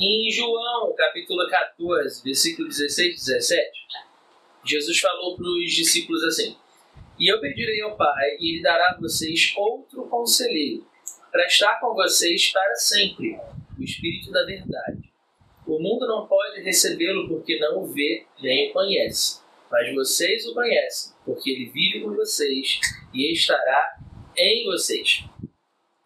Em 0.00 0.30
João, 0.30 0.94
capítulo 0.94 1.44
14, 1.48 2.22
versículo 2.22 2.68
16 2.68 3.14
e 3.14 3.32
17, 3.32 3.70
Jesus 4.64 5.00
falou 5.00 5.36
para 5.36 5.44
os 5.44 5.72
discípulos 5.72 6.22
assim: 6.22 6.56
E 7.18 7.26
eu 7.26 7.40
pedirei 7.40 7.80
ao 7.80 7.96
Pai, 7.96 8.36
e 8.38 8.54
Ele 8.54 8.62
dará 8.62 8.90
a 8.90 9.00
vocês 9.00 9.52
outro 9.56 10.04
conselheiro, 10.04 10.86
para 11.32 11.44
estar 11.46 11.80
com 11.80 11.94
vocês 11.94 12.52
para 12.52 12.76
sempre, 12.76 13.40
o 13.76 13.82
Espírito 13.82 14.30
da 14.30 14.44
Verdade. 14.44 15.12
O 15.66 15.80
mundo 15.80 16.06
não 16.06 16.28
pode 16.28 16.60
recebê-lo 16.60 17.26
porque 17.26 17.58
não 17.58 17.82
o 17.82 17.86
vê 17.88 18.24
nem 18.40 18.70
o 18.70 18.72
conhece, 18.72 19.40
mas 19.68 19.92
vocês 19.92 20.46
o 20.46 20.54
conhecem, 20.54 21.12
porque 21.24 21.50
ele 21.50 21.70
vive 21.70 22.02
com 22.02 22.14
vocês 22.14 22.78
e 23.12 23.32
estará 23.32 23.98
em 24.36 24.64
vocês. 24.64 25.24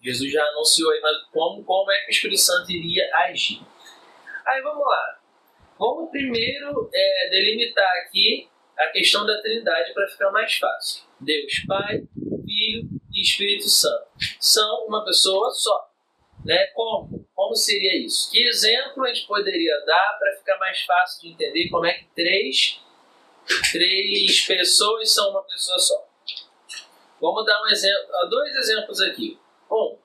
Jesus 0.00 0.32
já 0.32 0.42
anunciou 0.42 0.90
aí 0.92 1.00
como, 1.30 1.62
como 1.62 1.92
é 1.92 2.00
que 2.00 2.08
o 2.08 2.10
Espírito 2.10 2.40
Santo 2.40 2.72
iria 2.72 3.06
agir. 3.16 3.60
Aí 4.46 4.62
vamos 4.62 4.86
lá. 4.86 5.20
Vamos 5.78 6.10
primeiro 6.10 6.90
é, 6.92 7.30
delimitar 7.30 7.90
aqui 8.04 8.48
a 8.78 8.86
questão 8.88 9.26
da 9.26 9.40
Trindade 9.40 9.92
para 9.92 10.08
ficar 10.08 10.30
mais 10.30 10.54
fácil. 10.56 11.04
Deus 11.20 11.64
Pai, 11.66 12.02
Filho 12.44 12.88
e 13.12 13.22
Espírito 13.22 13.68
Santo 13.68 14.06
são 14.40 14.86
uma 14.86 15.04
pessoa 15.04 15.50
só. 15.50 15.90
Né? 16.44 16.66
Como? 16.68 17.24
Como 17.34 17.54
seria 17.54 17.96
isso? 18.04 18.30
Que 18.30 18.42
exemplo 18.44 19.04
a 19.04 19.12
gente 19.12 19.26
poderia 19.26 19.80
dar 19.84 20.16
para 20.18 20.36
ficar 20.36 20.58
mais 20.58 20.80
fácil 20.82 21.22
de 21.22 21.34
entender 21.34 21.68
como 21.70 21.86
é 21.86 21.94
que 21.94 22.04
três, 22.14 22.80
três 23.72 24.46
pessoas 24.46 25.10
são 25.10 25.30
uma 25.30 25.42
pessoa 25.44 25.78
só? 25.78 26.08
Vamos 27.20 27.46
dar 27.46 27.62
um 27.62 27.68
exemplo, 27.68 28.28
dois 28.28 28.54
exemplos 28.56 29.00
aqui. 29.00 29.38
Um, 29.70 29.96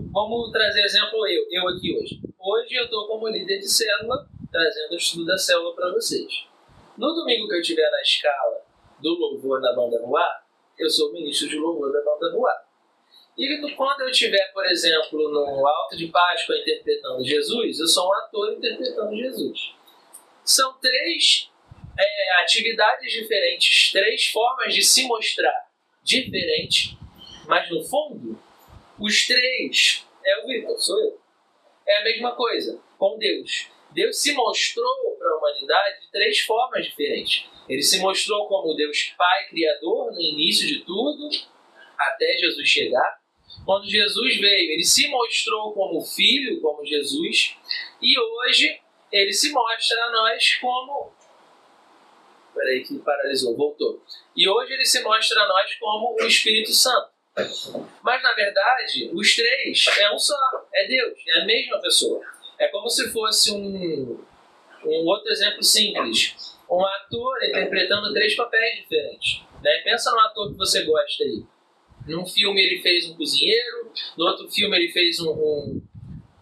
vamos 0.00 0.50
trazer 0.50 0.82
exemplo 0.82 1.26
eu, 1.26 1.46
eu 1.50 1.68
aqui 1.68 1.96
hoje. 1.96 2.20
Hoje 2.38 2.74
eu 2.74 2.84
estou 2.84 3.06
como 3.06 3.28
líder 3.28 3.58
de 3.58 3.68
célula, 3.68 4.26
trazendo 4.50 4.92
o 4.92 4.96
estudo 4.96 5.26
da 5.26 5.36
célula 5.36 5.74
para 5.74 5.92
vocês. 5.92 6.46
No 6.96 7.12
domingo 7.14 7.48
que 7.48 7.54
eu 7.54 7.60
estiver 7.60 7.90
na 7.90 8.00
escala 8.00 8.62
do 9.00 9.10
louvor 9.14 9.60
da 9.60 9.74
banda 9.74 10.00
Ruá, 10.02 10.42
eu 10.78 10.88
sou 10.88 11.12
ministro 11.12 11.48
de 11.48 11.56
louvor 11.56 11.92
da 11.92 12.00
banda 12.00 12.32
Ruá. 12.32 12.62
E 13.36 13.74
quando 13.76 14.02
eu 14.02 14.10
estiver, 14.10 14.52
por 14.52 14.66
exemplo, 14.66 15.30
no 15.30 15.66
Alto 15.66 15.96
de 15.96 16.08
Páscoa 16.08 16.56
interpretando 16.56 17.24
Jesus, 17.24 17.80
eu 17.80 17.86
sou 17.86 18.08
um 18.08 18.14
ator 18.14 18.52
interpretando 18.52 19.16
Jesus. 19.16 19.74
São 20.44 20.74
três 20.74 21.50
é, 21.98 22.42
atividades 22.42 23.10
diferentes, 23.12 23.90
três 23.92 24.26
formas 24.26 24.74
de 24.74 24.82
se 24.82 25.06
mostrar 25.06 25.70
diferente, 26.02 26.98
mas 27.46 27.70
no 27.70 27.82
fundo, 27.84 28.38
os 29.02 29.26
três 29.26 30.06
é 30.24 30.44
o 30.44 30.46
Vitor, 30.46 30.78
sou 30.78 30.98
eu. 31.00 31.20
É 31.86 31.98
a 31.98 32.04
mesma 32.04 32.36
coisa 32.36 32.80
com 32.96 33.18
Deus. 33.18 33.66
Deus 33.90 34.22
se 34.22 34.32
mostrou 34.32 35.16
para 35.18 35.28
a 35.28 35.38
humanidade 35.38 36.00
de 36.02 36.10
três 36.12 36.38
formas 36.40 36.86
diferentes. 36.86 37.50
Ele 37.68 37.82
se 37.82 37.98
mostrou 37.98 38.46
como 38.46 38.74
Deus 38.74 39.12
Pai 39.18 39.48
Criador 39.48 40.12
no 40.12 40.20
início 40.20 40.66
de 40.66 40.84
tudo, 40.84 41.28
até 41.98 42.38
Jesus 42.38 42.68
chegar. 42.68 43.20
Quando 43.64 43.88
Jesus 43.88 44.36
veio, 44.40 44.72
ele 44.72 44.84
se 44.84 45.08
mostrou 45.08 45.72
como 45.72 46.00
filho, 46.00 46.60
como 46.60 46.84
Jesus, 46.86 47.56
e 48.00 48.18
hoje 48.18 48.80
ele 49.10 49.32
se 49.32 49.52
mostra 49.52 50.04
a 50.04 50.10
nós 50.10 50.54
como. 50.56 51.12
Peraí, 52.54 52.84
que 52.84 52.98
paralisou, 52.98 53.56
voltou. 53.56 54.02
E 54.36 54.48
hoje 54.48 54.72
ele 54.74 54.84
se 54.84 55.02
mostra 55.02 55.42
a 55.42 55.48
nós 55.48 55.74
como 55.74 56.14
o 56.14 56.26
Espírito 56.26 56.72
Santo. 56.72 57.11
Mas 57.34 58.22
na 58.22 58.32
verdade, 58.34 59.10
os 59.12 59.34
três 59.34 59.86
é 59.98 60.12
um 60.12 60.18
só, 60.18 60.36
é 60.74 60.86
Deus, 60.86 61.14
é 61.28 61.40
a 61.40 61.44
mesma 61.46 61.80
pessoa. 61.80 62.20
É 62.58 62.68
como 62.68 62.88
se 62.88 63.10
fosse 63.10 63.52
um, 63.52 64.22
um 64.84 65.06
outro 65.06 65.30
exemplo 65.30 65.62
simples: 65.62 66.56
um 66.70 66.84
ator 66.84 67.42
interpretando 67.44 68.12
três 68.12 68.34
papéis 68.34 68.82
diferentes. 68.82 69.42
Né? 69.62 69.78
Pensa 69.84 70.10
no 70.10 70.20
ator 70.20 70.50
que 70.50 70.58
você 70.58 70.82
gosta 70.84 71.24
aí. 71.24 71.42
Num 72.06 72.26
filme 72.26 72.60
ele 72.60 72.82
fez 72.82 73.08
um 73.08 73.16
cozinheiro, 73.16 73.92
no 74.18 74.26
outro 74.26 74.50
filme 74.50 74.76
ele 74.76 74.92
fez 74.92 75.20
um, 75.20 75.30
um, 75.30 75.82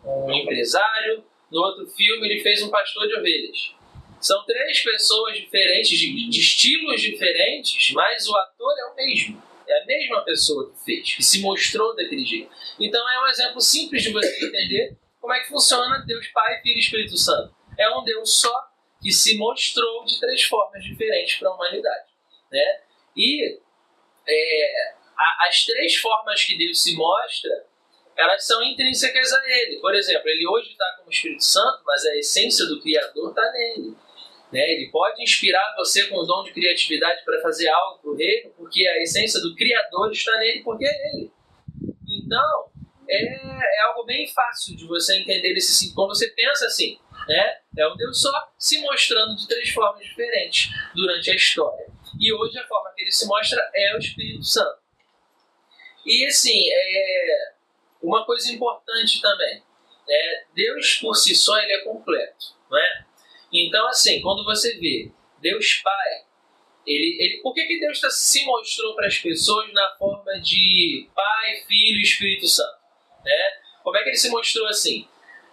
um 0.05 0.33
empresário, 0.33 1.23
no 1.51 1.61
outro 1.61 1.87
filme 1.87 2.29
ele 2.29 2.41
fez 2.41 2.63
um 2.63 2.71
pastor 2.71 3.07
de 3.07 3.15
ovelhas. 3.15 3.75
São 4.21 4.45
três 4.45 4.81
pessoas 4.83 5.37
diferentes, 5.37 5.99
de, 5.99 6.29
de, 6.29 6.41
estilos 6.41 7.01
diferentes, 7.01 7.93
mas 7.93 8.29
o 8.29 8.37
ator 8.37 8.75
é 8.79 8.85
o 8.93 8.97
mesmo. 8.97 9.43
É 9.71 9.83
a 9.83 9.87
mesma 9.87 10.25
pessoa 10.25 10.73
que 10.73 10.85
fez, 10.85 11.15
que 11.15 11.23
se 11.23 11.41
mostrou 11.41 11.95
daquele 11.95 12.25
jeito. 12.25 12.51
Então 12.79 13.09
é 13.09 13.25
um 13.25 13.29
exemplo 13.29 13.61
simples 13.61 14.03
de 14.03 14.13
você 14.13 14.45
entender 14.45 14.97
como 15.21 15.33
é 15.33 15.41
que 15.41 15.49
funciona 15.49 16.05
Deus 16.07 16.27
Pai, 16.29 16.61
Filho 16.61 16.77
e 16.77 16.81
Espírito 16.81 17.17
Santo. 17.17 17.55
É 17.79 17.89
um 17.97 18.03
Deus 18.03 18.41
só 18.41 18.53
que 19.01 19.13
se 19.13 19.39
mostrou 19.39 20.05
de 20.05 20.19
três 20.19 20.43
formas 20.43 20.83
diferentes 20.83 21.37
para 21.37 21.49
a 21.49 21.55
humanidade. 21.55 22.11
Né? 22.51 22.81
E 23.17 23.61
é, 24.27 24.95
as 25.47 25.65
três 25.65 25.97
formas 25.97 26.43
que 26.45 26.59
Deus 26.59 26.83
se 26.83 26.95
mostra, 26.97 27.65
elas 28.17 28.45
são 28.47 28.63
intrínsecas 28.63 29.33
a 29.33 29.41
Ele. 29.49 29.81
Por 29.81 29.95
exemplo, 29.95 30.29
Ele 30.29 30.47
hoje 30.47 30.71
está 30.71 30.97
como 30.99 31.11
Espírito 31.11 31.45
Santo, 31.45 31.83
mas 31.87 32.05
a 32.05 32.17
essência 32.17 32.67
do 32.67 32.81
Criador 32.81 33.31
está 33.31 33.53
nele. 33.53 33.97
Né? 34.53 34.61
Ele 34.73 34.91
pode 34.91 35.23
inspirar 35.23 35.75
você 35.77 36.07
com 36.07 36.17
o 36.17 36.25
dom 36.25 36.45
de 36.45 36.53
criatividade 36.53 37.25
para 37.25 37.41
fazer 37.41 37.69
algo 37.69 38.01
para 38.01 38.11
o 38.11 38.17
reino, 38.17 38.51
porque 38.57 38.87
a 38.87 39.03
essência 39.03 39.41
do 39.41 39.55
Criador 39.55 40.11
está 40.11 40.37
nele, 40.39 40.63
porque 40.63 40.85
é 40.85 41.09
Ele. 41.09 41.31
Então, 42.09 42.71
é, 43.09 43.25
é 43.25 43.81
algo 43.89 44.05
bem 44.05 44.27
fácil 44.29 44.77
de 44.77 44.87
você 44.87 45.17
entender 45.17 45.53
esse 45.53 45.73
sim. 45.75 45.95
Quando 45.95 46.09
você 46.09 46.29
pensa 46.29 46.67
assim, 46.67 46.99
né? 47.29 47.59
é 47.77 47.89
um 47.89 47.97
Deus 47.97 48.21
só 48.21 48.31
se 48.59 48.81
mostrando 48.81 49.37
de 49.37 49.47
três 49.47 49.71
formas 49.71 50.05
diferentes 50.05 50.71
durante 50.95 51.31
a 51.31 51.35
história. 51.35 51.87
E 52.19 52.33
hoje 52.33 52.59
a 52.59 52.67
forma 52.67 52.93
que 52.95 53.03
ele 53.03 53.13
se 53.13 53.27
mostra 53.27 53.61
é 53.75 53.95
o 53.95 53.99
Espírito 53.99 54.45
Santo. 54.45 54.81
E 56.05 56.27
assim, 56.27 56.69
é 56.71 57.53
uma 58.03 58.25
coisa 58.25 58.51
importante 58.51 59.21
também, 59.21 59.63
é, 60.09 60.45
Deus 60.55 60.97
por 60.97 61.15
si 61.15 61.35
só 61.35 61.59
ele 61.61 61.73
é 61.73 61.85
completo, 61.85 62.57
não 62.71 62.79
é? 62.79 63.07
Então 63.53 63.87
assim, 63.89 64.21
quando 64.21 64.45
você 64.45 64.79
vê 64.79 65.11
Deus 65.41 65.81
Pai, 65.83 66.25
ele, 66.87 67.17
ele, 67.21 67.43
por 67.43 67.55
que, 67.55 67.65
que 67.67 67.79
Deus 67.79 68.01
tá, 68.01 68.11
se 68.11 68.45
mostrou 68.45 68.95
para 68.95 69.07
as 69.07 69.19
pessoas 69.19 69.73
na 69.73 69.97
forma 69.99 70.33
de 70.41 71.09
Pai, 71.15 71.55
Filho 71.67 71.99
e 71.99 72.03
Espírito 72.03 72.49
Santo? 72.49 72.79
Né? 73.25 73.61
Como 73.83 73.97
é 73.97 74.03
que 74.03 74.11
ele 74.11 74.17
se 74.17 74.31
mostrou 74.31 74.67
assim? 74.67 75.07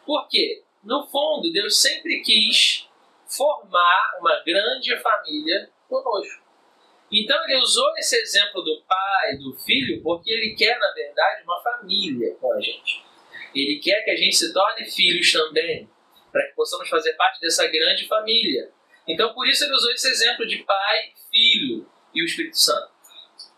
Porque, 0.06 0.64
no 0.84 1.06
fundo, 1.08 1.52
Deus 1.52 1.78
sempre 1.82 2.22
quis 2.22 2.88
formar 3.28 4.18
uma 4.20 4.42
grande 4.46 4.96
família 4.98 5.70
conosco. 5.90 6.48
Então 7.12 7.42
ele 7.46 7.58
usou 7.58 7.90
esse 7.98 8.16
exemplo 8.18 8.62
do 8.62 8.82
pai, 8.82 9.38
do 9.38 9.54
filho, 9.54 10.02
porque 10.02 10.32
ele 10.32 10.56
quer, 10.56 10.78
na 10.78 10.92
verdade, 10.92 11.44
uma 11.44 11.62
família 11.62 12.36
com 12.36 12.52
a 12.52 12.60
gente. 12.60 13.04
Ele 13.56 13.80
quer 13.80 14.04
que 14.04 14.12
a 14.12 14.16
gente 14.16 14.36
se 14.36 14.54
torne 14.54 14.86
filhos 14.86 15.32
também, 15.32 15.90
para 16.38 16.48
que 16.48 16.54
possamos 16.54 16.88
fazer 16.88 17.14
parte 17.14 17.42
dessa 17.42 17.66
grande 17.66 18.08
família. 18.08 18.70
Então 19.08 19.34
por 19.34 19.48
isso 19.48 19.64
ele 19.64 19.74
usou 19.74 19.92
esse 19.92 20.08
exemplo 20.08 20.46
de 20.46 20.58
pai, 20.58 21.12
filho 21.32 21.90
e 22.14 22.22
o 22.22 22.26
Espírito 22.26 22.60
Santo. 22.60 22.92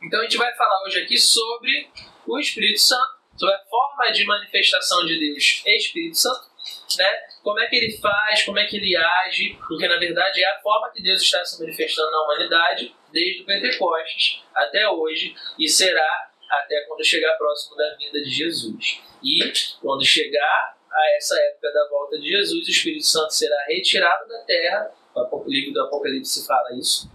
Então 0.02 0.22
a 0.22 0.24
gente 0.24 0.38
vai 0.38 0.56
falar 0.56 0.82
hoje 0.86 1.02
aqui 1.02 1.18
sobre 1.18 1.90
o 2.26 2.40
Espírito 2.40 2.80
Santo, 2.80 3.20
sobre 3.36 3.54
a 3.54 3.60
forma 3.66 4.12
de 4.12 4.24
manifestação 4.24 5.06
de 5.06 5.20
Deus 5.20 5.62
Espírito 5.66 6.18
Santo, 6.18 6.50
né? 6.98 7.10
como 7.44 7.60
é 7.60 7.68
que 7.68 7.76
ele 7.76 7.98
faz, 7.98 8.44
como 8.44 8.60
é 8.60 8.66
que 8.66 8.78
ele 8.78 8.96
age, 8.96 9.58
porque 9.68 9.88
na 9.88 9.98
verdade 9.98 10.42
é 10.42 10.46
a 10.46 10.62
forma 10.62 10.90
que 10.92 11.04
Deus 11.04 11.22
está 11.22 11.44
se 11.44 11.60
manifestando 11.60 12.12
na 12.12 12.24
humanidade 12.24 12.96
desde 13.12 13.42
o 13.42 13.46
Pentecostes 13.46 14.42
até 14.56 14.88
hoje 14.88 15.36
e 15.58 15.68
será 15.68 16.32
até 16.50 16.80
quando 16.88 17.04
chegar 17.04 17.34
próximo 17.38 17.76
da 17.76 17.94
vinda 17.96 18.22
de 18.22 18.30
Jesus. 18.30 19.02
E 19.22 19.52
quando 19.82 20.06
chegar 20.06 20.79
a 21.00 21.16
essa 21.16 21.40
época 21.40 21.72
da 21.72 21.88
volta 21.90 22.20
de 22.20 22.28
Jesus, 22.28 22.68
o 22.68 22.72
Espírito 22.72 23.06
Santo 23.06 23.34
será 23.34 23.56
retirado 23.68 24.28
da 24.28 24.44
terra, 24.44 24.92
o 25.16 25.44
livro 25.48 25.74
do 25.74 25.82
Apocalipse 25.84 26.46
fala 26.46 26.76
isso, 26.78 27.10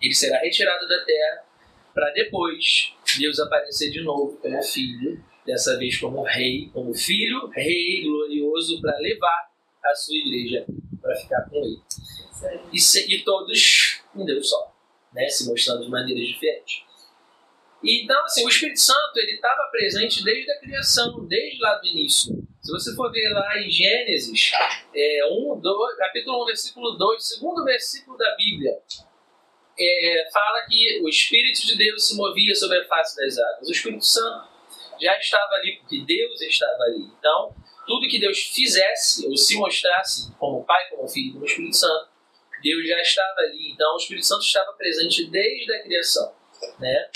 ele 0.00 0.14
será 0.14 0.38
retirado 0.38 0.86
da 0.88 1.04
terra 1.04 1.44
para 1.94 2.10
depois 2.10 2.92
Deus 3.18 3.40
aparecer 3.40 3.90
de 3.90 4.02
novo 4.02 4.36
como 4.36 4.62
filho, 4.62 5.22
dessa 5.46 5.78
vez 5.78 5.98
como 5.98 6.22
rei, 6.22 6.68
como 6.72 6.92
filho, 6.94 7.48
rei 7.48 8.02
glorioso 8.02 8.80
para 8.80 8.98
levar 8.98 9.50
a 9.84 9.94
sua 9.94 10.16
igreja 10.16 10.66
para 11.00 11.16
ficar 11.16 11.48
com 11.48 11.56
ele. 11.56 11.80
E, 12.72 12.78
se, 12.78 13.10
e 13.10 13.24
todos 13.24 14.02
um 14.14 14.24
Deus 14.24 14.50
só 14.50 14.76
né, 15.16 15.28
se 15.28 15.48
mostrando 15.48 15.84
de 15.84 15.90
maneiras 15.90 16.28
diferentes. 16.28 16.84
Então, 17.84 18.24
assim, 18.24 18.44
o 18.44 18.48
Espírito 18.48 18.80
Santo 18.80 19.16
ele 19.16 19.32
estava 19.32 19.68
presente 19.70 20.24
desde 20.24 20.50
a 20.50 20.60
criação, 20.60 21.26
desde 21.26 21.60
lá 21.60 21.74
do 21.74 21.86
início. 21.86 22.34
Se 22.60 22.72
você 22.72 22.94
for 22.96 23.12
ver 23.12 23.28
lá 23.30 23.58
em 23.58 23.70
Gênesis, 23.70 24.50
é, 24.94 25.20
1, 25.30 25.60
2, 25.60 25.96
capítulo 25.98 26.42
1, 26.42 26.46
versículo 26.46 26.90
2, 26.96 27.28
segundo 27.28 27.64
versículo 27.64 28.16
da 28.16 28.34
Bíblia, 28.34 28.72
é, 29.78 30.28
fala 30.32 30.66
que 30.68 31.00
o 31.02 31.08
Espírito 31.08 31.66
de 31.66 31.76
Deus 31.76 32.08
se 32.08 32.16
movia 32.16 32.54
sobre 32.54 32.78
a 32.78 32.84
face 32.86 33.16
das 33.16 33.38
águas. 33.38 33.68
O 33.68 33.72
Espírito 33.72 34.04
Santo 34.04 34.48
já 35.00 35.16
estava 35.18 35.54
ali, 35.54 35.76
porque 35.76 36.00
Deus 36.00 36.40
estava 36.40 36.82
ali. 36.84 37.04
Então, 37.18 37.54
tudo 37.86 38.08
que 38.08 38.18
Deus 38.18 38.38
fizesse 38.38 39.26
ou 39.26 39.36
se 39.36 39.56
mostrasse 39.56 40.34
como 40.38 40.64
Pai, 40.64 40.88
como 40.90 41.06
Filho, 41.06 41.34
como 41.34 41.44
Espírito 41.44 41.76
Santo, 41.76 42.08
Deus 42.62 42.88
já 42.88 43.00
estava 43.00 43.40
ali. 43.40 43.70
Então, 43.70 43.94
o 43.94 43.96
Espírito 43.96 44.26
Santo 44.26 44.42
estava 44.42 44.72
presente 44.72 45.26
desde 45.30 45.72
a 45.72 45.82
criação. 45.82 46.34
Né? 46.80 47.10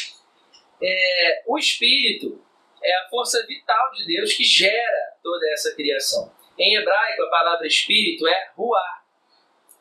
É, 0.83 1.43
o 1.47 1.59
Espírito 1.59 2.43
é 2.83 2.95
a 2.97 3.09
força 3.09 3.45
vital 3.47 3.91
de 3.93 4.07
Deus 4.07 4.33
que 4.33 4.45
gera 4.45 5.19
toda 5.23 5.47
essa 5.53 5.75
criação. 5.75 6.33
Em 6.59 6.77
hebraico, 6.77 7.23
a 7.23 7.31
palavra 7.31 7.67
Espírito 7.67 8.27
é 8.27 8.51
ruá. 8.57 9.03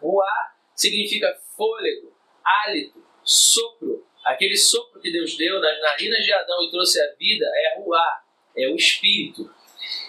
Ruá 0.01 0.54
significa 0.75 1.38
fôlego, 1.56 2.13
hálito, 2.44 3.04
sopro. 3.24 4.06
Aquele 4.25 4.57
sopro 4.57 5.01
que 5.01 5.12
Deus 5.12 5.38
deu 5.38 5.60
nas 5.60 5.80
narinas 5.81 6.24
de 6.24 6.34
Adão 6.34 6.63
e 6.63 6.72
trouxe 6.72 7.01
a 7.01 7.16
vida 7.16 7.46
é 7.46 7.80
ruá, 7.80 8.24
é 8.56 8.68
o 8.68 8.75
Espírito. 8.75 9.54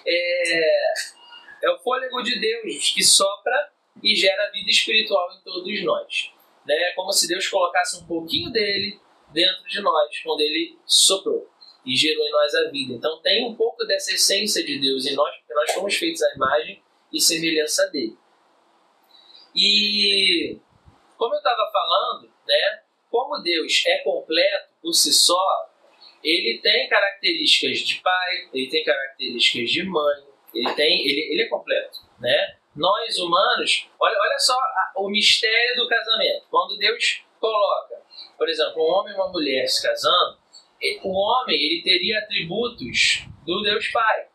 É, 0.06 0.92
é 1.62 1.70
o 1.70 1.78
fôlego 1.78 2.22
de 2.22 2.38
Deus 2.38 2.92
que 2.92 3.02
sopra 3.02 3.72
e 4.02 4.14
gera 4.14 4.50
vida 4.50 4.70
espiritual 4.70 5.31
em 5.32 5.42
todos 5.42 5.84
nós. 5.84 6.32
É 6.69 6.92
como 6.92 7.12
se 7.12 7.26
Deus 7.26 7.48
colocasse 7.48 7.96
um 8.02 8.06
pouquinho 8.06 8.50
dele 8.50 9.00
dentro 9.32 9.64
de 9.64 9.80
nós, 9.80 10.18
quando 10.22 10.40
ele 10.40 10.78
soprou 10.84 11.48
e 11.84 11.96
gerou 11.96 12.24
em 12.24 12.30
nós 12.30 12.54
a 12.54 12.70
vida. 12.70 12.94
Então 12.94 13.20
tem 13.22 13.46
um 13.46 13.54
pouco 13.54 13.84
dessa 13.84 14.12
essência 14.12 14.64
de 14.64 14.78
Deus 14.78 15.06
em 15.06 15.14
nós, 15.14 15.34
porque 15.36 15.54
nós 15.54 15.72
fomos 15.72 15.94
feitos 15.94 16.22
à 16.22 16.34
imagem 16.34 16.82
e 17.12 17.20
semelhança 17.20 17.88
dele. 17.88 18.16
E 19.54 20.58
como 21.16 21.34
eu 21.34 21.38
estava 21.38 21.70
falando, 21.72 22.32
né, 22.46 22.82
como 23.10 23.42
Deus 23.42 23.82
é 23.86 23.98
completo 23.98 24.70
por 24.80 24.92
si 24.92 25.12
só, 25.12 25.70
ele 26.22 26.60
tem 26.62 26.88
características 26.88 27.78
de 27.78 27.96
pai, 27.96 28.48
ele 28.52 28.68
tem 28.68 28.84
características 28.84 29.70
de 29.70 29.82
mãe, 29.84 30.24
ele 30.54 30.74
tem, 30.74 31.06
ele, 31.06 31.32
ele 31.32 31.42
é 31.42 31.48
completo, 31.48 31.98
né? 32.18 32.56
Nós 32.76 33.18
humanos, 33.18 33.88
olha, 33.98 34.16
olha 34.18 34.38
só 34.38 34.56
o 34.96 35.08
mistério 35.08 35.76
do 35.76 35.88
casamento. 35.88 36.46
Quando 36.50 36.78
Deus 36.78 37.24
coloca, 37.40 38.02
por 38.40 38.48
exemplo, 38.48 38.82
um 38.82 38.90
homem 38.90 39.12
e 39.12 39.16
uma 39.16 39.28
mulher 39.28 39.69
se 39.69 39.87
casando, 39.87 40.38
o 41.02 41.12
homem 41.12 41.56
ele 41.56 41.82
teria 41.82 42.20
atributos 42.20 43.26
do 43.44 43.62
Deus 43.62 43.87
Pai. 43.88 44.28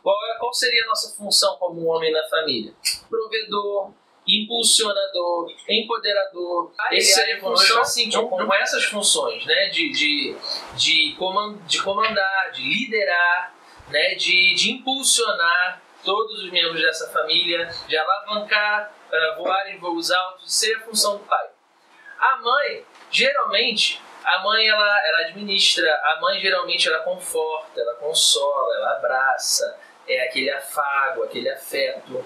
Qual, 0.00 0.16
é, 0.26 0.38
qual 0.38 0.54
seria 0.54 0.84
a 0.84 0.86
nossa 0.86 1.16
função 1.16 1.56
como 1.56 1.84
homem 1.86 2.12
na 2.12 2.22
família? 2.28 2.72
Provedor, 3.10 3.92
impulsionador, 4.24 5.52
empoderador. 5.68 6.72
Ah, 6.78 6.94
Esse 6.94 7.14
seria 7.14 7.40
função 7.40 7.80
assim, 7.80 8.08
com, 8.12 8.28
com, 8.28 8.54
essas 8.54 8.84
funções, 8.84 9.44
né? 9.44 9.70
De, 9.70 9.90
de, 9.90 10.36
de, 10.76 11.16
comand, 11.18 11.58
de 11.66 11.82
comandar, 11.82 12.52
de 12.52 12.62
liderar, 12.62 13.56
né? 13.88 14.14
de, 14.14 14.54
de 14.54 14.70
impulsionar 14.70 15.82
todos 16.04 16.44
os 16.44 16.52
membros 16.52 16.80
dessa 16.80 17.10
família, 17.10 17.68
de 17.88 17.96
alavancar 17.96 18.94
para 19.10 19.34
voar 19.34 19.68
em 19.74 19.80
voos 19.80 20.12
altos, 20.12 20.54
seria 20.54 20.78
a 20.78 20.82
função 20.82 21.18
do 21.18 21.24
pai. 21.24 21.48
A 22.20 22.36
mãe, 22.36 22.84
geralmente, 23.12 24.00
a 24.24 24.38
mãe 24.40 24.66
ela, 24.66 25.06
ela 25.06 25.18
administra, 25.28 25.92
a 26.04 26.20
mãe 26.20 26.40
geralmente 26.40 26.88
ela 26.88 27.00
conforta, 27.00 27.80
ela 27.80 27.94
consola, 27.94 28.76
ela 28.76 28.92
abraça, 28.96 29.78
é 30.08 30.26
aquele 30.26 30.50
afago, 30.50 31.22
aquele 31.22 31.48
afeto. 31.50 32.24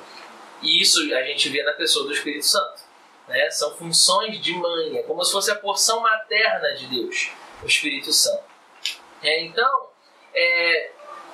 E 0.63 0.81
isso 0.81 1.01
a 1.15 1.23
gente 1.23 1.49
vê 1.49 1.63
na 1.63 1.73
pessoa 1.73 2.07
do 2.07 2.13
Espírito 2.13 2.45
Santo. 2.45 2.83
Né? 3.29 3.51
São 3.51 3.75
funções 3.77 4.41
de 4.41 4.55
mãe, 4.55 4.99
é 4.99 5.03
como 5.03 5.23
se 5.25 5.33
fosse 5.33 5.51
a 5.51 5.57
porção 5.57 6.01
materna 6.01 6.75
de 6.75 6.87
Deus, 6.87 7.31
o 7.63 7.67
Espírito 7.67 8.13
Santo. 8.13 8.45
É, 9.23 9.43
então, 9.43 9.89
é, 10.35 10.91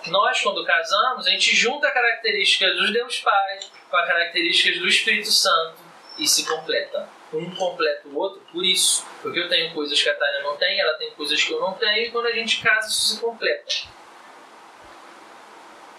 nós 0.07 0.41
quando 0.41 0.65
casamos, 0.65 1.27
a 1.27 1.31
gente 1.31 1.55
junta 1.55 1.89
a 1.89 1.91
característica 1.91 2.71
dos 2.73 2.93
Deus 2.93 3.21
Pai 3.21 3.61
com 3.91 3.97
as 3.97 4.07
características 4.07 4.81
do 4.81 4.89
Espírito 4.89 5.31
Santo 5.31 5.79
e 6.19 6.27
se 6.27 6.47
completa. 6.47 7.09
Um 7.33 7.51
completa 7.55 8.09
o 8.09 8.17
outro 8.17 8.43
por 8.53 8.65
isso. 8.65 9.07
Porque 9.23 9.39
eu 9.39 9.49
tenho 9.49 9.73
coisas 9.73 10.01
que 10.01 10.09
a 10.09 10.15
Tânia 10.15 10.43
não 10.43 10.57
tem, 10.57 10.79
ela 10.79 10.95
tem 10.95 11.11
coisas 11.13 11.43
que 11.43 11.53
eu 11.53 11.61
não 11.61 11.73
tenho, 11.75 12.07
e 12.07 12.11
quando 12.11 12.27
a 12.27 12.33
gente 12.33 12.61
casa, 12.63 12.89
isso 12.89 13.15
se 13.15 13.21
completa. 13.21 13.73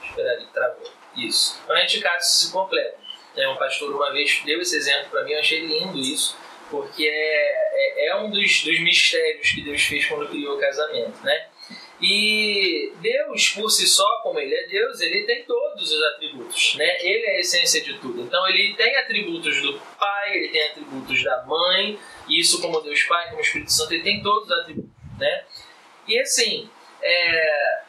Espera 0.04 0.32
ali, 0.32 0.46
travou. 0.54 0.92
Isso. 1.16 1.62
Quando 1.66 1.78
a 1.78 1.82
gente 1.82 2.00
casa, 2.00 2.20
isso 2.20 2.48
se 2.48 2.52
completa. 2.52 2.98
É, 3.36 3.48
um 3.48 3.58
pastor 3.58 3.96
uma 3.96 4.12
vez 4.12 4.42
deu 4.46 4.62
esse 4.62 4.76
exemplo 4.76 5.10
para 5.10 5.24
mim, 5.24 5.32
eu 5.32 5.40
achei 5.40 5.66
lindo 5.66 5.98
isso, 5.98 6.38
porque 6.70 7.04
é, 7.04 8.06
é, 8.06 8.08
é 8.10 8.16
um 8.18 8.30
dos, 8.30 8.64
dos 8.64 8.80
mistérios 8.80 9.50
que 9.50 9.62
Deus 9.62 9.82
fez 9.82 10.06
quando 10.06 10.30
criou 10.30 10.56
o 10.56 10.60
casamento, 10.60 11.20
né? 11.24 11.48
E 12.06 12.92
Deus, 13.00 13.50
por 13.52 13.70
si 13.70 13.88
só, 13.88 14.06
como 14.22 14.38
Ele 14.38 14.54
é 14.54 14.68
Deus, 14.68 15.00
Ele 15.00 15.24
tem 15.24 15.46
todos 15.46 15.90
os 15.90 16.04
atributos, 16.04 16.76
né? 16.76 16.98
Ele 17.02 17.26
é 17.26 17.38
a 17.38 17.40
essência 17.40 17.82
de 17.82 17.98
tudo. 18.00 18.24
Então, 18.24 18.46
Ele 18.50 18.76
tem 18.76 18.98
atributos 18.98 19.62
do 19.62 19.80
Pai, 19.98 20.38
Ele 20.38 20.50
tem 20.50 20.68
atributos 20.68 21.24
da 21.24 21.44
Mãe, 21.44 21.98
e 22.28 22.42
isso 22.42 22.62
como 22.62 22.82
Deus 22.82 23.04
Pai, 23.04 23.30
como 23.30 23.40
Espírito 23.40 23.72
Santo, 23.72 23.94
Ele 23.94 24.04
tem 24.04 24.22
todos 24.22 24.50
os 24.50 24.58
atributos, 24.60 24.92
né? 25.18 25.46
E 26.06 26.20
assim, 26.20 26.70
é, 27.02 27.82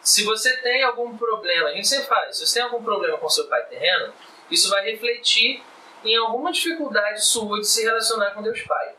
se 0.00 0.24
você 0.24 0.56
tem 0.58 0.82
algum 0.82 1.16
problema, 1.18 1.68
a 1.68 1.72
gente 1.74 1.86
sempre 1.86 2.06
fala, 2.06 2.32
se 2.32 2.46
você 2.46 2.54
tem 2.54 2.62
algum 2.62 2.82
problema 2.82 3.18
com 3.18 3.28
seu 3.28 3.46
pai 3.46 3.62
terreno, 3.66 4.14
isso 4.50 4.70
vai 4.70 4.90
refletir 4.90 5.62
em 6.02 6.16
alguma 6.16 6.50
dificuldade 6.50 7.22
sua 7.22 7.60
de 7.60 7.66
se 7.66 7.82
relacionar 7.82 8.30
com 8.30 8.42
Deus 8.42 8.62
Pai. 8.62 8.94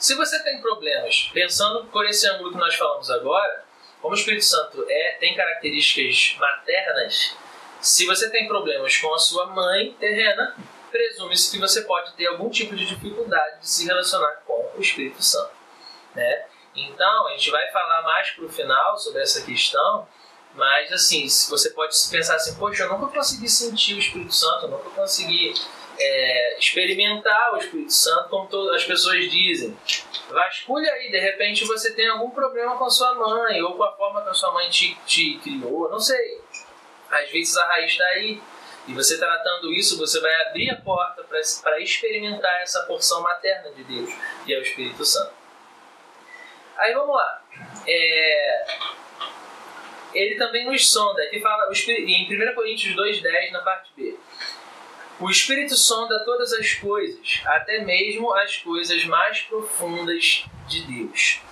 Se 0.00 0.14
você 0.14 0.42
tem 0.42 0.62
problemas, 0.62 1.30
pensando 1.34 1.84
por 1.88 2.06
esse 2.06 2.26
ângulo 2.26 2.52
que 2.52 2.56
nós 2.56 2.74
falamos 2.74 3.10
agora, 3.10 3.62
como 4.00 4.14
o 4.14 4.18
Espírito 4.18 4.46
Santo 4.46 4.82
é, 4.88 5.18
tem 5.20 5.36
características 5.36 6.38
maternas, 6.40 7.36
se 7.82 8.06
você 8.06 8.30
tem 8.30 8.48
problemas 8.48 8.96
com 8.96 9.12
a 9.12 9.18
sua 9.18 9.48
mãe 9.48 9.94
terrena, 10.00 10.56
presume-se 10.90 11.50
que 11.50 11.58
você 11.58 11.82
pode 11.82 12.14
ter 12.14 12.28
algum 12.28 12.48
tipo 12.48 12.74
de 12.74 12.86
dificuldade 12.86 13.60
de 13.60 13.68
se 13.68 13.84
relacionar 13.84 14.42
com 14.46 14.72
o 14.74 14.80
Espírito 14.80 15.22
Santo. 15.22 15.52
Né? 16.14 16.46
Então, 16.74 17.26
a 17.26 17.32
gente 17.32 17.50
vai 17.50 17.70
falar 17.70 18.00
mais 18.00 18.30
para 18.30 18.46
o 18.46 18.48
final 18.48 18.96
sobre 18.96 19.20
essa 19.20 19.42
questão, 19.42 20.08
mas 20.54 20.90
assim, 20.94 21.28
você 21.50 21.70
pode 21.70 21.94
pensar 22.10 22.36
assim, 22.36 22.56
poxa, 22.56 22.84
eu 22.84 22.88
nunca 22.88 23.12
consegui 23.12 23.50
sentir 23.50 23.96
o 23.96 23.98
Espírito 23.98 24.34
Santo, 24.34 24.64
eu 24.64 24.70
nunca 24.70 24.88
consegui 24.88 25.52
é, 26.00 26.58
experimentar 26.58 27.52
o 27.52 27.58
Espírito 27.58 27.92
Santo, 27.92 28.30
como 28.30 28.48
todas 28.48 28.76
as 28.76 28.84
pessoas 28.84 29.30
dizem. 29.30 29.76
Vasculhe 30.30 30.88
aí, 30.88 31.10
de 31.10 31.18
repente 31.18 31.64
você 31.66 31.94
tem 31.94 32.08
algum 32.08 32.30
problema 32.30 32.76
com 32.76 32.84
a 32.84 32.90
sua 32.90 33.14
mãe, 33.14 33.60
ou 33.62 33.76
com 33.76 33.84
a 33.84 33.92
forma 33.92 34.22
que 34.22 34.30
a 34.30 34.34
sua 34.34 34.52
mãe 34.52 34.68
te, 34.70 34.96
te 35.06 35.38
criou, 35.42 35.90
não 35.90 36.00
sei. 36.00 36.40
Às 37.10 37.30
vezes 37.30 37.56
a 37.56 37.66
raiz 37.66 37.92
está 37.92 38.04
aí. 38.04 38.40
E 38.88 38.94
você 38.94 39.18
tratando 39.18 39.72
isso, 39.72 39.98
você 39.98 40.20
vai 40.20 40.34
abrir 40.46 40.70
a 40.70 40.76
porta 40.76 41.22
para 41.22 41.80
experimentar 41.80 42.62
essa 42.62 42.82
porção 42.86 43.20
materna 43.22 43.70
de 43.72 43.84
Deus, 43.84 44.10
que 44.44 44.54
é 44.54 44.58
o 44.58 44.62
Espírito 44.62 45.04
Santo. 45.04 45.34
Aí 46.78 46.94
vamos 46.94 47.14
lá. 47.14 47.42
É, 47.86 48.64
ele 50.14 50.36
também 50.36 50.64
nos 50.64 50.90
sonda, 50.90 51.24
que 51.28 51.40
fala 51.40 51.70
em 51.88 52.50
1 52.50 52.54
Coríntios 52.54 52.96
2,10, 52.96 53.52
na 53.52 53.60
parte 53.60 53.90
B. 53.96 54.16
O 55.20 55.28
Espírito 55.28 55.76
sonda 55.76 56.24
todas 56.24 56.50
as 56.54 56.72
coisas, 56.72 57.42
até 57.44 57.84
mesmo 57.84 58.32
as 58.32 58.56
coisas 58.56 59.04
mais 59.04 59.42
profundas 59.42 60.46
de 60.66 60.80
Deus. 60.86 61.42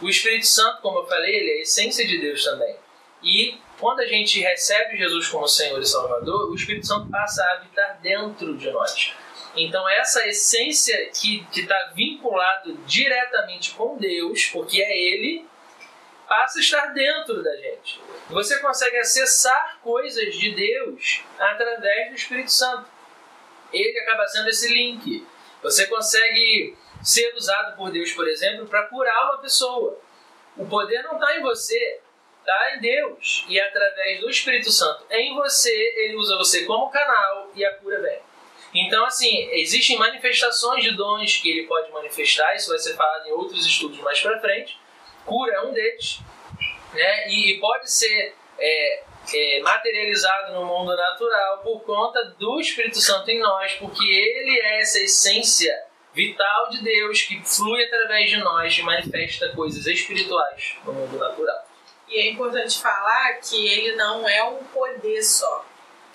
O 0.00 0.08
Espírito 0.08 0.46
Santo, 0.46 0.80
como 0.80 1.00
eu 1.00 1.06
falei, 1.06 1.36
ele 1.36 1.50
é 1.50 1.58
a 1.58 1.60
essência 1.60 2.06
de 2.06 2.16
Deus 2.18 2.42
também. 2.42 2.74
E 3.22 3.58
quando 3.78 4.00
a 4.00 4.06
gente 4.06 4.40
recebe 4.40 4.96
Jesus 4.96 5.28
como 5.28 5.46
Senhor 5.46 5.78
e 5.78 5.84
Salvador, 5.84 6.50
o 6.50 6.54
Espírito 6.54 6.86
Santo 6.86 7.10
passa 7.10 7.44
a 7.44 7.52
habitar 7.56 8.00
dentro 8.00 8.56
de 8.56 8.70
nós. 8.70 9.12
Então, 9.54 9.86
essa 9.86 10.26
essência 10.26 11.10
que 11.10 11.46
está 11.54 11.92
vinculado 11.94 12.78
diretamente 12.86 13.72
com 13.72 13.98
Deus, 13.98 14.46
porque 14.46 14.80
é 14.80 14.98
Ele, 14.98 15.44
passa 16.26 16.58
a 16.58 16.62
estar 16.62 16.86
dentro 16.94 17.42
da 17.42 17.54
gente. 17.56 18.00
Você 18.30 18.58
consegue 18.60 18.96
acessar 18.96 19.80
coisas 19.82 20.34
de 20.34 20.54
Deus 20.54 21.20
através 21.38 22.08
do 22.08 22.16
Espírito 22.16 22.52
Santo 22.52 22.97
ele 23.72 23.98
acaba 24.00 24.26
sendo 24.26 24.48
esse 24.48 24.72
link. 24.72 25.26
Você 25.62 25.86
consegue 25.86 26.76
ser 27.02 27.34
usado 27.34 27.76
por 27.76 27.90
Deus, 27.90 28.12
por 28.12 28.26
exemplo, 28.28 28.66
para 28.66 28.84
curar 28.84 29.24
uma 29.26 29.38
pessoa. 29.38 29.98
O 30.56 30.66
poder 30.66 31.02
não 31.02 31.14
está 31.14 31.36
em 31.36 31.42
você, 31.42 32.00
está 32.40 32.74
em 32.74 32.80
Deus. 32.80 33.44
E 33.48 33.60
através 33.60 34.20
do 34.20 34.28
Espírito 34.28 34.70
Santo 34.70 35.04
em 35.10 35.34
você, 35.34 35.70
ele 35.70 36.16
usa 36.16 36.36
você 36.36 36.64
como 36.64 36.90
canal 36.90 37.50
e 37.54 37.64
a 37.64 37.74
cura 37.74 38.00
vem. 38.00 38.20
Então, 38.74 39.04
assim, 39.06 39.48
existem 39.52 39.96
manifestações 39.96 40.84
de 40.84 40.90
dons 40.94 41.38
que 41.38 41.50
ele 41.50 41.66
pode 41.66 41.90
manifestar, 41.90 42.54
isso 42.54 42.68
vai 42.68 42.78
ser 42.78 42.94
falado 42.94 43.26
em 43.26 43.32
outros 43.32 43.64
estudos 43.64 43.98
mais 44.00 44.20
para 44.20 44.40
frente. 44.40 44.78
Cura 45.24 45.54
é 45.54 45.60
um 45.62 45.72
deles, 45.72 46.20
né? 46.92 47.28
E 47.30 47.58
pode 47.60 47.90
ser 47.90 48.34
é, 48.58 49.04
é, 49.32 49.60
materializado 49.60 50.52
no 50.54 50.64
mundo 50.64 50.96
natural 50.96 51.58
por 51.58 51.80
conta 51.82 52.24
do 52.38 52.60
Espírito 52.60 53.00
Santo 53.00 53.30
em 53.30 53.40
nós, 53.40 53.72
porque 53.74 54.04
ele 54.04 54.60
é 54.60 54.80
essa 54.80 54.98
essência 55.00 55.74
vital 56.14 56.68
de 56.70 56.82
Deus 56.82 57.22
que 57.22 57.40
flui 57.44 57.84
através 57.84 58.30
de 58.30 58.38
nós 58.38 58.76
e 58.76 58.82
manifesta 58.82 59.50
coisas 59.50 59.86
espirituais 59.86 60.76
no 60.84 60.92
mundo 60.92 61.16
natural. 61.16 61.64
E 62.08 62.16
é 62.16 62.30
importante 62.30 62.80
falar 62.80 63.34
que 63.34 63.68
ele 63.68 63.94
não 63.96 64.26
é 64.28 64.42
um 64.42 64.64
poder 64.64 65.22
só. 65.22 65.64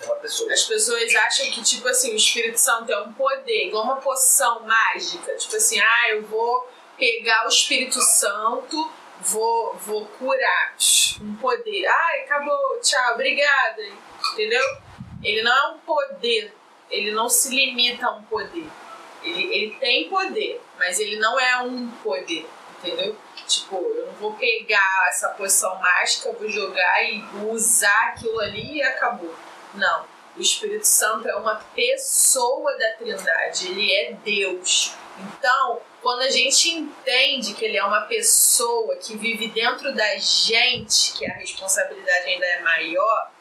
É 0.02 0.06
uma 0.06 0.16
pessoa. 0.16 0.52
As 0.52 0.64
pessoas 0.64 1.16
acham 1.16 1.46
que, 1.52 1.62
tipo 1.64 1.88
assim, 1.88 2.14
o 2.14 2.16
Espírito 2.18 2.58
Santo 2.58 2.92
é 2.92 3.00
um 3.00 3.14
poder, 3.14 3.68
igual 3.68 3.84
uma 3.84 3.98
poção 3.98 4.62
mágica. 4.62 5.36
Tipo 5.36 5.56
assim, 5.56 5.80
ah, 5.80 6.10
eu 6.10 6.24
vou 6.24 6.68
pegar 6.98 7.46
o 7.46 7.50
Espírito 7.50 8.02
Santo, 8.02 8.92
vou, 9.22 9.76
vou 9.76 10.06
curar. 10.06 10.76
Um 11.22 11.36
poder. 11.36 11.86
Ai, 11.86 12.22
acabou, 12.22 12.80
tchau, 12.82 13.14
obrigada. 13.14 13.84
Entendeu? 14.34 14.64
Ele 15.24 15.42
não 15.42 15.56
é 15.56 15.72
um 15.72 15.78
poder, 15.80 16.54
ele 16.90 17.12
não 17.12 17.30
se 17.30 17.50
limita 17.50 18.08
a 18.08 18.12
um 18.12 18.24
poder. 18.24 18.68
Ele, 19.24 19.54
ele 19.54 19.76
tem 19.80 20.10
poder, 20.10 20.62
mas 20.78 21.00
ele 21.00 21.18
não 21.18 21.40
é 21.40 21.62
um 21.62 21.90
poder, 22.04 22.46
entendeu? 22.78 23.16
Tipo, 23.48 23.78
eu 23.78 24.08
não 24.08 24.14
vou 24.14 24.34
pegar 24.34 25.06
essa 25.08 25.30
poção 25.30 25.80
mágica, 25.80 26.34
vou 26.34 26.50
jogar 26.50 27.04
e 27.04 27.24
usar 27.50 28.10
aquilo 28.10 28.40
ali 28.40 28.78
e 28.78 28.84
acabou. 28.84 29.34
Não. 29.74 30.06
O 30.36 30.42
Espírito 30.42 30.86
Santo 30.86 31.28
é 31.28 31.36
uma 31.36 31.56
pessoa 31.76 32.76
da 32.78 32.94
Trindade, 32.94 33.68
ele 33.68 33.94
é 33.94 34.14
Deus. 34.14 34.94
Então, 35.20 35.80
quando 36.04 36.22
a 36.22 36.30
gente 36.30 36.70
entende 36.70 37.54
que 37.54 37.64
ele 37.64 37.78
é 37.78 37.84
uma 37.84 38.02
pessoa 38.02 38.98
que 38.98 39.16
vive 39.18 39.48
dentro 39.48 39.96
da 39.96 40.18
gente, 40.18 41.14
que 41.14 41.26
a 41.26 41.34
responsabilidade 41.36 42.28
ainda 42.28 42.46
é 42.46 42.60
maior, 42.60 43.32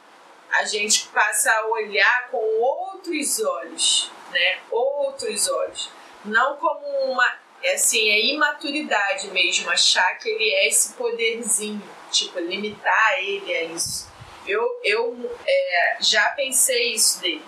a 0.53 0.65
gente 0.65 1.09
passa 1.09 1.53
a 1.53 1.67
olhar 1.67 2.29
com 2.31 2.39
outros 2.39 3.41
olhos, 3.41 4.11
né? 4.31 4.61
Outros 4.71 5.49
olhos. 5.49 5.91
Não 6.25 6.57
como 6.57 6.87
uma. 7.11 7.43
Assim, 7.75 8.09
é 8.11 8.27
imaturidade 8.27 9.29
mesmo, 9.29 9.71
achar 9.71 10.19
que 10.19 10.29
ele 10.29 10.51
é 10.51 10.69
esse 10.69 10.95
poderzinho, 10.95 11.83
tipo, 12.11 12.39
limitar 12.39 13.19
ele 13.19 13.55
a 13.55 13.63
isso. 13.65 14.11
Eu, 14.47 14.81
eu 14.85 15.39
é, 15.47 15.97
já 16.01 16.29
pensei 16.31 16.93
isso 16.93 17.21
dele, 17.21 17.45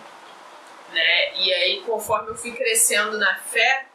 né? 0.92 1.34
E 1.36 1.52
aí, 1.52 1.80
conforme 1.82 2.30
eu 2.30 2.36
fui 2.36 2.52
crescendo 2.52 3.18
na 3.18 3.36
fé, 3.38 3.86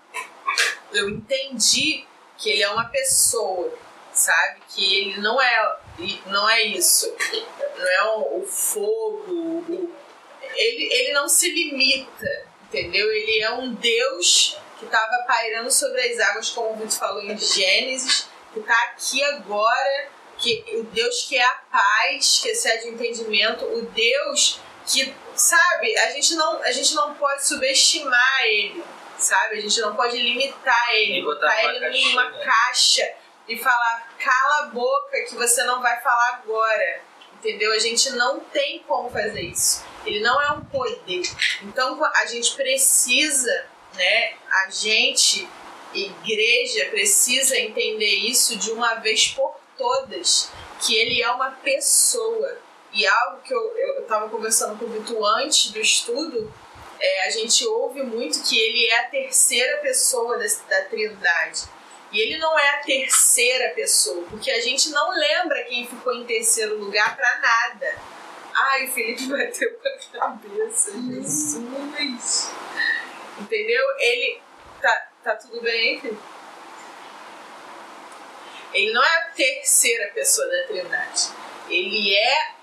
eu 0.94 1.10
entendi 1.10 2.06
que 2.38 2.50
ele 2.50 2.64
é 2.64 2.70
uma 2.70 2.86
pessoa, 2.86 3.72
sabe? 4.14 4.62
Que 4.70 5.02
ele 5.02 5.22
não 5.22 5.42
é, 5.42 5.78
não 6.28 6.50
é 6.50 6.64
isso. 6.64 7.14
Não 7.78 7.88
é 7.88 8.04
o, 8.16 8.42
o 8.42 8.46
fogo. 8.46 9.32
O, 9.32 9.92
ele, 10.56 10.94
ele 10.94 11.14
não 11.14 11.28
se 11.28 11.50
limita, 11.50 12.46
entendeu? 12.64 13.12
Ele 13.12 13.42
é 13.42 13.52
um 13.52 13.74
Deus 13.74 14.58
que 14.78 14.86
estava 14.86 15.24
pairando 15.28 15.72
sobre 15.72 16.02
as 16.02 16.20
águas, 16.20 16.50
como 16.50 16.72
o 16.72 16.76
Vitor 16.76 16.92
falou 16.92 17.22
em 17.24 17.38
Gênesis, 17.38 18.28
que 18.54 18.60
está 18.60 18.82
aqui 18.84 19.22
agora, 19.24 20.10
que 20.38 20.64
o 20.74 20.84
Deus 20.86 21.26
que 21.28 21.38
é 21.38 21.44
a 21.44 21.62
paz, 21.72 22.40
que 22.42 22.50
excede 22.50 22.88
o 22.88 22.94
entendimento, 22.94 23.66
o 23.66 23.82
Deus 23.82 24.60
que, 24.88 25.14
sabe, 25.36 25.98
a 25.98 26.12
gente 26.12 26.34
não, 26.36 26.64
a 26.64 26.72
gente 26.72 26.96
não 26.96 27.14
pode 27.14 27.46
subestimar 27.46 28.42
ele 28.46 28.84
sabe? 29.20 29.58
A 29.58 29.62
gente 29.62 29.80
não 29.82 29.96
pode 29.96 30.18
limitar 30.18 30.94
ele, 30.94 31.22
botar 31.22 31.64
ele 31.64 32.10
numa 32.10 32.32
caixa 32.32 33.08
e 33.48 33.58
falar, 33.58 34.08
cala 34.20 34.60
a 34.60 34.66
boca 34.68 35.26
que 35.28 35.36
você 35.36 35.64
não 35.64 35.82
vai 35.82 36.00
falar 36.02 36.42
agora. 36.44 37.02
Entendeu? 37.34 37.72
A 37.72 37.80
gente 37.80 38.12
não 38.12 38.40
tem 38.40 38.80
como 38.80 39.10
fazer 39.10 39.42
isso. 39.42 39.84
Ele 40.06 40.20
não 40.20 40.42
é 40.42 40.52
um 40.52 40.64
poder. 40.66 41.24
Então 41.64 42.04
a 42.04 42.26
gente 42.26 42.54
precisa, 42.56 43.66
né? 43.96 44.34
A 44.66 44.70
gente, 44.70 45.48
igreja, 45.94 46.86
precisa 46.90 47.58
entender 47.58 48.14
isso 48.16 48.58
de 48.58 48.72
uma 48.72 48.96
vez 48.96 49.30
por 49.30 49.56
todas. 49.78 50.52
Que 50.82 50.98
ele 50.98 51.22
é 51.22 51.32
uma 51.32 51.52
pessoa. 51.52 52.58
E 52.92 53.08
algo 53.08 53.42
que 53.42 53.54
eu 53.54 54.02
estava 54.02 54.28
conversando 54.30 54.78
com 54.78 54.86
o 54.86 54.90
Vitor 54.90 55.24
antes 55.38 55.72
do 55.72 55.80
estudo 55.80 56.52
é, 57.00 57.28
a 57.28 57.30
gente 57.30 57.66
ouve 57.66 58.04
muito 58.04 58.44
que 58.44 58.60
ele 58.60 58.88
é 58.88 59.00
a 59.00 59.10
terceira 59.10 59.78
pessoa 59.78 60.38
da, 60.38 60.46
da 60.70 60.86
Trindade. 60.86 61.64
E 62.12 62.20
ele 62.20 62.38
não 62.38 62.58
é 62.58 62.70
a 62.70 62.84
terceira 62.84 63.70
pessoa, 63.76 64.26
porque 64.30 64.50
a 64.50 64.60
gente 64.60 64.90
não 64.90 65.12
lembra 65.12 65.64
quem 65.64 65.88
ficou 65.88 66.14
em 66.16 66.26
terceiro 66.26 66.78
lugar 66.78 67.16
para 67.16 67.40
nada. 67.40 67.96
Ai, 68.54 68.86
o 68.86 68.92
Felipe 68.92 69.28
bateu 69.30 69.72
com 69.74 69.88
a 69.88 70.20
cabeça, 70.20 70.92
Jesus! 70.92 72.52
Entendeu? 73.40 73.84
Ele. 74.00 74.42
Tá, 74.82 75.10
tá 75.24 75.36
tudo 75.36 75.62
bem 75.62 76.00
Felipe? 76.00 76.20
Ele 78.74 78.92
não 78.92 79.04
é 79.04 79.18
a 79.18 79.32
terceira 79.32 80.12
pessoa 80.14 80.48
da 80.48 80.68
Trindade. 80.68 81.30
Ele 81.70 82.16
é 82.16 82.59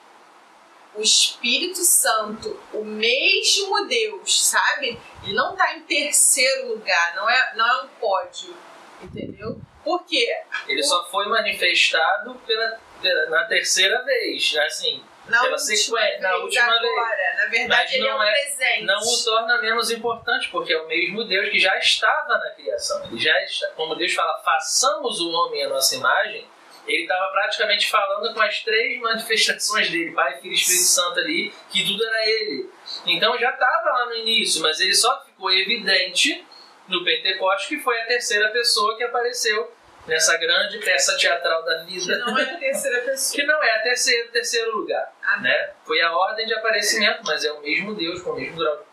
o 0.97 1.03
Espírito 1.03 1.79
Santo, 1.79 2.59
o 2.73 2.85
mesmo 2.85 3.87
Deus, 3.87 4.49
sabe? 4.49 4.99
Ele 5.23 5.35
não 5.35 5.53
está 5.53 5.75
em 5.75 5.83
terceiro 5.83 6.69
lugar, 6.69 7.15
não 7.15 7.29
é, 7.29 7.55
não 7.57 7.67
é 7.67 7.83
um 7.83 7.89
pódio, 8.01 8.57
entendeu? 9.03 9.61
Por 9.85 10.05
quê? 10.05 10.29
Ele 10.67 10.81
Por... 10.81 10.89
só 10.89 11.09
foi 11.11 11.27
manifestado 11.29 12.35
pela, 12.47 12.81
pela, 13.01 13.31
na 13.31 13.45
terceira 13.45 14.03
vez, 14.03 14.57
assim, 14.67 15.05
na 15.29 15.43
pela 15.43 15.59
sequência, 15.59 16.21
na 16.21 16.37
última 16.37 16.65
agora. 16.65 16.81
vez. 16.81 17.37
Na 17.37 17.47
verdade, 17.47 17.69
Mas 17.69 17.95
ele 17.95 18.07
é 18.07 18.15
um 18.15 18.23
é, 18.23 18.33
presente. 18.33 18.85
Não 18.85 18.99
o 18.99 19.25
torna 19.25 19.61
menos 19.61 19.91
importante, 19.91 20.49
porque 20.51 20.73
é 20.73 20.81
o 20.81 20.89
mesmo 20.89 21.25
Deus 21.25 21.51
que 21.51 21.59
já 21.59 21.77
estava 21.79 22.39
na 22.39 22.51
criação. 22.51 23.05
Ele 23.05 23.19
já 23.19 23.39
está, 23.43 23.69
como 23.71 23.95
Deus 23.95 24.15
fala, 24.15 24.43
façamos 24.45 25.21
o 25.21 25.31
homem 25.31 25.65
à 25.65 25.69
nossa 25.69 25.95
imagem 25.95 26.49
ele 26.87 27.03
estava 27.03 27.31
praticamente 27.33 27.91
falando 27.91 28.33
com 28.33 28.41
as 28.41 28.63
três 28.63 29.01
manifestações 29.01 29.91
dele, 29.91 30.13
Pai, 30.13 30.41
Filho 30.41 30.53
e 30.53 30.57
Espírito 30.57 30.85
Santo 30.85 31.21
ali, 31.21 31.53
que 31.71 31.85
tudo 31.85 32.05
era 32.05 32.27
ele. 32.29 32.71
Então 33.07 33.39
já 33.39 33.51
estava 33.51 33.91
lá 33.91 34.07
no 34.07 34.15
início, 34.15 34.63
mas 34.63 34.81
ele 34.81 34.95
só 34.95 35.25
ficou 35.25 35.53
evidente 35.53 36.45
no 36.89 37.05
Pentecostes, 37.05 37.69
que 37.69 37.81
foi 37.81 38.01
a 38.01 38.07
terceira 38.07 38.49
pessoa 38.49 38.97
que 38.97 39.05
apareceu 39.05 39.73
nessa 40.07 40.37
grande 40.37 40.79
peça 40.79 41.17
teatral 41.17 41.65
da 41.65 41.83
vida. 41.83 42.15
Que 42.15 42.19
não 42.19 42.39
é 42.39 42.43
a 42.43 42.57
terceira 42.57 43.03
pessoa. 43.03 43.41
que 43.41 43.47
não 43.47 43.63
é 43.63 43.71
a 43.71 43.83
terceira, 43.83 44.29
terceiro 44.29 44.77
lugar. 44.77 45.13
Né? 45.43 45.71
Foi 45.85 46.01
a 46.01 46.13
ordem 46.17 46.47
de 46.47 46.55
aparecimento, 46.55 47.23
mas 47.25 47.45
é 47.45 47.53
o 47.53 47.61
mesmo 47.61 47.95
Deus 47.95 48.23
com 48.23 48.31
o 48.31 48.37
mesmo 48.37 48.57
grau 48.57 48.77
de 48.77 48.85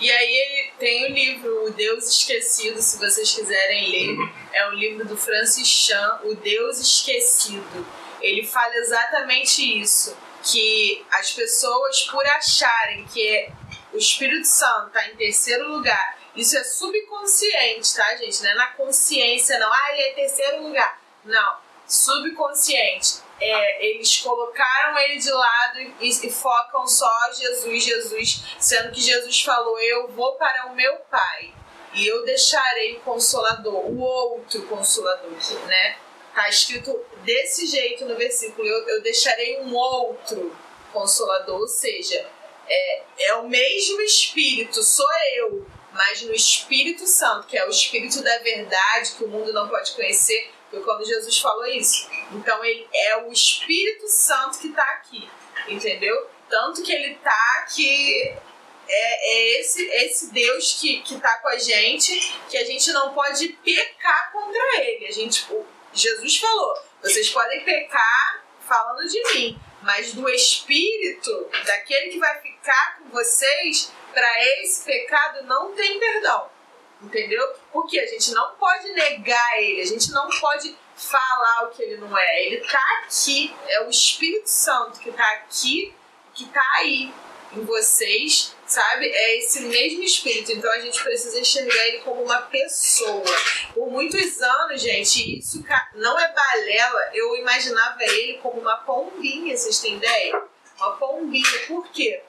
e 0.00 0.10
aí 0.10 0.72
tem 0.78 1.06
o 1.06 1.14
livro 1.14 1.64
O 1.64 1.70
Deus 1.70 2.06
Esquecido, 2.06 2.80
se 2.80 2.98
vocês 2.98 3.34
quiserem 3.34 3.90
ler. 3.90 4.32
É 4.52 4.68
um 4.68 4.74
livro 4.74 5.06
do 5.06 5.16
Francis 5.16 5.66
Chan, 5.66 6.20
O 6.24 6.34
Deus 6.34 6.78
Esquecido. 6.78 7.86
Ele 8.20 8.46
fala 8.46 8.74
exatamente 8.76 9.80
isso, 9.80 10.16
que 10.42 11.04
as 11.12 11.32
pessoas 11.32 12.02
por 12.04 12.26
acharem 12.26 13.06
que 13.06 13.50
o 13.92 13.98
Espírito 13.98 14.46
Santo 14.46 14.88
está 14.88 15.08
em 15.08 15.16
terceiro 15.16 15.68
lugar, 15.68 16.18
isso 16.34 16.56
é 16.56 16.62
subconsciente, 16.62 17.94
tá, 17.94 18.14
gente? 18.16 18.42
Não 18.42 18.50
é 18.50 18.54
na 18.54 18.66
consciência, 18.68 19.58
não. 19.58 19.72
Ah, 19.72 19.92
ele 19.92 20.02
é 20.02 20.12
terceiro 20.12 20.62
lugar. 20.62 21.00
Não. 21.24 21.65
Subconsciente 21.86 23.26
é, 23.40 23.86
eles 23.86 24.18
colocaram 24.20 24.98
ele 24.98 25.18
de 25.18 25.30
lado 25.30 25.80
e, 26.00 26.08
e, 26.08 26.30
focam 26.30 26.86
só 26.86 27.10
Jesus, 27.32 27.84
Jesus, 27.84 28.44
sendo 28.58 28.92
que 28.92 29.00
Jesus 29.00 29.42
falou: 29.42 29.78
Eu 29.78 30.08
vou 30.08 30.34
para 30.36 30.66
o 30.66 30.74
meu 30.74 30.96
Pai 31.10 31.52
e 31.92 32.06
eu 32.06 32.24
deixarei 32.24 32.96
o 32.96 33.00
consolador, 33.00 33.90
o 33.90 34.00
outro 34.00 34.62
consolador, 34.66 35.30
né? 35.66 35.96
Tá 36.34 36.48
escrito 36.48 36.98
desse 37.24 37.66
jeito 37.66 38.06
no 38.06 38.16
versículo: 38.16 38.66
Eu, 38.66 38.88
eu 38.88 39.02
deixarei 39.02 39.60
um 39.60 39.74
outro 39.74 40.56
consolador, 40.92 41.60
ou 41.60 41.68
seja, 41.68 42.26
é, 42.66 43.02
é 43.18 43.34
o 43.34 43.48
mesmo 43.48 44.00
Espírito, 44.00 44.82
sou 44.82 45.06
eu, 45.36 45.66
mas 45.92 46.22
no 46.22 46.32
Espírito 46.32 47.06
Santo, 47.06 47.46
que 47.46 47.58
é 47.58 47.66
o 47.66 47.70
Espírito 47.70 48.22
da 48.22 48.38
verdade 48.38 49.12
que 49.12 49.24
o 49.24 49.28
mundo 49.28 49.52
não 49.52 49.68
pode 49.68 49.92
conhecer 49.92 50.55
foi 50.70 50.82
quando 50.82 51.04
Jesus 51.04 51.38
falou 51.38 51.66
isso. 51.66 52.08
Então 52.32 52.64
ele 52.64 52.86
é 52.92 53.16
o 53.24 53.32
Espírito 53.32 54.08
Santo 54.08 54.58
que 54.58 54.68
está 54.68 54.82
aqui, 54.82 55.28
entendeu? 55.68 56.28
Tanto 56.48 56.82
que 56.82 56.92
ele 56.92 57.14
está 57.14 57.66
que 57.74 58.34
é, 58.88 59.58
é, 59.58 59.60
esse, 59.60 59.84
esse 59.84 60.32
Deus 60.32 60.78
que, 60.80 61.00
que 61.02 61.20
tá 61.20 61.38
com 61.38 61.48
a 61.48 61.58
gente, 61.58 62.34
que 62.48 62.56
a 62.56 62.64
gente 62.64 62.92
não 62.92 63.12
pode 63.14 63.48
pecar 63.48 64.32
contra 64.32 64.84
ele. 64.84 65.06
A 65.06 65.12
gente, 65.12 65.46
Jesus 65.92 66.36
falou, 66.36 66.78
vocês 67.02 67.28
podem 67.30 67.64
pecar 67.64 68.44
falando 68.60 69.08
de 69.08 69.34
mim, 69.34 69.60
mas 69.82 70.12
do 70.12 70.28
Espírito, 70.28 71.48
daquele 71.64 72.10
que 72.10 72.18
vai 72.18 72.40
ficar 72.40 72.98
com 72.98 73.10
vocês, 73.10 73.92
para 74.12 74.44
esse 74.60 74.84
pecado 74.84 75.44
não 75.44 75.72
tem 75.72 75.98
perdão 75.98 76.55
entendeu? 77.02 77.46
Porque 77.72 77.98
a 77.98 78.06
gente 78.06 78.32
não 78.32 78.54
pode 78.54 78.88
negar 78.92 79.62
ele, 79.62 79.80
a 79.80 79.86
gente 79.86 80.10
não 80.12 80.28
pode 80.40 80.76
falar 80.96 81.64
o 81.64 81.70
que 81.70 81.82
ele 81.82 81.98
não 81.98 82.16
é. 82.16 82.46
Ele 82.46 82.58
tá 82.66 82.82
aqui, 83.02 83.54
é 83.68 83.82
o 83.84 83.90
Espírito 83.90 84.48
Santo 84.48 84.98
que 85.00 85.12
tá 85.12 85.26
aqui, 85.34 85.94
que 86.34 86.46
tá 86.46 86.64
aí 86.76 87.12
em 87.52 87.64
vocês, 87.64 88.54
sabe? 88.66 89.06
É 89.06 89.38
esse 89.38 89.60
mesmo 89.60 90.02
Espírito. 90.02 90.52
Então 90.52 90.70
a 90.72 90.80
gente 90.80 91.02
precisa 91.02 91.38
enxergar 91.38 91.86
ele 91.86 91.98
como 91.98 92.22
uma 92.22 92.42
pessoa. 92.42 93.24
Por 93.74 93.90
muitos 93.90 94.40
anos, 94.40 94.80
gente, 94.80 95.38
isso 95.38 95.64
não 95.94 96.18
é 96.18 96.32
balela, 96.32 97.10
eu 97.14 97.36
imaginava 97.36 98.02
ele 98.02 98.38
como 98.38 98.60
uma 98.60 98.76
pombinha, 98.78 99.56
vocês 99.56 99.80
têm 99.80 99.96
ideia? 99.96 100.42
Uma 100.78 100.92
pombinha. 100.96 101.66
Por 101.68 101.88
quê? 101.88 102.22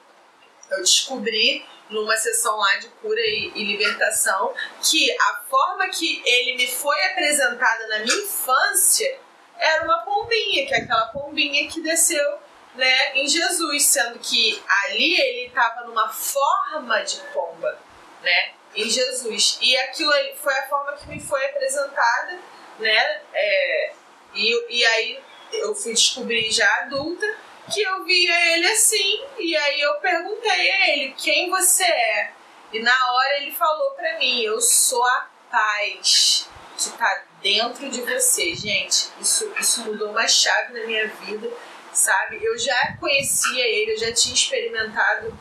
Eu 0.70 0.78
descobri 0.78 1.64
numa 1.90 2.16
sessão 2.16 2.56
lá 2.56 2.76
de 2.76 2.88
cura 2.88 3.20
e, 3.20 3.52
e, 3.54 3.64
libertação 3.64 4.54
que 4.82 5.10
a 5.10 5.42
forma 5.48 5.88
que 5.88 6.22
ele 6.24 6.56
me 6.56 6.66
foi 6.66 6.96
apresentada 7.06 7.86
na 7.88 7.98
minha 8.00 8.16
infância 8.16 9.18
era 9.56 9.84
uma 9.84 9.98
pombinha, 9.98 10.66
que 10.66 10.74
é 10.74 10.78
aquela 10.78 11.06
pombinha 11.06 11.68
que 11.68 11.80
desceu 11.80 12.38
né, 12.74 13.16
em 13.16 13.26
Jesus, 13.26 13.86
sendo 13.86 14.18
que 14.18 14.62
ali 14.84 15.20
ele 15.20 15.46
estava 15.48 15.86
numa 15.86 16.08
forma 16.08 17.02
de 17.02 17.18
pomba, 17.32 17.76
né, 18.22 18.52
em 18.74 18.88
Jesus. 18.88 19.58
E 19.60 19.76
aquilo 19.78 20.12
foi 20.36 20.54
a 20.54 20.68
forma 20.68 20.92
que 20.92 21.08
me 21.08 21.20
foi 21.20 21.44
apresentada, 21.46 22.38
né, 22.78 23.20
é, 23.34 23.92
e, 24.34 24.76
e 24.76 24.86
aí 24.86 25.20
eu 25.52 25.74
fui 25.74 25.92
descobrir 25.94 26.50
já 26.52 26.68
adulta 26.82 27.26
que 27.72 27.82
eu 27.82 28.04
via 28.04 28.54
ele 28.54 28.66
assim, 28.68 29.24
e 29.38 29.56
aí 29.56 29.80
eu 29.80 29.94
perguntei 29.94 30.70
a 30.70 30.90
ele 30.90 31.14
quem 31.16 31.50
você 31.50 31.84
é. 31.84 32.32
E 32.72 32.80
na 32.80 33.12
hora 33.12 33.36
ele 33.40 33.52
falou 33.52 33.92
para 33.92 34.18
mim, 34.18 34.40
eu 34.42 34.60
sou 34.60 35.04
a 35.04 35.30
paz 35.50 36.48
que 36.76 36.90
tá 36.90 37.24
dentro 37.42 37.88
de 37.88 38.02
você. 38.02 38.54
Gente, 38.54 39.08
isso, 39.20 39.52
isso 39.58 39.82
mudou 39.82 40.10
uma 40.10 40.28
chave 40.28 40.78
na 40.78 40.86
minha 40.86 41.08
vida, 41.08 41.50
sabe? 41.92 42.38
Eu 42.42 42.58
já 42.58 42.96
conhecia 43.00 43.66
ele, 43.66 43.92
eu 43.92 43.98
já 43.98 44.12
tinha 44.12 44.34
experimentado. 44.34 45.38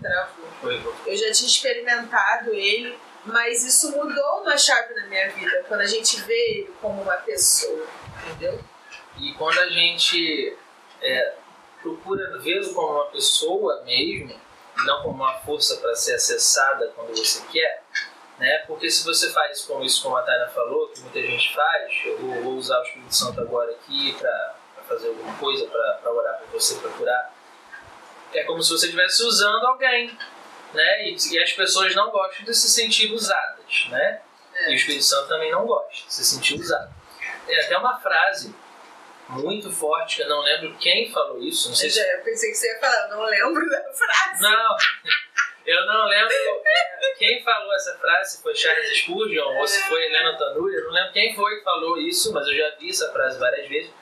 Travou. 0.00 0.44
Eu 1.06 1.16
já 1.16 1.32
tinha 1.32 1.48
experimentado 1.48 2.52
ele, 2.52 2.98
mas 3.24 3.64
isso 3.64 3.90
mudou 3.92 4.42
uma 4.42 4.56
chave 4.56 4.94
na 4.94 5.06
minha 5.06 5.30
vida, 5.30 5.64
quando 5.66 5.80
a 5.80 5.86
gente 5.86 6.20
vê 6.22 6.50
ele 6.50 6.74
como 6.80 7.02
uma 7.02 7.16
pessoa, 7.16 7.86
entendeu? 8.26 8.62
E 9.18 9.32
quando 9.34 9.58
a 9.58 9.68
gente 9.68 10.56
é, 11.04 11.34
procura 11.82 12.38
vê-lo 12.38 12.72
como 12.74 12.94
uma 12.94 13.06
pessoa 13.06 13.82
mesmo, 13.82 14.34
não 14.86 15.02
como 15.02 15.22
uma 15.22 15.34
força 15.40 15.76
para 15.76 15.94
ser 15.94 16.14
acessada 16.14 16.90
quando 16.96 17.16
você 17.16 17.44
quer, 17.52 17.84
né? 18.38 18.58
Porque 18.66 18.90
se 18.90 19.04
você 19.04 19.30
faz 19.30 19.62
como 19.62 19.84
isso, 19.84 20.02
como 20.02 20.16
a 20.16 20.22
Taina 20.22 20.48
falou, 20.48 20.88
que 20.88 21.00
muita 21.00 21.20
gente 21.20 21.54
faz, 21.54 21.92
eu 22.04 22.18
vou, 22.18 22.42
vou 22.42 22.52
usar 22.54 22.80
o 22.80 22.82
Espírito 22.82 23.14
Santo 23.14 23.40
agora 23.40 23.70
aqui 23.70 24.16
para 24.18 24.54
fazer 24.88 25.08
alguma 25.08 25.36
coisa, 25.38 25.66
para 25.66 26.12
orar 26.12 26.38
para 26.38 26.46
você, 26.52 26.74
para 26.76 26.90
curar, 26.90 27.34
é 28.32 28.42
como 28.44 28.62
se 28.62 28.70
você 28.70 28.86
estivesse 28.86 29.22
usando 29.22 29.64
alguém, 29.64 30.18
né? 30.72 31.08
E, 31.08 31.16
e, 31.32 31.42
as 31.42 31.52
pessoas 31.52 31.94
não 31.94 32.10
gostam 32.10 32.44
de 32.44 32.54
se 32.54 32.68
sentir 32.68 33.12
usadas, 33.12 33.86
né? 33.90 34.20
É. 34.54 34.70
E 34.70 34.72
o 34.72 34.76
Espírito 34.76 35.04
Santo 35.04 35.28
também 35.28 35.52
não 35.52 35.66
gosta 35.66 35.92
de 35.92 36.12
se 36.12 36.24
sentir 36.24 36.54
usado. 36.54 36.92
Tem 37.46 37.60
até 37.60 37.78
uma 37.78 38.00
frase 38.00 38.54
muito 39.28 39.70
forte, 39.70 40.16
que 40.16 40.22
eu 40.22 40.28
não 40.28 40.40
lembro 40.40 40.76
quem 40.78 41.10
falou 41.10 41.42
isso. 41.42 41.68
Não 41.68 41.76
sei 41.76 41.90
se... 41.90 42.00
Eu 42.00 42.22
pensei 42.22 42.50
que 42.50 42.56
você 42.56 42.72
ia 42.72 42.80
falar, 42.80 43.08
não 43.08 43.22
lembro 43.22 43.68
da 43.68 43.82
frase. 43.92 44.42
Não, 44.42 44.76
eu 45.66 45.86
não 45.86 46.06
lembro 46.06 46.32
é, 46.66 47.14
quem 47.18 47.42
falou 47.42 47.72
essa 47.74 47.96
frase, 47.98 48.36
se 48.36 48.42
foi 48.42 48.54
Charles 48.54 48.98
Spurgeon 48.98 49.58
ou 49.58 49.66
se 49.66 49.80
foi 49.88 50.04
Helena 50.04 50.36
Tanuri, 50.36 50.74
eu 50.74 50.84
não 50.84 50.92
lembro 50.92 51.12
quem 51.12 51.34
foi 51.34 51.56
que 51.56 51.64
falou 51.64 51.98
isso, 51.98 52.32
mas 52.32 52.46
eu 52.46 52.56
já 52.56 52.70
vi 52.78 52.90
essa 52.90 53.10
frase 53.12 53.38
várias 53.38 53.68
vezes, 53.68 53.92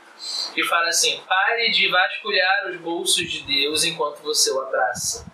que 0.55 0.63
fala 0.65 0.89
assim, 0.89 1.23
pare 1.27 1.71
de 1.71 1.89
vasculhar 1.89 2.69
os 2.69 2.77
bolsos 2.77 3.31
de 3.31 3.43
Deus 3.43 3.85
enquanto 3.85 4.21
você 4.23 4.51
o 4.51 4.61
abraça. 4.61 5.27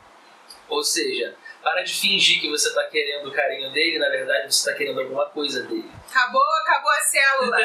Ou 0.69 0.83
seja, 0.83 1.35
para 1.63 1.83
de 1.83 1.93
fingir 1.93 2.41
que 2.41 2.49
você 2.49 2.69
está 2.69 2.85
querendo 2.85 3.29
o 3.29 3.33
carinho 3.33 3.71
dele, 3.73 3.99
na 3.99 4.09
verdade 4.09 4.53
você 4.53 4.59
está 4.59 4.75
querendo 4.75 5.01
alguma 5.01 5.27
coisa 5.27 5.63
dele. 5.65 5.91
Acabou, 6.11 6.43
acabou 6.63 6.91
a 6.91 7.01
célula. 7.01 7.57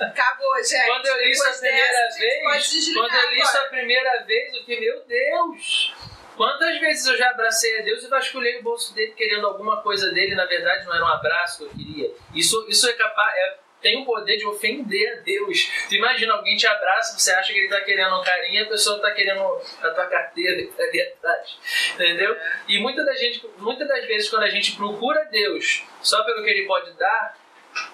acabou, 0.00 0.56
gente. 0.64 0.86
Quando 0.86 1.06
eu 1.06 1.18
li 1.18 1.30
isso 1.30 1.48
a 1.48 1.52
primeira 1.52 2.08
vez, 2.18 2.92
quando 2.94 3.14
eu 3.14 3.30
li 3.30 3.40
isso 3.40 3.58
a 3.58 3.64
primeira 3.64 4.24
vez, 4.24 4.54
eu 4.54 4.60
fiquei, 4.60 4.80
meu 4.80 5.04
Deus! 5.04 5.94
Quantas 6.36 6.80
vezes 6.80 7.06
eu 7.06 7.16
já 7.16 7.30
abracei 7.30 7.78
a 7.78 7.82
Deus 7.82 8.02
e 8.02 8.08
vasculhei 8.08 8.58
o 8.58 8.62
bolso 8.62 8.94
dele 8.94 9.12
querendo 9.12 9.46
alguma 9.46 9.82
coisa 9.82 10.10
dele, 10.12 10.34
na 10.34 10.46
verdade 10.46 10.86
não 10.86 10.94
era 10.94 11.04
um 11.04 11.08
abraço 11.08 11.58
que 11.58 11.64
eu 11.64 11.70
queria. 11.70 12.10
Isso, 12.34 12.66
isso 12.68 12.88
é 12.88 12.92
capaz, 12.94 13.36
é, 13.36 13.58
tem 13.82 14.00
o 14.00 14.04
poder 14.06 14.36
de 14.36 14.46
ofender 14.46 15.18
a 15.18 15.20
Deus. 15.22 15.70
Tu 15.88 15.96
imagina, 15.96 16.34
alguém 16.34 16.56
te 16.56 16.66
abraça, 16.66 17.18
você 17.18 17.32
acha 17.32 17.52
que 17.52 17.58
ele 17.58 17.66
está 17.66 17.80
querendo 17.80 18.16
um 18.16 18.22
carinho 18.22 18.64
a 18.64 18.68
pessoa 18.68 18.96
está 18.96 19.10
querendo 19.10 19.42
a 19.82 19.90
tua 19.90 20.06
carteira 20.06 20.62
está 20.62 20.82
ali 20.84 21.00
atrás. 21.02 21.58
Entendeu? 21.94 22.36
E 22.68 22.78
muitas 22.78 23.04
das, 23.04 23.18
gente, 23.18 23.44
muitas 23.58 23.88
das 23.88 24.06
vezes, 24.06 24.30
quando 24.30 24.44
a 24.44 24.50
gente 24.50 24.76
procura 24.76 25.24
Deus 25.24 25.84
só 26.00 26.22
pelo 26.24 26.42
que 26.42 26.50
ele 26.50 26.66
pode 26.66 26.92
dar, 26.92 27.36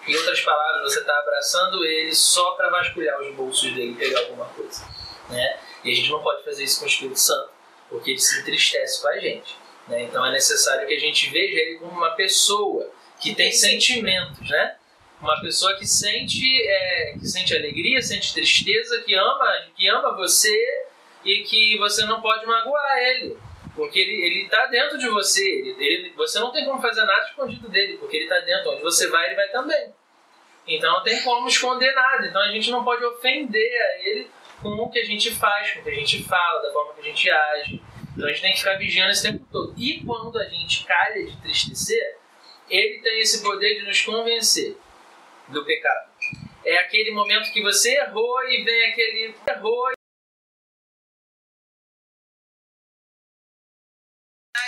em 0.07 0.17
outras 0.17 0.41
palavras, 0.41 0.93
você 0.93 1.01
está 1.01 1.17
abraçando 1.19 1.85
ele 1.85 2.15
só 2.15 2.53
para 2.53 2.69
vasculhar 2.69 3.21
os 3.21 3.35
bolsos 3.35 3.73
dele 3.75 3.93
e 3.93 3.95
pegar 3.95 4.21
alguma 4.21 4.47
coisa. 4.47 4.85
Né? 5.31 5.59
E 5.85 5.93
a 5.93 5.95
gente 5.95 6.11
não 6.11 6.23
pode 6.23 6.45
fazer 6.45 6.65
isso 6.65 6.81
com 6.81 6.85
o 6.85 6.89
Espírito 6.89 7.19
Santo, 7.19 7.51
porque 7.89 8.11
ele 8.11 8.19
se 8.19 8.41
entristece 8.41 9.01
com 9.01 9.09
a 9.09 9.19
gente. 9.19 9.57
Né? 9.87 10.03
Então 10.03 10.25
é 10.27 10.33
necessário 10.33 10.87
que 10.87 10.95
a 10.95 10.99
gente 10.99 11.31
veja 11.31 11.59
ele 11.61 11.79
como 11.79 11.93
uma 11.93 12.11
pessoa 12.11 12.91
que 13.21 13.35
tem 13.35 13.51
sentimentos, 13.53 14.49
né? 14.49 14.77
Uma 15.21 15.41
pessoa 15.41 15.77
que 15.77 15.87
sente, 15.87 16.47
é, 16.63 17.15
que 17.19 17.27
sente 17.27 17.57
alegria, 17.57 18.01
sente 18.01 18.33
tristeza, 18.33 19.03
que 19.03 19.15
ama, 19.15 19.67
que 19.77 19.89
ama 19.89 20.17
você 20.17 20.57
e 21.25 21.43
que 21.43 21.77
você 21.79 22.05
não 22.07 22.21
pode 22.21 22.47
magoar 22.47 22.99
ele. 22.99 23.37
Porque 23.75 23.99
ele, 23.99 24.23
ele 24.25 24.43
está 24.45 24.67
dentro 24.67 24.99
de 24.99 25.09
você. 25.09 25.45
Ele, 25.45 25.77
ele, 25.79 26.13
você 26.17 26.39
não 26.39 26.53
tem 26.53 26.65
como 26.65 26.81
fazer 26.81 27.05
nada 27.05 27.27
escondido 27.27 27.69
dele, 27.69 27.97
porque 27.99 28.17
ele 28.17 28.25
está 28.25 28.41
dentro. 28.41 28.73
Onde 28.73 28.83
você 28.83 29.09
vai, 29.09 29.27
ele 29.27 29.37
vai 29.37 29.49
também. 29.49 29.93
Então 30.67 30.93
não 30.93 31.03
tem 31.03 31.23
como 31.23 31.49
esconder 31.49 31.93
nada. 31.95 32.27
Então 32.27 32.43
a 32.43 32.53
gente 32.53 32.71
não 32.71 32.85
pode 32.85 33.05
ofender 33.05 33.83
a 33.83 34.09
ele 34.09 34.31
com 34.61 34.71
o 34.71 34.91
que 34.91 34.99
a 34.99 35.05
gente 35.05 35.31
faz, 35.33 35.73
com 35.73 35.81
o 35.81 35.85
que 35.85 35.91
a 35.91 35.95
gente 35.95 36.23
fala, 36.25 36.63
da 36.63 36.73
forma 36.73 36.95
que 36.95 37.01
a 37.01 37.05
gente 37.05 37.31
age. 37.31 37.83
Então 38.13 38.27
a 38.27 38.29
gente 38.31 38.43
tem 38.43 38.53
que 38.53 38.59
ficar 38.59 38.75
vigiando 38.75 39.11
esse 39.11 39.23
tempo 39.23 39.45
todo. 39.51 39.75
E 39.77 40.03
quando 40.05 40.37
a 40.39 40.45
gente 40.45 40.85
calha 40.85 41.25
de 41.25 41.41
tristecer, 41.41 42.17
ele 42.69 43.01
tem 43.01 43.21
esse 43.21 43.43
poder 43.43 43.81
de 43.81 43.87
nos 43.87 44.01
convencer 44.03 44.77
do 45.49 45.65
pecado. 45.65 46.11
É 46.65 46.79
aquele 46.79 47.13
momento 47.13 47.53
que 47.53 47.63
você 47.63 47.95
errou 47.97 48.43
e 48.45 48.65
vem 48.65 48.91
aquele 48.91 49.35
errou. 49.49 49.89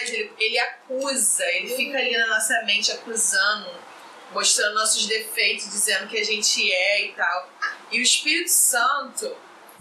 Ele, 0.03 0.33
ele 0.38 0.59
acusa, 0.59 1.45
ele 1.45 1.77
fica 1.77 1.99
ali 1.99 2.16
na 2.16 2.27
nossa 2.27 2.62
mente 2.64 2.90
acusando, 2.90 3.71
mostrando 4.33 4.75
nossos 4.75 5.07
defeitos, 5.07 5.66
dizendo 5.71 6.09
que 6.09 6.19
a 6.19 6.25
gente 6.25 6.73
é 6.73 7.05
e 7.05 7.12
tal. 7.12 7.51
E 7.93 8.01
o 8.01 8.03
Espírito 8.03 8.51
Santo, 8.51 9.37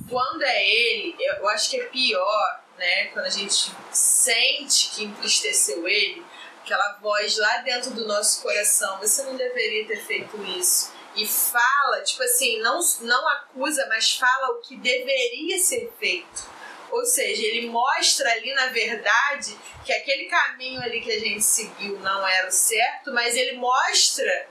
quando 0.09 0.43
é 0.43 0.67
ele, 0.67 1.15
eu 1.19 1.47
acho 1.47 1.69
que 1.69 1.79
é 1.79 1.85
pior, 1.85 2.63
né? 2.77 3.05
Quando 3.05 3.25
a 3.25 3.29
gente 3.29 3.71
sente 3.91 4.89
que 4.89 5.05
entristeceu 5.05 5.87
ele, 5.87 6.25
aquela 6.63 6.93
voz 7.01 7.37
lá 7.37 7.57
dentro 7.57 7.91
do 7.91 8.07
nosso 8.07 8.41
coração, 8.41 8.99
você 8.99 9.23
não 9.23 9.35
deveria 9.35 9.87
ter 9.87 9.97
feito 10.05 10.41
isso. 10.43 10.93
E 11.15 11.25
fala, 11.25 12.01
tipo 12.03 12.21
assim, 12.23 12.59
não, 12.59 12.79
não 13.01 13.27
acusa, 13.29 13.85
mas 13.87 14.15
fala 14.15 14.51
o 14.51 14.61
que 14.61 14.77
deveria 14.77 15.57
ser 15.57 15.91
feito. 15.99 16.59
Ou 16.91 17.05
seja, 17.05 17.45
ele 17.45 17.67
mostra 17.67 18.31
ali, 18.31 18.53
na 18.53 18.67
verdade, 18.67 19.57
que 19.85 19.91
aquele 19.91 20.25
caminho 20.25 20.81
ali 20.81 21.01
que 21.01 21.11
a 21.11 21.19
gente 21.19 21.43
seguiu 21.43 21.99
não 21.99 22.27
era 22.27 22.47
o 22.47 22.51
certo, 22.51 23.11
mas 23.11 23.35
ele 23.35 23.57
mostra 23.57 24.47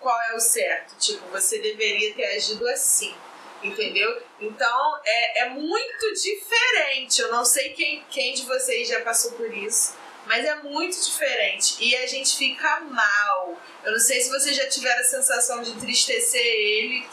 qual 0.00 0.18
é 0.30 0.34
o 0.34 0.40
certo. 0.40 0.96
Tipo, 0.98 1.26
você 1.28 1.58
deveria 1.58 2.14
ter 2.14 2.36
agido 2.36 2.66
assim. 2.68 3.14
Entendeu? 3.62 4.20
Então 4.40 5.00
é, 5.04 5.42
é 5.42 5.48
muito 5.50 6.12
diferente. 6.14 7.20
Eu 7.20 7.30
não 7.30 7.44
sei 7.44 7.70
quem, 7.70 8.04
quem 8.10 8.34
de 8.34 8.44
vocês 8.44 8.88
já 8.88 9.00
passou 9.02 9.32
por 9.32 9.54
isso 9.56 10.01
mas 10.26 10.44
é 10.44 10.56
muito 10.62 10.98
diferente 11.04 11.76
e 11.80 11.96
a 11.96 12.06
gente 12.06 12.36
fica 12.36 12.80
mal. 12.80 13.60
Eu 13.84 13.92
não 13.92 13.98
sei 13.98 14.20
se 14.20 14.30
vocês 14.30 14.56
já 14.56 14.68
tiveram 14.68 15.00
a 15.00 15.04
sensação 15.04 15.62
de 15.62 15.70
entristecer 15.70 16.40
ele, 16.40 17.06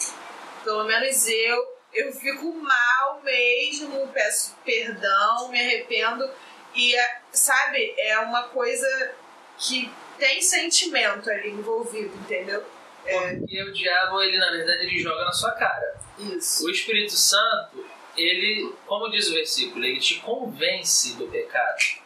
pelo 0.64 0.84
menos 0.84 1.28
eu. 1.28 1.80
Eu 1.92 2.14
fico 2.14 2.54
mal 2.54 3.22
mesmo, 3.24 4.08
peço 4.10 4.56
perdão, 4.64 5.50
me 5.50 5.60
arrependo 5.60 6.30
e, 6.76 6.96
é, 6.96 7.22
sabe, 7.32 7.96
é 7.98 8.20
uma 8.20 8.44
coisa 8.44 9.16
que 9.58 9.92
tem 10.20 10.40
sentimento 10.40 11.32
ali 11.32 11.50
envolvido, 11.50 12.16
entendeu? 12.16 12.64
É. 13.06 13.36
Porque 13.36 13.64
o 13.64 13.74
diabo, 13.74 14.22
ele 14.22 14.38
na 14.38 14.52
verdade, 14.52 14.86
ele 14.86 15.00
joga 15.00 15.26
na 15.26 15.34
sua 15.34 15.52
cara. 15.54 16.00
Isso. 16.20 16.64
O 16.64 16.70
Espírito 16.70 17.14
Santo, 17.14 17.84
ele, 18.16 18.72
como 18.86 19.10
diz 19.10 19.28
o 19.30 19.34
versículo, 19.34 19.84
ele 19.84 20.00
te 20.00 20.20
convence 20.20 21.16
do 21.16 21.28
pecado 21.28 21.99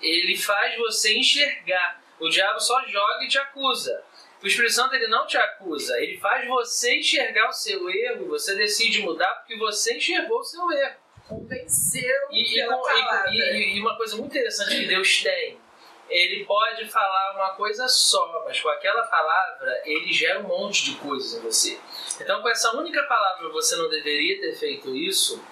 ele 0.00 0.36
faz 0.36 0.76
você 0.76 1.16
enxergar. 1.16 2.02
O 2.20 2.28
diabo 2.28 2.58
só 2.60 2.80
joga 2.86 3.24
e 3.24 3.28
te 3.28 3.38
acusa. 3.38 4.02
O 4.42 4.46
Espírito 4.46 4.72
Santo 4.72 4.94
ele 4.94 5.08
não 5.08 5.26
te 5.26 5.36
acusa, 5.36 6.00
ele 6.00 6.16
faz 6.18 6.46
você 6.46 6.98
enxergar 6.98 7.48
o 7.48 7.52
seu 7.52 7.90
erro 7.90 8.24
e 8.24 8.28
você 8.28 8.54
decide 8.54 9.02
mudar 9.02 9.28
porque 9.36 9.56
você 9.56 9.96
enxergou 9.96 10.38
o 10.38 10.44
seu 10.44 10.70
erro. 10.70 10.96
Convenceu 11.26 12.16
e, 12.30 12.42
e, 12.42 12.60
e, 12.60 13.76
e, 13.76 13.80
uma 13.80 13.96
coisa 13.96 14.16
muito 14.16 14.30
interessante 14.30 14.76
que 14.76 14.86
Deus 14.86 15.22
tem, 15.22 15.58
ele 16.08 16.44
pode 16.44 16.86
falar 16.86 17.34
uma 17.34 17.50
coisa 17.54 17.86
só, 17.88 18.44
mas 18.46 18.60
com 18.60 18.68
aquela 18.68 19.02
palavra 19.02 19.82
ele 19.84 20.12
gera 20.12 20.38
um 20.38 20.44
monte 20.44 20.84
de 20.84 20.96
coisas 20.98 21.34
em 21.34 21.42
você. 21.42 21.78
Então 22.20 22.40
com 22.40 22.48
essa 22.48 22.76
única 22.76 23.02
palavra 23.02 23.48
você 23.48 23.76
não 23.76 23.90
deveria 23.90 24.40
ter 24.40 24.54
feito 24.54 24.94
isso, 24.94 25.42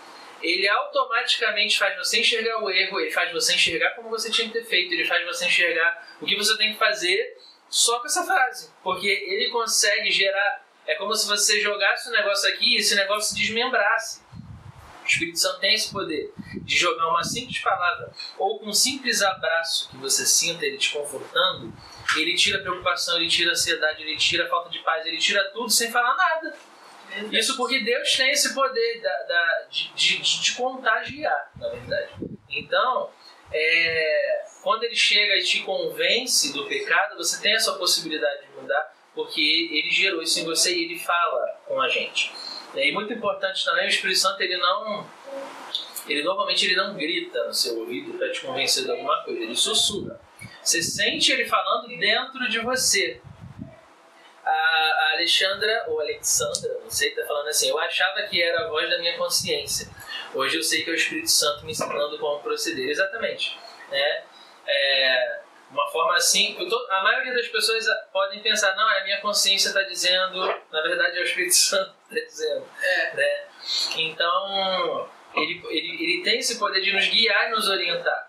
ele 0.42 0.68
automaticamente 0.68 1.78
faz 1.78 1.96
você 1.96 2.20
enxergar 2.20 2.62
o 2.62 2.70
erro, 2.70 3.00
ele 3.00 3.10
faz 3.10 3.32
você 3.32 3.54
enxergar 3.54 3.90
como 3.92 4.10
você 4.10 4.30
tinha 4.30 4.48
que 4.48 4.54
ter 4.54 4.64
feito, 4.64 4.92
ele 4.92 5.04
faz 5.04 5.24
você 5.26 5.46
enxergar 5.46 6.16
o 6.20 6.26
que 6.26 6.36
você 6.36 6.56
tem 6.56 6.72
que 6.72 6.78
fazer 6.78 7.36
só 7.68 7.98
com 8.00 8.06
essa 8.06 8.24
frase. 8.24 8.70
Porque 8.82 9.08
ele 9.08 9.50
consegue 9.50 10.10
gerar. 10.10 10.64
É 10.86 10.94
como 10.94 11.14
se 11.14 11.26
você 11.26 11.60
jogasse 11.60 12.08
o 12.08 12.12
um 12.12 12.16
negócio 12.16 12.48
aqui 12.48 12.74
e 12.74 12.76
esse 12.76 12.94
negócio 12.94 13.34
se 13.34 13.40
desmembrasse. 13.40 14.24
O 15.02 15.06
Espírito 15.06 15.38
Santo 15.38 15.60
tem 15.60 15.74
esse 15.74 15.92
poder 15.92 16.32
de 16.62 16.76
jogar 16.76 17.08
uma 17.08 17.22
simples 17.22 17.58
palavra 17.60 18.12
ou 18.36 18.58
com 18.58 18.66
um 18.66 18.72
simples 18.72 19.22
abraço 19.22 19.88
que 19.88 19.96
você 19.98 20.26
sinta 20.26 20.66
ele 20.66 20.78
te 20.78 20.90
confortando, 20.90 21.72
ele 22.16 22.34
tira 22.34 22.58
a 22.58 22.62
preocupação, 22.62 23.16
ele 23.16 23.28
tira 23.28 23.50
a 23.50 23.52
ansiedade, 23.52 24.02
ele 24.02 24.16
tira 24.16 24.46
a 24.46 24.48
falta 24.48 24.68
de 24.68 24.80
paz, 24.80 25.06
ele 25.06 25.18
tira 25.18 25.44
tudo 25.52 25.70
sem 25.70 25.92
falar 25.92 26.16
nada. 26.16 26.56
Isso 27.32 27.56
porque 27.56 27.80
Deus 27.80 28.16
tem 28.16 28.30
esse 28.30 28.54
poder 28.54 29.00
da, 29.00 29.22
da, 29.22 29.66
de, 29.70 29.92
de, 29.94 30.40
de 30.42 30.52
contagiar, 30.52 31.50
na 31.56 31.68
verdade. 31.68 32.12
Então, 32.50 33.10
é, 33.52 34.44
quando 34.62 34.84
ele 34.84 34.96
chega 34.96 35.36
e 35.36 35.44
te 35.44 35.60
convence 35.60 36.52
do 36.52 36.66
pecado, 36.66 37.16
você 37.16 37.40
tem 37.40 37.54
essa 37.54 37.72
possibilidade 37.74 38.42
de 38.46 38.60
mudar, 38.60 38.94
porque 39.14 39.40
ele 39.40 39.90
gerou 39.90 40.22
isso 40.22 40.40
em 40.40 40.44
você 40.44 40.74
e 40.74 40.84
ele 40.84 40.98
fala 40.98 41.60
com 41.66 41.80
a 41.80 41.88
gente. 41.88 42.32
E 42.74 42.92
muito 42.92 43.12
importante 43.12 43.64
também, 43.64 43.86
o 43.86 43.88
Espírito 43.88 44.18
Santo 44.18 44.40
ele 44.42 44.56
não, 44.58 45.08
ele 46.06 46.22
normalmente 46.22 46.66
ele 46.66 46.76
não 46.76 46.94
grita 46.94 47.44
no 47.44 47.54
seu 47.54 47.78
ouvido 47.78 48.18
para 48.18 48.30
te 48.30 48.40
convencer 48.40 48.84
de 48.84 48.90
alguma 48.90 49.22
coisa, 49.22 49.40
ele 49.40 49.56
sussurra. 49.56 50.20
Você 50.62 50.82
sente 50.82 51.32
ele 51.32 51.46
falando 51.46 51.88
dentro 51.96 52.48
de 52.48 52.58
você 52.58 53.20
a 54.50 55.12
Alexandra, 55.14 55.84
ou 55.88 56.00
Alexandra, 56.00 56.78
não 56.82 56.90
sei, 56.90 57.10
tá 57.10 57.24
falando 57.26 57.48
assim, 57.48 57.68
eu 57.68 57.78
achava 57.78 58.22
que 58.22 58.40
era 58.40 58.64
a 58.64 58.68
voz 58.68 58.88
da 58.88 58.98
minha 58.98 59.16
consciência. 59.16 59.88
Hoje 60.34 60.56
eu 60.56 60.62
sei 60.62 60.82
que 60.82 60.90
é 60.90 60.92
o 60.92 60.96
Espírito 60.96 61.30
Santo 61.30 61.64
me 61.64 61.72
ensinando 61.72 62.18
como 62.18 62.42
proceder. 62.42 62.88
Exatamente. 62.88 63.58
Né? 63.90 64.22
É, 64.66 65.40
uma 65.70 65.90
forma 65.90 66.14
assim, 66.14 66.56
a 66.90 67.02
maioria 67.02 67.34
das 67.34 67.48
pessoas 67.48 67.86
podem 68.12 68.40
pensar, 68.40 68.74
não, 68.76 68.90
é 68.92 69.00
a 69.00 69.04
minha 69.04 69.20
consciência 69.20 69.68
está 69.68 69.82
dizendo, 69.82 70.38
na 70.70 70.82
verdade 70.82 71.18
é 71.18 71.20
o 71.20 71.24
Espírito 71.24 71.54
Santo 71.54 71.94
está 72.10 72.20
dizendo. 72.26 72.66
É. 72.82 73.14
Né? 73.14 73.44
Então, 73.96 75.08
ele, 75.34 75.62
ele, 75.68 76.04
ele 76.04 76.22
tem 76.22 76.38
esse 76.38 76.58
poder 76.58 76.80
de 76.80 76.92
nos 76.92 77.08
guiar 77.08 77.48
e 77.48 77.50
nos 77.50 77.68
orientar. 77.68 78.25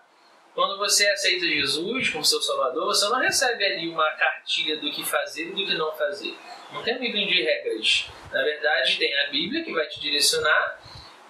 Quando 0.54 0.76
você 0.76 1.06
aceita 1.08 1.46
Jesus 1.46 2.10
como 2.10 2.24
seu 2.24 2.40
Salvador, 2.42 2.86
você 2.86 3.08
não 3.08 3.20
recebe 3.20 3.64
ali 3.64 3.88
uma 3.88 4.10
cartilha 4.12 4.76
do 4.78 4.90
que 4.90 5.04
fazer 5.04 5.48
e 5.48 5.52
do 5.52 5.66
que 5.66 5.74
não 5.74 5.92
fazer. 5.92 6.36
Não 6.72 6.82
tem 6.82 6.96
um 6.96 7.00
livro 7.00 7.26
de 7.26 7.42
regras. 7.42 8.08
Na 8.32 8.42
verdade, 8.42 8.98
tem 8.98 9.16
a 9.20 9.28
Bíblia 9.28 9.64
que 9.64 9.72
vai 9.72 9.86
te 9.86 10.00
direcionar, 10.00 10.80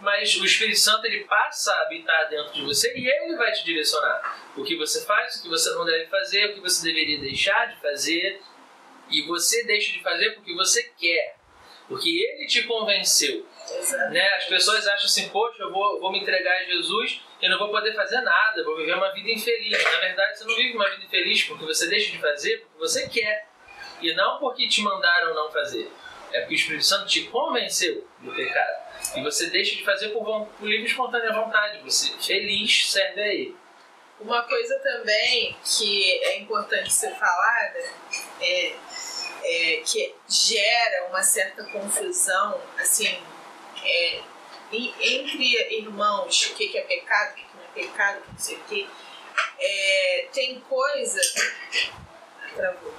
mas 0.00 0.34
o 0.36 0.44
Espírito 0.44 0.78
Santo 0.78 1.04
ele 1.06 1.24
passa 1.24 1.72
a 1.72 1.82
habitar 1.82 2.28
dentro 2.28 2.52
de 2.52 2.62
você 2.62 2.92
e 2.96 3.06
ele 3.06 3.36
vai 3.36 3.52
te 3.52 3.64
direcionar. 3.64 4.52
O 4.56 4.64
que 4.64 4.76
você 4.76 5.04
faz, 5.04 5.36
o 5.36 5.42
que 5.42 5.48
você 5.48 5.70
não 5.70 5.84
deve 5.84 6.06
fazer, 6.06 6.46
o 6.46 6.54
que 6.54 6.60
você 6.60 6.84
deveria 6.86 7.18
deixar 7.18 7.66
de 7.66 7.80
fazer. 7.80 8.40
E 9.10 9.22
você 9.22 9.64
deixa 9.64 9.92
de 9.92 10.02
fazer 10.02 10.32
porque 10.32 10.54
você 10.54 10.82
quer, 10.98 11.36
porque 11.88 12.08
ele 12.08 12.46
te 12.46 12.64
convenceu. 12.64 13.46
Né? 14.10 14.28
As 14.34 14.44
pessoas 14.44 14.86
acham 14.86 15.06
assim, 15.06 15.28
poxa, 15.28 15.62
eu 15.62 15.72
vou, 15.72 16.00
vou 16.00 16.12
me 16.12 16.20
entregar 16.20 16.56
a 16.56 16.64
Jesus 16.64 17.20
e 17.40 17.48
não 17.48 17.58
vou 17.58 17.70
poder 17.70 17.94
fazer 17.94 18.20
nada, 18.20 18.64
vou 18.64 18.76
viver 18.76 18.94
uma 18.94 19.12
vida 19.12 19.30
infeliz. 19.30 19.82
Na 19.84 20.00
verdade, 20.00 20.38
você 20.38 20.44
não 20.44 20.56
vive 20.56 20.74
uma 20.74 20.88
vida 20.90 21.04
infeliz 21.04 21.44
porque 21.44 21.64
você 21.64 21.88
deixa 21.88 22.10
de 22.10 22.18
fazer 22.18 22.58
porque 22.58 22.78
você 22.78 23.08
quer. 23.08 23.46
E 24.00 24.14
não 24.14 24.38
porque 24.38 24.68
te 24.68 24.82
mandaram 24.82 25.34
não 25.34 25.50
fazer. 25.50 25.90
É 26.32 26.40
porque 26.40 26.54
o 26.54 26.56
Espírito 26.56 26.84
Santo 26.84 27.06
te 27.06 27.22
convenceu 27.24 28.06
do 28.20 28.34
pecado. 28.34 28.88
E 29.16 29.22
você 29.22 29.48
deixa 29.50 29.76
de 29.76 29.84
fazer 29.84 30.08
por, 30.10 30.24
por 30.24 30.68
livre 30.68 30.84
e 30.84 30.90
espontânea 30.90 31.32
vontade. 31.32 31.80
Você, 31.82 32.12
feliz, 32.18 32.90
serve 32.90 33.20
a 33.20 33.26
Ele. 33.26 33.56
Uma 34.20 34.42
coisa 34.42 34.78
também 34.80 35.56
que 35.64 36.12
é 36.24 36.38
importante 36.38 36.92
ser 36.92 37.14
falada 37.14 37.78
é, 38.40 38.74
é 39.44 39.82
que 39.86 40.14
gera 40.28 41.06
uma 41.08 41.22
certa 41.22 41.62
confusão, 41.64 42.60
assim, 42.76 43.16
é, 43.84 44.22
entre 44.72 45.78
irmãos, 45.78 46.46
o 46.46 46.54
que, 46.54 46.76
é 46.76 46.82
pecado, 46.82 47.32
o 47.32 47.34
que, 47.34 47.46
não 47.54 47.62
é 47.62 47.68
pecado, 47.74 48.22
não 48.30 48.38
sei 48.38 48.56
o 48.56 48.64
que, 48.64 48.88
é, 49.58 50.28
tem 50.32 50.60
coisa. 50.60 51.20
Travou. 52.54 52.94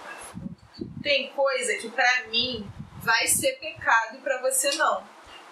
Tem 1.03 1.29
coisa 1.29 1.75
que 1.75 1.89
para 1.89 2.27
mim 2.27 2.69
vai 3.01 3.27
ser 3.27 3.53
pecado 3.53 4.17
e 4.17 4.21
para 4.21 4.41
você 4.41 4.71
não. 4.75 5.03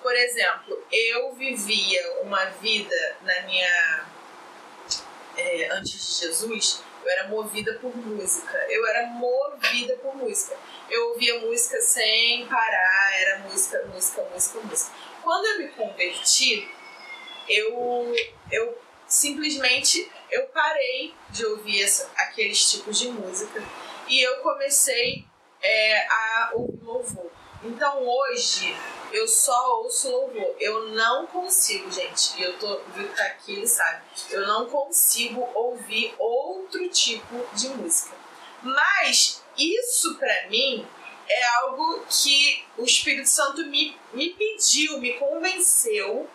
Por 0.01 0.15
exemplo, 0.15 0.85
eu 0.91 1.33
vivia 1.33 2.21
uma 2.21 2.45
vida 2.45 3.17
na 3.21 3.41
minha. 3.43 4.05
É, 5.37 5.69
antes 5.71 5.91
de 5.91 6.25
Jesus, 6.25 6.83
eu 7.03 7.09
era 7.11 7.27
movida 7.27 7.73
por 7.75 7.95
música. 7.95 8.57
Eu 8.69 8.85
era 8.87 9.07
movida 9.07 9.95
por 9.97 10.15
música. 10.15 10.57
Eu 10.89 11.09
ouvia 11.09 11.39
música 11.39 11.79
sem 11.81 12.47
parar, 12.47 13.19
era 13.19 13.39
música, 13.39 13.83
música, 13.93 14.23
música, 14.33 14.59
música 14.61 14.91
quando 15.27 15.45
eu 15.45 15.57
me 15.57 15.67
converti, 15.71 16.65
eu, 17.49 18.15
eu 18.49 18.77
simplesmente 19.05 20.09
eu 20.31 20.45
parei 20.45 21.13
de 21.31 21.45
ouvir 21.45 21.83
essa, 21.83 22.09
aqueles 22.15 22.71
tipos 22.71 22.97
de 22.97 23.09
música 23.09 23.61
e 24.07 24.25
eu 24.25 24.37
comecei 24.37 25.25
é, 25.61 26.07
a 26.07 26.51
ouvir 26.53 26.81
louvor. 26.81 27.29
Então 27.61 28.07
hoje 28.07 28.73
eu 29.11 29.27
só 29.27 29.81
ouço 29.81 30.09
louvor. 30.09 30.55
Eu 30.61 30.91
não 30.91 31.27
consigo, 31.27 31.91
gente. 31.91 32.41
Eu 32.41 32.57
tô 32.57 32.77
tá 32.77 33.25
aqui, 33.25 33.51
ele 33.51 33.67
sabe. 33.67 34.03
Eu 34.29 34.47
não 34.47 34.69
consigo 34.69 35.45
ouvir 35.53 36.15
outro 36.17 36.87
tipo 36.87 37.45
de 37.53 37.67
música. 37.67 38.15
Mas 38.63 39.43
isso 39.57 40.15
para 40.17 40.47
mim 40.47 40.87
é 41.29 41.43
algo 41.57 42.05
que 42.05 42.65
o 42.77 42.83
Espírito 42.83 43.27
Santo 43.27 43.65
me, 43.65 43.97
me 44.13 44.29
pediu, 44.33 44.99
me 44.99 45.13
convenceu 45.13 46.29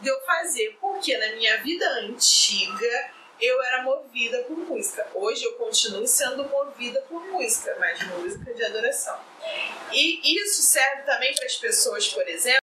de 0.00 0.08
eu 0.08 0.20
fazer, 0.22 0.76
porque 0.80 1.16
na 1.16 1.32
minha 1.36 1.62
vida 1.62 1.86
antiga 2.00 3.12
eu 3.40 3.62
era 3.62 3.82
movida 3.82 4.42
por 4.44 4.56
música. 4.56 5.08
Hoje 5.14 5.44
eu 5.44 5.54
continuo 5.54 6.06
sendo 6.06 6.48
movida 6.48 7.00
por 7.02 7.24
música, 7.26 7.76
mas 7.78 8.02
música 8.08 8.52
de 8.52 8.64
adoração. 8.64 9.20
E 9.92 10.42
isso 10.42 10.62
serve 10.62 11.02
também 11.02 11.34
para 11.34 11.46
as 11.46 11.56
pessoas, 11.56 12.08
por 12.08 12.26
exemplo, 12.28 12.58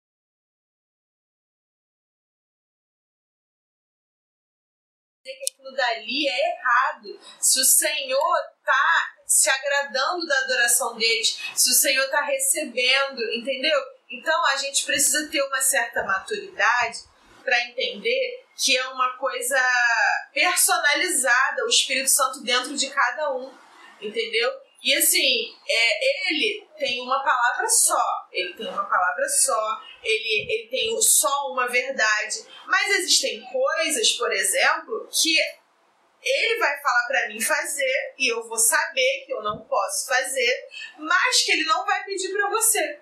que 5.23 5.31
aquilo 5.31 5.75
dali 5.75 6.27
é 6.27 6.51
errado. 6.51 7.19
Se 7.39 7.59
o 7.59 7.65
Senhor 7.65 8.37
tá 8.63 9.14
se 9.25 9.49
agradando 9.49 10.25
da 10.25 10.37
adoração 10.39 10.95
deles, 10.95 11.39
se 11.55 11.69
o 11.69 11.73
Senhor 11.73 12.05
está 12.05 12.21
recebendo, 12.21 13.21
entendeu? 13.33 13.79
Então 14.09 14.45
a 14.47 14.55
gente 14.57 14.85
precisa 14.85 15.27
ter 15.29 15.41
uma 15.41 15.61
certa 15.61 16.03
maturidade 16.03 16.99
para 17.43 17.61
entender 17.67 18.45
que 18.57 18.77
é 18.77 18.87
uma 18.87 19.17
coisa 19.17 19.61
personalizada, 20.33 21.65
o 21.65 21.69
Espírito 21.69 22.09
Santo 22.09 22.43
dentro 22.43 22.75
de 22.75 22.89
cada 22.89 23.35
um, 23.35 23.51
entendeu? 24.01 24.51
E 24.83 24.93
assim, 24.93 25.51
é, 25.67 26.29
ele 26.29 26.67
tem 26.77 27.01
uma 27.01 27.23
palavra 27.23 27.67
só, 27.67 28.27
ele 28.31 28.53
tem 28.53 28.67
uma 28.67 28.85
palavra 28.85 29.27
só, 29.27 29.81
ele, 30.03 30.47
ele 30.47 30.67
tem 30.69 31.01
só 31.01 31.51
uma 31.51 31.67
verdade. 31.67 32.45
Mas 32.67 32.91
existem 32.91 33.41
coisas, 33.51 34.11
por 34.11 34.31
exemplo, 34.31 35.09
que 35.11 35.35
ele 36.25 36.57
vai 36.57 36.81
falar 36.81 37.05
para 37.07 37.27
mim 37.27 37.39
fazer 37.39 38.13
e 38.17 38.31
eu 38.31 38.47
vou 38.47 38.57
saber 38.57 39.23
que 39.25 39.33
eu 39.33 39.43
não 39.43 39.63
posso 39.65 40.07
fazer, 40.07 40.67
mas 40.97 41.43
que 41.43 41.51
ele 41.51 41.65
não 41.65 41.85
vai 41.85 42.03
pedir 42.03 42.33
para 42.33 42.49
você. 42.49 42.99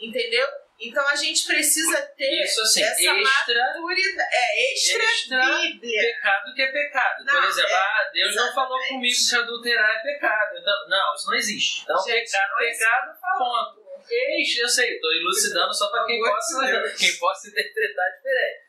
Entendeu? 0.00 0.46
Então 0.80 1.06
a 1.08 1.14
gente 1.14 1.46
precisa 1.46 2.02
ter 2.16 2.42
Isso, 2.42 2.60
assim, 2.60 2.82
essa 2.82 3.00
extra, 3.00 3.22
maturidade. 3.22 4.28
É, 4.32 4.72
extra, 4.72 5.04
extra 5.04 5.60
Bíblia. 5.60 6.02
pecado 6.02 6.54
que 6.54 6.62
é 6.62 6.72
pecado. 6.72 7.24
Não, 7.24 7.40
Por 7.40 7.48
exemplo, 7.48 7.70
é, 7.70 7.74
ah, 7.74 8.10
Deus 8.12 8.30
exatamente. 8.30 8.48
não 8.48 8.54
falou 8.54 8.88
comigo 8.88 9.16
que 9.28 9.36
adulterar 9.36 9.96
é 9.96 10.02
pecado. 10.02 10.58
Então, 10.58 10.88
não, 10.88 11.14
isso 11.14 11.26
não 11.28 11.34
existe. 11.36 11.82
Então, 11.82 11.96
Gente, 12.02 12.30
pecado, 12.30 12.50
não 12.50 12.58
pecado, 12.58 13.18
ponto. 13.38 13.84
Ex, 14.10 14.58
eu 14.58 14.68
sei, 14.68 14.94
estou 14.96 15.12
elucidando 15.12 15.72
só 15.72 15.90
para 15.90 16.04
quem, 16.04 16.20
possa, 16.20 16.94
quem 16.98 17.16
possa 17.16 17.48
interpretar 17.48 18.10
diferente. 18.16 18.64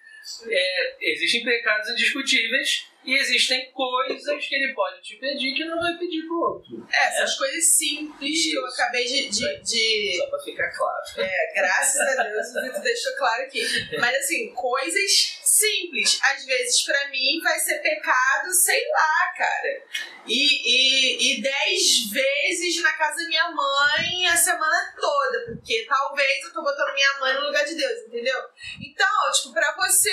É, 0.49 0.95
existem 1.01 1.43
pecados 1.43 1.89
indiscutíveis 1.89 2.87
e 3.05 3.17
existem 3.19 3.71
coisas 3.71 4.45
que 4.47 4.55
ele 4.55 4.73
pode 4.73 5.01
te 5.01 5.15
pedir 5.17 5.53
que 5.55 5.65
não 5.65 5.77
vai 5.79 5.97
pedir 5.97 6.23
pro 6.25 6.39
outro. 6.39 6.87
É, 6.91 7.07
essas 7.07 7.35
coisas 7.35 7.63
simples 7.77 8.43
que 8.43 8.53
eu 8.55 8.65
Isso. 8.65 8.81
acabei 8.81 9.05
de. 9.05 9.29
de, 9.29 9.61
de- 9.61 10.17
Só 10.17 10.27
pra 10.27 10.39
ficar 10.39 10.71
claro. 10.71 11.03
é, 11.17 11.53
graças 11.55 12.01
a 12.19 12.23
Deus 12.23 12.47
o 12.55 12.61
Vitor 12.63 12.81
deixou 12.81 13.15
claro 13.17 13.43
aqui. 13.43 13.61
Mas 13.99 14.15
assim, 14.17 14.53
coisas 14.53 15.11
simples. 15.43 16.19
Às 16.21 16.45
vezes, 16.45 16.81
pra 16.83 17.07
mim, 17.09 17.39
vai 17.41 17.57
ser 17.59 17.79
pecado, 17.79 18.51
sei 18.53 18.81
lá, 18.89 19.33
cara. 19.37 19.83
E, 20.27 20.33
e, 20.35 21.37
e 21.37 21.41
dez 21.41 22.09
vezes 22.11 22.81
na 22.81 22.91
casa 22.93 23.21
da 23.21 23.27
minha 23.29 23.51
mãe 23.51 24.27
a 24.27 24.35
semana 24.35 24.93
toda. 24.99 25.45
Porque 25.55 25.85
talvez 25.87 26.43
eu 26.45 26.53
tô 26.53 26.61
botando 26.61 26.93
minha 26.93 27.19
mãe 27.19 27.33
no 27.35 27.41
lugar 27.47 27.63
de 27.65 27.75
Deus, 27.75 28.01
entendeu? 28.07 28.39
Então, 28.81 29.31
tipo, 29.33 29.53
pra 29.53 29.75
você 29.75 30.11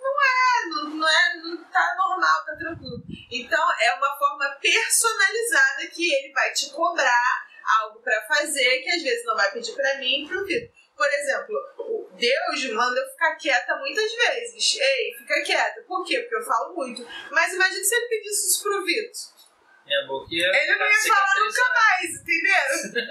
é, 0.00 0.66
não, 0.68 0.90
não 0.90 1.08
é, 1.08 1.36
não 1.36 1.64
tá 1.64 1.94
normal, 1.96 2.44
tá 2.44 2.56
tranquilo. 2.56 3.02
Então 3.30 3.60
é 3.80 3.94
uma 3.94 4.16
forma 4.16 4.48
personalizada 4.60 5.86
que 5.88 6.12
ele 6.12 6.32
vai 6.32 6.52
te 6.52 6.70
cobrar 6.70 7.46
algo 7.80 8.00
para 8.00 8.22
fazer 8.26 8.80
que 8.80 8.90
às 8.90 9.02
vezes 9.02 9.24
não 9.24 9.36
vai 9.36 9.50
pedir 9.52 9.72
para 9.72 9.98
mim 9.98 10.24
e 10.24 10.28
pro 10.28 10.44
Vitor. 10.44 10.68
Por 10.96 11.06
exemplo, 11.06 12.08
Deus 12.18 12.72
manda 12.72 13.00
eu 13.00 13.08
ficar 13.10 13.36
quieta 13.36 13.76
muitas 13.76 14.12
vezes. 14.12 14.78
Ei, 14.80 15.14
fica 15.16 15.42
quieta. 15.42 15.82
Por 15.86 16.04
quê? 16.04 16.18
Porque 16.20 16.36
eu 16.36 16.44
falo 16.44 16.74
muito. 16.74 17.06
Mas 17.30 17.52
imagine 17.52 17.84
se 17.84 17.94
ele 17.94 18.08
pedisse 18.08 18.48
isso 18.48 18.62
pro 18.62 18.84
Vitor. 18.84 19.38
Minha 19.86 20.06
boquinha 20.06 20.48
Ele 20.48 20.74
não 20.74 20.86
ia 20.86 21.14
falar 21.14 21.34
nunca 21.38 21.68
mais, 21.68 22.10
entendeu? 22.20 23.04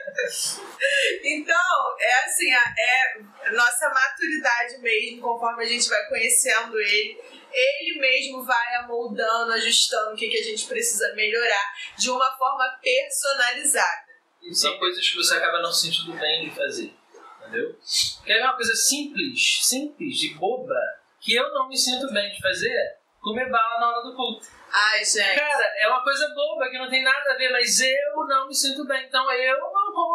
então, 1.24 1.96
é 2.00 2.24
assim, 2.24 2.52
é 2.52 3.52
nossa 3.52 3.88
maturidade 3.88 4.78
mesmo, 4.78 5.20
conforme 5.20 5.64
a 5.64 5.66
gente 5.66 5.88
vai 5.88 6.06
conhecendo 6.08 6.78
ele. 6.80 7.20
Ele 7.52 8.00
mesmo 8.00 8.44
vai 8.44 8.74
amoldando, 8.76 9.52
ajustando 9.52 10.12
o 10.12 10.16
que, 10.16 10.28
que 10.28 10.38
a 10.38 10.42
gente 10.42 10.66
precisa 10.66 11.14
melhorar 11.14 11.72
de 11.96 12.10
uma 12.10 12.32
forma 12.36 12.64
personalizada. 12.82 14.04
E 14.42 14.54
são 14.54 14.76
coisas 14.78 15.08
que 15.08 15.16
você 15.16 15.34
acaba 15.36 15.62
não 15.62 15.72
sentindo 15.72 16.12
bem 16.14 16.48
de 16.48 16.54
fazer. 16.54 16.92
Entendeu? 17.40 17.78
Que 18.24 18.32
é 18.32 18.44
uma 18.44 18.56
coisa 18.56 18.74
simples, 18.74 19.60
simples 19.62 20.22
e 20.22 20.34
boba, 20.34 20.80
que 21.20 21.34
eu 21.34 21.48
não 21.52 21.68
me 21.68 21.76
sinto 21.76 22.12
bem 22.12 22.32
de 22.32 22.40
fazer, 22.40 22.96
comer 23.20 23.48
bala 23.50 23.80
na 23.80 23.88
hora 23.88 24.02
do 24.02 24.16
culto. 24.16 24.46
Ai, 24.72 25.04
gente. 25.04 25.38
Cara, 25.38 25.72
é 25.78 25.88
uma 25.88 26.02
coisa 26.02 26.28
boba 26.34 26.68
que 26.68 26.78
não 26.78 26.90
tem 26.90 27.04
nada 27.04 27.32
a 27.32 27.36
ver, 27.36 27.48
mas 27.50 27.80
eu 27.80 28.26
não 28.26 28.48
me 28.48 28.54
sinto 28.54 28.84
bem. 28.84 29.06
Então 29.06 29.30
eu 29.32 29.60
não 29.84 29.92
como. 29.92 30.14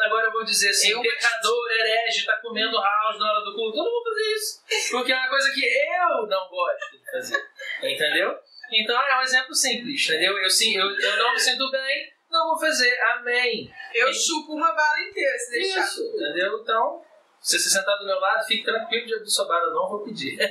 Agora 0.00 0.26
eu 0.26 0.32
vou 0.32 0.44
dizer 0.44 0.70
assim: 0.70 0.92
Eu- 0.92 1.02
pecador, 1.02 1.70
herege, 1.72 2.24
tá 2.24 2.36
comendo 2.36 2.80
house 2.80 3.18
na 3.18 3.32
hora 3.32 3.44
do 3.44 3.54
culto. 3.54 3.78
Eu 3.78 3.84
não 3.84 3.90
vou 3.90 4.04
fazer 4.04 4.34
isso. 4.34 4.90
Porque 4.92 5.12
é 5.12 5.16
uma 5.16 5.28
coisa 5.28 5.52
que 5.52 5.64
eu 5.64 6.26
não 6.26 6.48
gosto 6.48 6.92
de 6.92 7.10
fazer. 7.10 7.46
Entendeu? 7.82 8.38
Então 8.72 9.00
é 9.00 9.18
um 9.18 9.22
exemplo 9.22 9.54
simples, 9.54 10.04
entendeu? 10.04 10.36
Eu, 10.38 10.50
sim, 10.50 10.76
eu, 10.76 10.88
eu 10.88 11.16
não 11.16 11.32
me 11.32 11.40
sinto 11.40 11.70
bem, 11.70 12.12
não 12.30 12.48
vou 12.50 12.60
fazer. 12.60 12.94
Amém. 13.12 13.72
Eu 13.94 14.12
chupo 14.12 14.52
uma 14.54 14.72
bala 14.72 15.00
inteira, 15.00 15.38
se 15.38 15.50
deixar. 15.50 15.80
Isso, 15.80 16.02
entendeu? 16.14 16.60
Então, 16.62 17.02
se 17.40 17.58
você 17.58 17.70
sentar 17.70 17.98
do 17.98 18.06
meu 18.06 18.20
lado, 18.20 18.46
fique 18.46 18.64
tranquilo 18.64 19.06
de 19.06 19.14
abrir 19.14 19.30
sua 19.30 19.46
bala, 19.48 19.72
não 19.72 19.88
vou 19.88 20.04
pedir. 20.04 20.38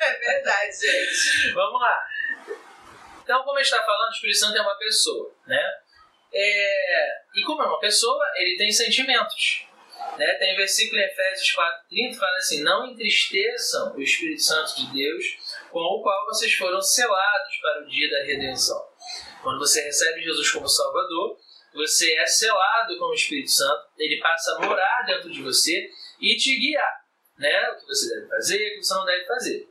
É 0.00 0.12
verdade, 0.18 0.72
gente. 0.72 1.52
Vamos 1.52 1.80
lá. 1.80 2.06
Então, 3.22 3.42
como 3.42 3.58
a 3.58 3.62
gente 3.62 3.72
está 3.72 3.82
falando, 3.84 4.08
o 4.08 4.12
Espírito 4.12 4.38
Santo 4.38 4.58
é 4.58 4.60
uma 4.60 4.76
pessoa, 4.76 5.34
né? 5.46 5.62
É, 6.36 7.08
E 7.36 7.42
como 7.44 7.62
é 7.62 7.66
uma 7.66 7.78
pessoa, 7.78 8.24
ele 8.36 8.56
tem 8.56 8.70
sentimentos. 8.72 9.66
Né? 10.18 10.34
Tem 10.34 10.52
um 10.52 10.56
versículo 10.56 11.00
em 11.00 11.04
Efésios 11.04 11.54
4,30 11.54 12.10
que 12.10 12.18
fala 12.18 12.36
assim: 12.36 12.62
Não 12.62 12.86
entristeçam 12.86 13.94
o 13.96 14.02
Espírito 14.02 14.42
Santo 14.42 14.76
de 14.76 14.92
Deus, 14.92 15.24
com 15.70 15.80
o 15.80 16.02
qual 16.02 16.26
vocês 16.26 16.52
foram 16.54 16.80
selados 16.80 17.56
para 17.60 17.82
o 17.82 17.88
dia 17.88 18.10
da 18.10 18.24
redenção. 18.24 18.80
Quando 19.42 19.58
você 19.58 19.82
recebe 19.82 20.22
Jesus 20.22 20.50
como 20.50 20.68
Salvador, 20.68 21.38
você 21.74 22.14
é 22.14 22.26
selado 22.26 22.96
com 22.98 23.06
o 23.06 23.14
Espírito 23.14 23.50
Santo, 23.50 23.88
ele 23.98 24.20
passa 24.20 24.52
a 24.52 24.60
morar 24.60 25.02
dentro 25.06 25.30
de 25.30 25.42
você 25.42 25.90
e 26.20 26.36
te 26.36 26.56
guiar. 26.56 27.04
Né? 27.38 27.70
O 27.70 27.80
que 27.80 27.86
você 27.86 28.14
deve 28.14 28.28
fazer, 28.28 28.56
o 28.56 28.74
que 28.74 28.84
você 28.84 28.94
não 28.94 29.04
deve 29.04 29.26
fazer. 29.26 29.68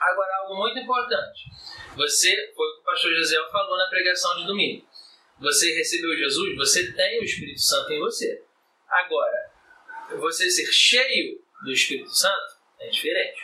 Agora, 0.00 0.36
algo 0.42 0.56
muito 0.56 0.78
importante. 0.78 1.44
Você, 1.96 2.52
foi 2.54 2.66
o 2.66 2.74
que 2.74 2.80
o 2.80 2.84
pastor 2.84 3.14
José 3.14 3.36
falou 3.50 3.76
na 3.76 3.88
pregação 3.88 4.36
de 4.36 4.46
domingo. 4.46 4.87
Você 5.40 5.72
recebeu 5.74 6.16
Jesus, 6.16 6.56
você 6.56 6.92
tem 6.92 7.20
o 7.20 7.24
Espírito 7.24 7.60
Santo 7.60 7.92
em 7.92 8.00
você. 8.00 8.42
Agora, 8.88 9.50
você 10.18 10.50
ser 10.50 10.66
cheio 10.72 11.40
do 11.64 11.72
Espírito 11.72 12.10
Santo 12.10 12.58
é 12.80 12.88
diferente. 12.88 13.42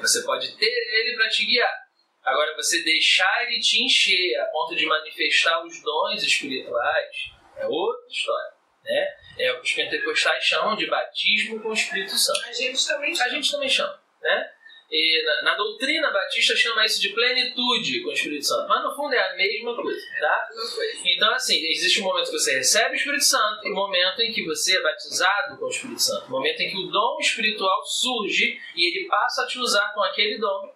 Você 0.00 0.22
pode 0.22 0.56
ter 0.56 0.66
ele 0.66 1.16
para 1.16 1.28
te 1.28 1.44
guiar. 1.44 1.84
Agora, 2.24 2.56
você 2.56 2.82
deixar 2.82 3.46
ele 3.46 3.60
te 3.60 3.84
encher 3.84 4.40
a 4.40 4.46
ponto 4.46 4.74
de 4.74 4.86
manifestar 4.86 5.64
os 5.64 5.82
dons 5.82 6.22
espirituais 6.22 7.34
é 7.56 7.66
outra 7.66 8.06
história. 8.08 8.54
Né? 8.82 9.16
É 9.38 9.52
o 9.52 9.60
que 9.60 9.66
os 9.66 9.72
pentecostais 9.72 10.44
chamam 10.44 10.76
de 10.76 10.86
batismo 10.86 11.60
com 11.60 11.68
o 11.68 11.74
Espírito 11.74 12.16
Santo. 12.16 12.44
A 12.46 12.52
gente 12.52 12.86
também 12.86 13.20
A 13.20 13.28
gente 13.28 13.50
também 13.50 13.68
chama, 13.68 14.02
né? 14.22 14.53
E 14.90 15.24
na, 15.24 15.42
na 15.42 15.54
doutrina 15.56 16.10
batista 16.10 16.54
chama 16.54 16.84
isso 16.84 17.00
de 17.00 17.08
plenitude 17.08 18.02
com 18.02 18.10
o 18.10 18.12
Espírito 18.12 18.46
Santo. 18.46 18.68
Mas 18.68 18.84
no 18.84 18.94
fundo 18.94 19.14
é 19.14 19.18
a 19.18 19.36
mesma 19.36 19.74
coisa, 19.74 20.00
tá? 20.20 20.48
Foi. 20.74 20.86
Então, 21.04 21.32
assim, 21.34 21.56
existe 21.66 22.00
um 22.00 22.04
momento 22.04 22.26
que 22.26 22.38
você 22.38 22.54
recebe 22.56 22.94
o 22.94 22.96
Espírito 22.96 23.24
Santo 23.24 23.66
e 23.66 23.72
um 23.72 23.74
momento 23.74 24.20
em 24.20 24.32
que 24.32 24.44
você 24.44 24.76
é 24.76 24.82
batizado 24.82 25.58
com 25.58 25.64
o 25.64 25.70
Espírito 25.70 26.00
Santo. 26.00 26.26
Um 26.26 26.30
momento 26.30 26.60
em 26.60 26.70
que 26.70 26.78
o 26.78 26.90
dom 26.90 27.18
espiritual 27.18 27.84
surge 27.84 28.58
e 28.76 28.88
ele 28.88 29.08
passa 29.08 29.42
a 29.42 29.46
te 29.46 29.58
usar 29.58 29.92
com 29.94 30.02
aquele 30.02 30.38
dom 30.38 30.72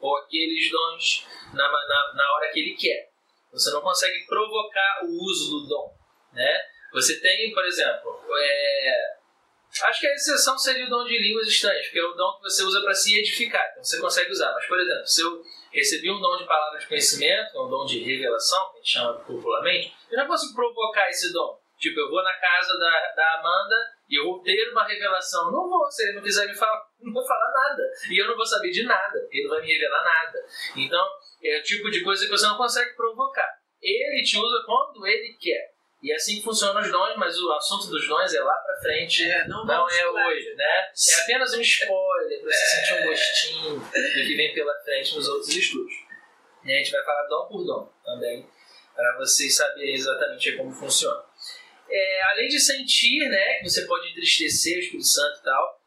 ou 0.00 0.16
aqueles 0.18 0.70
dons 0.70 1.26
na, 1.54 1.70
na, 1.70 2.12
na 2.14 2.34
hora 2.34 2.50
que 2.52 2.60
ele 2.60 2.76
quer. 2.76 3.08
Você 3.52 3.70
não 3.70 3.80
consegue 3.80 4.26
provocar 4.26 5.04
o 5.04 5.24
uso 5.24 5.50
do 5.50 5.68
dom, 5.68 5.94
né? 6.32 6.60
Você 6.92 7.20
tem, 7.20 7.52
por 7.52 7.64
exemplo, 7.64 8.20
é, 8.36 9.16
Acho 9.82 10.00
que 10.00 10.06
a 10.06 10.14
exceção 10.14 10.56
seria 10.56 10.86
o 10.86 10.88
dom 10.88 11.04
de 11.04 11.18
línguas 11.18 11.48
estranhas, 11.48 11.84
porque 11.86 11.98
é 11.98 12.04
o 12.04 12.14
dom 12.14 12.36
que 12.36 12.42
você 12.42 12.62
usa 12.62 12.80
para 12.80 12.94
se 12.94 13.18
edificar. 13.18 13.66
Então 13.72 13.82
você 13.82 14.00
consegue 14.00 14.30
usar. 14.30 14.52
Mas, 14.52 14.66
por 14.66 14.78
exemplo, 14.78 15.06
se 15.06 15.20
eu 15.22 15.42
recebi 15.72 16.10
um 16.10 16.20
dom 16.20 16.36
de 16.36 16.46
palavra 16.46 16.78
de 16.78 16.86
conhecimento, 16.86 17.56
é 17.56 17.60
um 17.60 17.68
dom 17.68 17.84
de 17.84 17.98
revelação, 17.98 18.70
que 18.70 18.74
a 18.74 18.80
gente 18.80 18.90
chama 18.90 19.14
popularmente, 19.20 19.92
eu 20.10 20.18
não 20.18 20.26
consigo 20.28 20.54
provocar 20.54 21.08
esse 21.10 21.32
dom. 21.32 21.58
Tipo, 21.78 22.00
eu 22.00 22.08
vou 22.08 22.22
na 22.22 22.34
casa 22.34 22.78
da, 22.78 23.12
da 23.16 23.40
Amanda 23.40 23.76
e 24.08 24.18
eu 24.18 24.24
vou 24.24 24.42
ter 24.42 24.70
uma 24.70 24.86
revelação. 24.86 25.50
Não 25.50 25.68
vou, 25.68 25.90
se 25.90 26.04
ele 26.04 26.14
não 26.14 26.22
quiser 26.22 26.46
me 26.46 26.54
falar, 26.54 26.80
não 27.02 27.12
vou 27.12 27.26
falar 27.26 27.52
nada. 27.52 27.82
E 28.10 28.22
eu 28.22 28.28
não 28.28 28.36
vou 28.36 28.46
saber 28.46 28.70
de 28.70 28.84
nada. 28.84 29.18
Ele 29.30 29.42
não 29.42 29.50
vai 29.50 29.60
me 29.60 29.72
revelar 29.72 30.04
nada. 30.04 30.38
Então, 30.76 31.04
é 31.42 31.58
o 31.58 31.62
tipo 31.62 31.90
de 31.90 32.02
coisa 32.02 32.24
que 32.24 32.30
você 32.30 32.46
não 32.46 32.56
consegue 32.56 32.94
provocar. 32.94 33.50
Ele 33.82 34.22
te 34.22 34.38
usa 34.38 34.62
quando 34.64 35.06
ele 35.06 35.36
quer. 35.38 35.73
E 36.04 36.12
é 36.12 36.16
assim 36.16 36.36
que 36.36 36.42
funcionam 36.42 36.82
os 36.82 36.92
dons, 36.92 37.16
mas 37.16 37.34
o 37.38 37.50
assunto 37.54 37.86
dos 37.86 38.06
dons 38.06 38.34
é 38.34 38.40
lá 38.42 38.54
pra 38.56 38.76
frente. 38.76 39.24
É, 39.24 39.48
não 39.48 39.64
Não 39.64 39.88
é 39.88 40.06
hoje, 40.06 40.54
né? 40.54 40.90
É 41.10 41.22
apenas 41.22 41.54
um 41.54 41.60
spoiler 41.62 42.42
pra 42.42 42.52
você 42.52 42.66
sentir 42.66 42.92
um 42.92 43.06
gostinho 43.06 43.80
do 43.80 44.26
que 44.26 44.36
vem 44.36 44.52
pela 44.52 44.74
frente 44.82 45.16
nos 45.16 45.26
outros 45.26 45.48
estudos. 45.48 45.94
E 46.62 46.74
a 46.74 46.76
gente 46.76 46.90
vai 46.90 47.02
falar 47.02 47.26
dom 47.26 47.48
por 47.48 47.64
dom 47.64 47.92
também, 48.04 48.46
para 48.94 49.16
vocês 49.16 49.56
saberem 49.56 49.94
exatamente 49.94 50.52
como 50.58 50.70
funciona. 50.72 51.24
É, 51.88 52.22
além 52.24 52.48
de 52.48 52.60
sentir, 52.60 53.26
né, 53.30 53.54
que 53.54 53.70
você 53.70 53.86
pode 53.86 54.10
entristecer 54.10 54.76
o 54.76 54.80
Espírito 54.80 55.06
Santo 55.06 55.40
e 55.40 55.42
tal, 55.42 55.80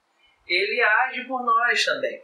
ele 0.48 0.82
age 0.82 1.26
por 1.26 1.46
nós 1.46 1.86
também. 1.86 2.24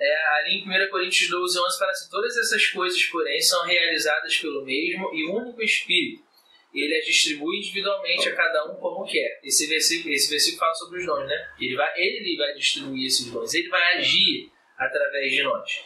É, 0.00 0.26
ali 0.38 0.58
em 0.58 0.86
1 0.86 0.90
Coríntios 0.90 1.30
12, 1.30 1.56
11 1.56 1.78
fala 1.78 1.90
assim: 1.92 2.10
Todas 2.10 2.36
essas 2.36 2.66
coisas, 2.66 3.00
porém, 3.04 3.40
são 3.40 3.64
realizadas 3.64 4.36
pelo 4.38 4.64
mesmo 4.64 5.14
e 5.14 5.24
único 5.30 5.62
Espírito. 5.62 6.26
Ele 6.74 6.96
as 6.96 7.04
distribui 7.04 7.58
individualmente 7.58 8.28
a 8.28 8.36
cada 8.36 8.70
um 8.70 8.76
como 8.76 9.06
quer. 9.06 9.40
Esse 9.42 9.66
versículo, 9.66 10.12
esse 10.12 10.30
versículo 10.30 10.60
fala 10.60 10.74
sobre 10.74 11.00
os 11.00 11.06
dons, 11.06 11.26
né? 11.26 11.52
Ele 11.58 11.74
vai, 11.74 11.92
ele 11.96 12.36
vai 12.36 12.52
distribuir 12.54 13.06
esses 13.06 13.30
dons, 13.30 13.54
ele 13.54 13.68
vai 13.68 13.96
agir 13.96 14.50
através 14.76 15.32
de 15.32 15.42
nós. 15.42 15.84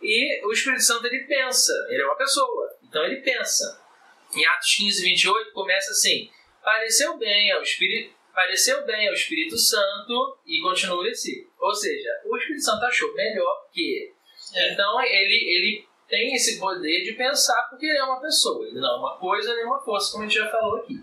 E 0.00 0.46
o 0.46 0.52
Espírito 0.52 0.82
Santo 0.82 1.06
ele 1.06 1.24
pensa, 1.24 1.72
ele 1.90 2.02
é 2.02 2.04
uma 2.04 2.16
pessoa, 2.16 2.78
então 2.82 3.04
ele 3.04 3.22
pensa. 3.22 3.82
Em 4.36 4.44
Atos 4.46 4.74
15, 4.76 5.02
28 5.02 5.52
começa 5.52 5.90
assim: 5.90 6.30
pareceu 6.62 7.16
bem 7.16 7.50
ao 7.52 7.62
Espírito, 7.62 8.14
pareceu 8.34 8.84
bem 8.84 9.08
ao 9.08 9.14
Espírito 9.14 9.56
Santo 9.56 10.38
e 10.46 10.60
continua 10.60 11.08
assim. 11.08 11.46
Ou 11.58 11.74
seja, 11.74 12.10
o 12.24 12.36
Espírito 12.36 12.64
Santo 12.64 12.84
achou 12.84 13.14
melhor 13.14 13.68
que 13.72 13.80
ele. 13.80 14.14
É. 14.54 14.72
Então 14.72 15.02
ele, 15.02 15.34
ele 15.34 15.88
tem 16.08 16.34
esse 16.34 16.58
poder 16.58 17.02
de 17.02 17.12
pensar 17.12 17.68
porque 17.70 17.86
ele 17.86 17.98
é 17.98 18.04
uma 18.04 18.20
pessoa, 18.20 18.66
ele 18.66 18.80
não 18.80 18.96
é 18.96 18.98
uma 18.98 19.18
coisa 19.18 19.54
nem 19.54 19.64
uma 19.64 19.82
força, 19.82 20.12
como 20.12 20.24
a 20.24 20.26
gente 20.26 20.38
já 20.38 20.50
falou 20.50 20.76
aqui. 20.78 21.00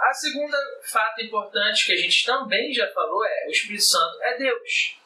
A 0.00 0.14
segunda 0.14 0.56
fato 0.84 1.22
importante 1.22 1.86
que 1.86 1.92
a 1.92 1.96
gente 1.96 2.24
também 2.24 2.72
já 2.72 2.88
falou 2.92 3.24
é 3.24 3.46
o 3.46 3.50
Espírito 3.50 3.84
Santo 3.84 4.22
é 4.22 4.38
Deus. 4.38 4.96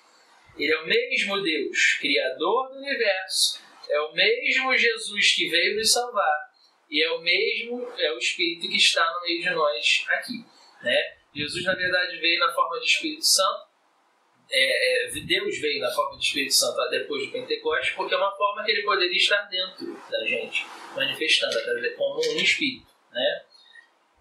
Ele 0.56 0.72
é 0.72 0.80
o 0.80 0.86
mesmo 0.86 1.42
Deus, 1.42 1.98
Criador 1.98 2.68
do 2.68 2.78
universo, 2.78 3.60
é 3.88 4.00
o 4.00 4.12
mesmo 4.12 4.76
Jesus 4.76 5.34
que 5.34 5.48
veio 5.48 5.76
nos 5.76 5.92
salvar 5.92 6.52
e 6.90 7.02
é 7.02 7.10
o 7.10 7.20
mesmo 7.20 7.90
é 7.98 8.12
o 8.12 8.18
Espírito 8.18 8.68
que 8.68 8.76
está 8.76 9.04
no 9.14 9.22
meio 9.22 9.42
de 9.42 9.50
nós 9.50 10.04
aqui, 10.08 10.44
né? 10.82 11.16
Jesus 11.34 11.64
na 11.64 11.74
verdade 11.74 12.18
veio 12.18 12.38
na 12.38 12.52
forma 12.52 12.78
de 12.78 12.86
Espírito 12.86 13.24
Santo, 13.24 13.71
é, 14.52 15.06
é, 15.06 15.20
Deus 15.20 15.58
veio 15.60 15.80
na 15.80 15.90
forma 15.90 16.18
de 16.18 16.24
Espírito 16.24 16.54
Santo 16.54 16.90
depois 16.90 17.24
do 17.26 17.32
Pentecostes, 17.32 17.94
porque 17.94 18.14
é 18.14 18.18
uma 18.18 18.36
forma 18.36 18.64
que 18.64 18.70
ele 18.72 18.82
poderia 18.82 19.16
estar 19.16 19.42
dentro 19.48 19.98
da 20.10 20.26
gente, 20.26 20.66
manifestando 20.94 21.58
através- 21.58 21.96
como 21.96 22.20
um 22.20 22.36
Espírito, 22.36 22.86
né? 23.12 23.42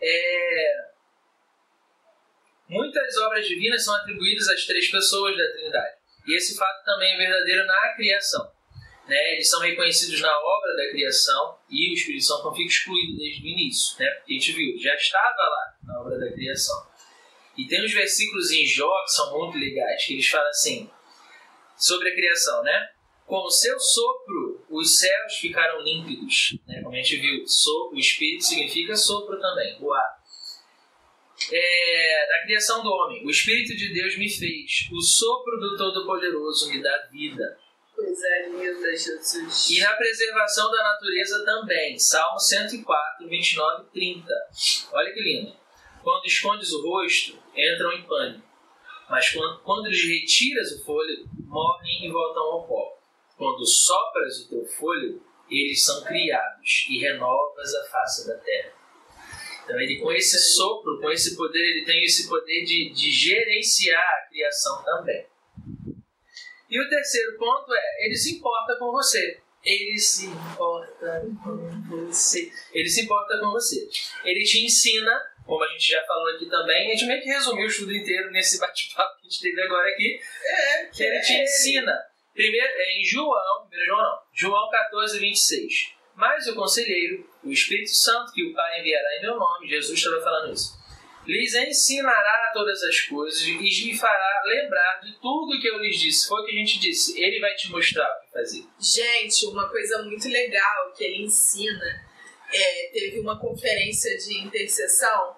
É, 0.02 0.92
Muitas 2.72 3.18
obras 3.18 3.46
divinas 3.46 3.84
são 3.84 3.94
atribuídas 3.94 4.48
às 4.48 4.66
três 4.66 4.90
pessoas 4.90 5.38
da 5.38 5.44
Trindade. 5.52 5.98
E 6.26 6.38
esse 6.38 6.58
fato 6.58 6.86
também 6.86 7.16
é 7.16 7.18
verdadeiro 7.18 7.66
na 7.66 7.94
criação. 7.98 8.50
Né? 9.10 9.34
Eles 9.34 9.50
são 9.50 9.60
reconhecidos 9.60 10.22
na 10.22 10.40
obra 10.40 10.74
da 10.78 10.90
criação 10.90 11.58
e 11.70 11.92
o 11.92 11.94
Espírito 11.94 12.24
Santo 12.24 12.46
não 12.46 12.56
fica 12.56 12.70
excluído 12.70 13.18
desde 13.18 13.44
o 13.44 13.46
início. 13.46 14.00
Né? 14.00 14.10
Porque 14.12 14.32
a 14.32 14.36
gente 14.36 14.52
viu, 14.54 14.80
já 14.80 14.96
estava 14.96 15.44
lá 15.44 15.76
na 15.84 16.00
obra 16.00 16.18
da 16.18 16.32
criação. 16.32 16.88
E 17.58 17.68
tem 17.68 17.84
uns 17.84 17.94
versículos 17.94 18.52
em 18.52 18.66
Jó 18.66 18.92
que 19.04 19.12
são 19.12 19.38
muito 19.38 19.58
legais, 19.58 20.06
que 20.06 20.14
eles 20.14 20.28
falam 20.28 20.50
assim: 20.50 20.90
sobre 21.78 22.10
a 22.10 22.16
criação, 22.16 22.64
né? 22.64 22.90
Com 23.26 23.44
o 23.44 23.52
seu 23.52 23.80
sopro, 23.80 24.66
os 24.70 25.00
céus 25.00 25.36
ficaram 25.36 25.82
límpidos. 25.82 26.58
Né? 26.68 26.82
Como 26.82 26.94
a 26.94 26.98
gente 26.98 27.18
viu, 27.18 27.48
sopro, 27.48 27.96
o 27.96 28.00
espírito 28.00 28.44
significa 28.44 28.96
sopro 28.96 29.40
também, 29.40 29.78
o 29.80 29.94
ar. 29.94 30.22
É, 31.50 32.28
na 32.30 32.44
criação 32.44 32.84
do 32.84 32.90
homem, 32.90 33.26
o 33.26 33.30
Espírito 33.30 33.76
de 33.76 33.94
Deus 33.94 34.16
me 34.18 34.30
fez, 34.30 34.88
o 34.92 35.02
sopro 35.02 35.60
do 35.60 35.76
Todo-Poderoso 35.76 36.70
me 36.70 36.84
dá 36.84 37.08
vida. 37.12 37.58
Coisa 37.96 38.28
linda, 38.48 38.92
Jesus. 38.92 39.70
E 39.70 39.80
na 39.80 39.94
preservação 39.94 40.72
da 40.72 40.84
natureza 40.84 41.44
também, 41.44 41.98
Salmo 41.98 42.40
104, 42.40 43.28
29 43.28 43.84
e 43.84 43.92
30. 43.92 44.34
Olha 44.92 45.14
que 45.14 45.20
lindo. 45.20 45.56
Quando 46.04 46.26
escondes 46.26 46.72
o 46.72 46.82
rosto, 46.82 47.41
entram 47.56 47.92
em 47.94 48.04
pânico. 48.04 48.48
Mas 49.10 49.30
quando, 49.32 49.60
quando 49.62 49.90
lhes 49.90 50.04
retiras 50.04 50.72
o 50.72 50.86
fôlego, 50.86 51.30
morrem 51.46 52.06
e 52.06 52.12
voltam 52.12 52.44
ao 52.44 52.68
pó. 52.68 52.98
Quando 53.38 53.66
sopras 53.66 54.40
o 54.42 54.50
teu 54.50 54.66
fôlego, 54.66 55.22
eles 55.50 55.84
são 55.84 56.04
criados 56.04 56.86
e 56.90 57.00
renovas 57.00 57.76
a 57.76 57.84
face 57.86 58.28
da 58.28 58.38
terra. 58.38 58.74
Então, 59.64 59.80
ele 59.80 60.00
com 60.00 60.12
esse 60.12 60.40
sopro, 60.54 61.00
com 61.00 61.10
esse 61.12 61.36
poder, 61.36 61.60
ele 61.60 61.86
tem 61.86 62.04
esse 62.04 62.28
poder 62.28 62.64
de, 62.64 62.90
de 62.90 63.12
gerenciar 63.12 64.02
a 64.02 64.30
criação 64.30 64.84
também. 64.84 65.26
E 66.70 66.80
o 66.80 66.90
terceiro 66.90 67.38
ponto 67.38 67.74
é, 67.74 68.06
ele 68.06 68.16
se 68.16 68.38
importa 68.38 68.78
com 68.78 68.92
você. 68.92 69.42
Ele 69.64 70.00
se 70.00 70.26
importa 70.26 71.22
com 71.44 71.82
você. 71.98 72.52
Ele 72.74 72.90
se 72.90 73.02
importa 73.02 73.40
com 73.40 73.52
você. 73.52 73.90
Ele 74.24 74.44
te 74.44 74.66
ensina, 74.66 75.22
como 75.46 75.64
a 75.64 75.68
gente 75.68 75.90
já 75.90 76.04
falou 76.04 76.30
aqui 76.30 76.46
também, 76.46 76.88
a 76.88 76.96
gente 76.96 77.06
meio 77.06 77.22
que 77.22 77.30
resumiu 77.30 77.66
o 77.66 77.70
estudo 77.70 77.94
inteiro 77.94 78.32
nesse 78.32 78.60
bate-papo 78.62 79.20
que 79.20 79.28
a 79.28 79.30
gente 79.30 79.42
teve 79.42 79.62
agora 79.62 79.90
aqui, 79.90 80.20
É, 80.46 80.86
que 80.86 81.04
ele 81.04 81.20
te 81.22 81.34
ensina. 81.34 81.98
Primeiro, 82.34 82.68
é 82.68 83.00
em 83.00 83.04
João, 83.04 83.68
primeiro 83.68 83.92
João 83.92 84.04
não, 84.04 84.20
João 84.34 84.70
14, 84.70 85.20
26. 85.20 85.94
Mas 86.16 86.48
o 86.48 86.56
conselheiro, 86.56 87.28
o 87.44 87.52
Espírito 87.52 87.90
Santo, 87.90 88.32
que 88.32 88.44
o 88.44 88.54
Pai 88.54 88.80
enviará 88.80 89.18
em 89.18 89.22
meu 89.22 89.38
nome, 89.38 89.68
Jesus 89.68 89.98
estava 89.98 90.22
falando 90.22 90.54
isso, 90.54 90.80
lhes 91.26 91.54
ensinará 91.54 92.52
todas 92.54 92.82
as 92.84 93.02
coisas 93.02 93.42
e 93.42 93.54
lhes 93.58 94.00
fará 94.00 94.42
lembrar 94.46 95.00
de 95.02 95.14
tudo 95.20 95.60
que 95.60 95.68
eu 95.68 95.80
lhes 95.80 96.00
disse. 96.00 96.28
Foi 96.28 96.42
o 96.42 96.46
que 96.46 96.52
a 96.52 96.60
gente 96.60 96.80
disse. 96.80 97.22
Ele 97.22 97.40
vai 97.40 97.54
te 97.56 97.70
mostrar 97.70 98.08
o 98.08 98.26
que 98.26 98.32
fazer. 98.32 98.64
Gente, 98.80 99.46
uma 99.46 99.70
coisa 99.70 100.04
muito 100.04 100.28
legal 100.28 100.92
que 100.94 101.04
ele 101.04 101.24
ensina 101.24 102.11
é, 102.54 102.90
teve 102.94 103.20
uma 103.20 103.40
conferência 103.40 104.18
de 104.18 104.40
intercessão, 104.40 105.36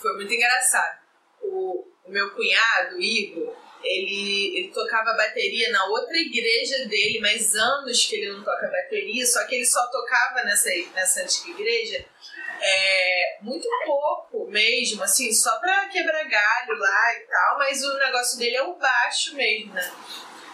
foi 0.00 0.14
muito 0.14 0.32
engraçado. 0.32 1.00
O, 1.42 1.86
o 2.04 2.10
meu 2.10 2.30
cunhado, 2.34 3.00
Igor, 3.00 3.56
ele, 3.82 4.58
ele 4.58 4.68
tocava 4.72 5.16
bateria 5.16 5.70
na 5.70 5.84
outra 5.86 6.16
igreja 6.16 6.86
dele, 6.86 7.20
mas 7.20 7.54
anos 7.54 8.06
que 8.06 8.16
ele 8.16 8.32
não 8.32 8.44
toca 8.44 8.68
bateria, 8.68 9.26
só 9.26 9.44
que 9.46 9.56
ele 9.56 9.66
só 9.66 9.84
tocava 9.88 10.44
nessa, 10.44 10.70
nessa 10.94 11.22
antiga 11.22 11.50
igreja 11.50 12.04
é, 12.60 13.38
muito 13.42 13.68
pouco 13.84 14.48
mesmo, 14.48 15.02
assim, 15.02 15.32
só 15.32 15.58
pra 15.58 15.88
quebrar 15.88 16.24
galho 16.24 16.78
lá 16.78 17.16
e 17.16 17.26
tal, 17.26 17.58
mas 17.58 17.82
o 17.82 17.98
negócio 17.98 18.38
dele 18.38 18.56
é 18.56 18.62
o 18.62 18.76
baixo 18.76 19.34
mesmo, 19.34 19.74
né? 19.74 19.92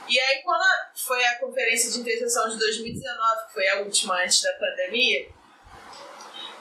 E 0.08 0.18
aí, 0.18 0.42
quando 0.42 0.64
foi 0.94 1.22
a 1.22 1.38
conferência 1.38 1.90
de 1.90 2.00
intercessão 2.00 2.48
de 2.48 2.58
2019, 2.58 3.46
que 3.46 3.52
foi 3.52 3.68
a 3.68 3.80
última 3.80 4.22
antes 4.22 4.40
da 4.40 4.54
pandemia, 4.54 5.28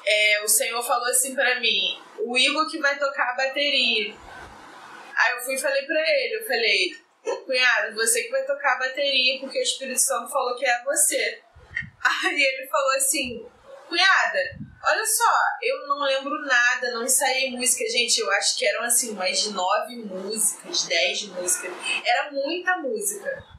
é, 0.09 0.41
o 0.41 0.47
Senhor 0.47 0.81
falou 0.81 1.07
assim 1.07 1.35
pra 1.35 1.59
mim: 1.59 1.99
o 2.19 2.37
Igor 2.37 2.69
que 2.69 2.79
vai 2.79 2.97
tocar 2.97 3.31
a 3.31 3.35
bateria. 3.35 4.15
Aí 5.17 5.31
eu 5.33 5.41
fui 5.41 5.55
e 5.55 5.61
falei 5.61 5.83
pra 5.83 5.99
ele: 5.99 6.35
eu 6.37 6.47
falei, 6.47 6.95
"Ô, 7.25 7.37
cunhado, 7.37 7.95
você 7.95 8.23
que 8.23 8.31
vai 8.31 8.45
tocar 8.45 8.75
a 8.75 8.79
bateria, 8.79 9.39
porque 9.39 9.59
o 9.59 9.61
Espírito 9.61 9.99
Santo 9.99 10.31
falou 10.31 10.55
que 10.55 10.65
é 10.65 10.83
você. 10.83 11.41
Aí 12.23 12.41
ele 12.41 12.67
falou 12.67 12.91
assim: 12.95 13.45
cunhada, 13.89 14.39
olha 14.85 15.05
só, 15.05 15.33
eu 15.61 15.87
não 15.87 16.03
lembro 16.03 16.39
nada, 16.45 16.91
não 16.91 17.03
ensaiei 17.03 17.51
música. 17.51 17.83
Gente, 17.89 18.19
eu 18.19 18.31
acho 18.31 18.57
que 18.57 18.65
eram 18.65 18.83
assim, 18.83 19.13
mais 19.13 19.41
de 19.41 19.51
nove 19.51 19.97
músicas, 19.97 20.83
dez 20.83 21.23
músicas. 21.23 21.73
Era 22.05 22.31
muita 22.31 22.77
música. 22.77 23.56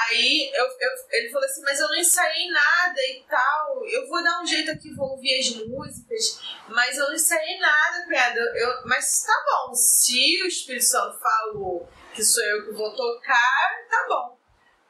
Aí 0.00 0.50
eu, 0.54 0.64
eu- 0.64 0.90
ele 1.10 1.30
falou 1.30 1.44
assim, 1.44 1.62
mas 1.62 1.78
eu 1.80 1.88
não 1.88 1.96
ensaiei 1.96 2.48
nada 2.48 3.00
e 3.00 3.24
tal. 3.28 3.84
Eu 3.88 4.06
vou 4.08 4.22
dar 4.22 4.40
um 4.42 4.46
jeito 4.46 4.70
aqui, 4.70 4.94
vou 4.94 5.10
ouvir 5.10 5.38
as 5.38 5.50
músicas, 5.66 6.40
mas 6.68 6.96
eu 6.96 7.06
não 7.06 7.14
ensaiei 7.14 7.58
nada, 7.58 8.04
cunhada. 8.04 8.40
Eu, 8.54 8.86
mas 8.86 9.22
tá 9.24 9.32
bom, 9.44 9.74
se 9.74 10.42
o 10.42 10.46
Espírito 10.46 10.84
Santo 10.84 11.18
falou 11.20 11.88
que 12.14 12.22
sou 12.22 12.42
eu 12.44 12.64
que 12.66 12.72
vou 12.72 12.94
tocar, 12.94 13.86
tá 13.90 14.04
bom. 14.08 14.38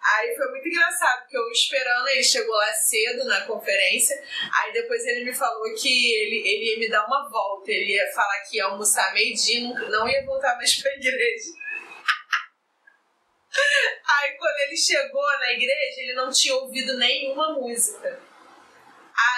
Aí 0.04 0.34
foi 0.36 0.50
muito 0.50 0.66
engraçado, 0.68 1.20
porque 1.20 1.36
eu 1.36 1.48
esperando, 1.52 2.08
ele 2.08 2.24
chegou 2.24 2.54
lá 2.56 2.72
cedo 2.74 3.24
na 3.24 3.40
conferência, 3.46 4.20
aí 4.60 4.72
depois 4.72 5.06
ele 5.06 5.24
me 5.24 5.32
falou 5.32 5.62
que 5.76 6.12
ele, 6.14 6.38
ele 6.38 6.72
ia 6.72 6.78
me 6.80 6.90
dar 6.90 7.06
uma 7.06 7.28
volta, 7.30 7.70
ele 7.70 7.92
ia 7.94 8.12
falar 8.12 8.40
que 8.40 8.56
ia 8.56 8.64
almoçar 8.64 9.14
meio-dia 9.14 9.60
não 9.90 10.08
ia 10.08 10.24
voltar 10.26 10.56
mais 10.56 10.74
pra 10.82 10.90
igreja. 10.92 11.50
Aí 14.20 14.32
quando 14.38 14.60
ele 14.60 14.76
chegou 14.76 15.26
na 15.38 15.52
igreja, 15.52 16.00
ele 16.00 16.14
não 16.14 16.30
tinha 16.30 16.54
ouvido 16.54 16.96
nenhuma 16.96 17.52
música. 17.54 18.18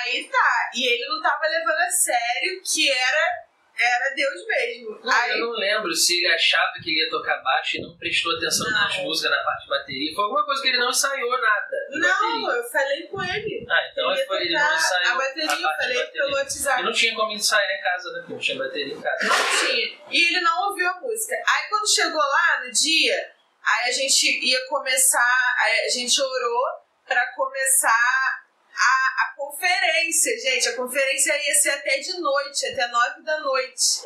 Aí 0.04 0.24
tá, 0.24 0.70
e 0.74 0.86
ele 0.86 1.06
não 1.08 1.20
tava 1.20 1.46
levando 1.48 1.78
a 1.80 1.90
sério 1.90 2.62
que 2.64 2.90
era, 2.90 3.44
era 3.76 4.14
Deus 4.14 4.46
mesmo. 4.46 5.00
Não, 5.02 5.12
Aí, 5.12 5.30
Eu 5.32 5.38
não 5.40 5.50
lembro 5.52 5.92
se 5.92 6.16
ele 6.16 6.32
achava 6.32 6.72
que 6.80 6.90
ele 6.90 7.00
ia 7.04 7.10
tocar 7.10 7.38
baixo 7.42 7.76
e 7.76 7.82
não 7.82 7.96
prestou 7.98 8.36
atenção 8.36 8.70
Não. 8.70 8.80
nas 8.80 8.96
músicas, 8.98 9.32
na 9.32 9.42
parte 9.42 9.64
de 9.64 9.68
bateria. 9.68 10.14
Foi 10.14 10.24
alguma 10.24 10.44
coisa 10.44 10.62
que 10.62 10.68
ele 10.68 10.78
não 10.78 10.90
ensaiou 10.90 11.40
nada 11.40 11.76
não, 11.90 12.42
bateria. 12.42 12.62
eu 12.62 12.70
falei 12.70 13.02
com 13.08 13.22
ele. 13.24 13.66
Ah, 13.68 13.88
então 13.90 14.12
ele 14.12 14.26
foi, 14.26 14.40
ele 14.42 14.54
não 14.54 14.76
ensaiou 14.76 15.12
a 15.12 15.16
bateria, 15.16 15.42
eu 15.42 15.48
parte 15.48 15.60
de 15.60 15.94
falei 15.94 16.06
pelo 16.06 16.32
WhatsApp. 16.34 16.80
E 16.80 16.84
não 16.84 16.92
tinha 16.92 17.14
como 17.16 17.32
ensaiar 17.32 17.70
em 17.70 17.82
casa, 17.82 18.12
né? 18.12 18.24
Não 18.28 18.38
tinha 18.38 18.58
bateria 18.58 18.94
em 18.94 19.00
casa. 19.02 19.24
Não 19.26 19.66
tinha. 19.68 19.98
E 20.10 20.28
ele 20.28 20.40
não 20.40 20.68
ouviu 20.68 20.88
a 20.88 21.00
música. 21.00 21.34
Aí 21.34 21.68
quando 21.68 21.92
chegou 21.92 22.20
lá 22.20 22.62
no 22.64 22.70
dia, 22.70 23.33
aí 23.64 23.88
a 23.88 23.92
gente 23.92 24.26
ia 24.44 24.66
começar, 24.66 25.56
a 25.86 25.88
gente 25.88 26.20
orou 26.20 26.84
pra 27.06 27.26
começar 27.34 28.44
a, 28.74 29.24
a 29.24 29.34
conferência, 29.36 30.36
gente. 30.38 30.68
A 30.68 30.76
conferência 30.76 31.36
ia 31.46 31.54
ser 31.54 31.70
até 31.70 31.98
de 31.98 32.18
noite, 32.18 32.66
até 32.66 32.86
nove 32.88 33.22
da 33.22 33.40
noite. 33.40 34.02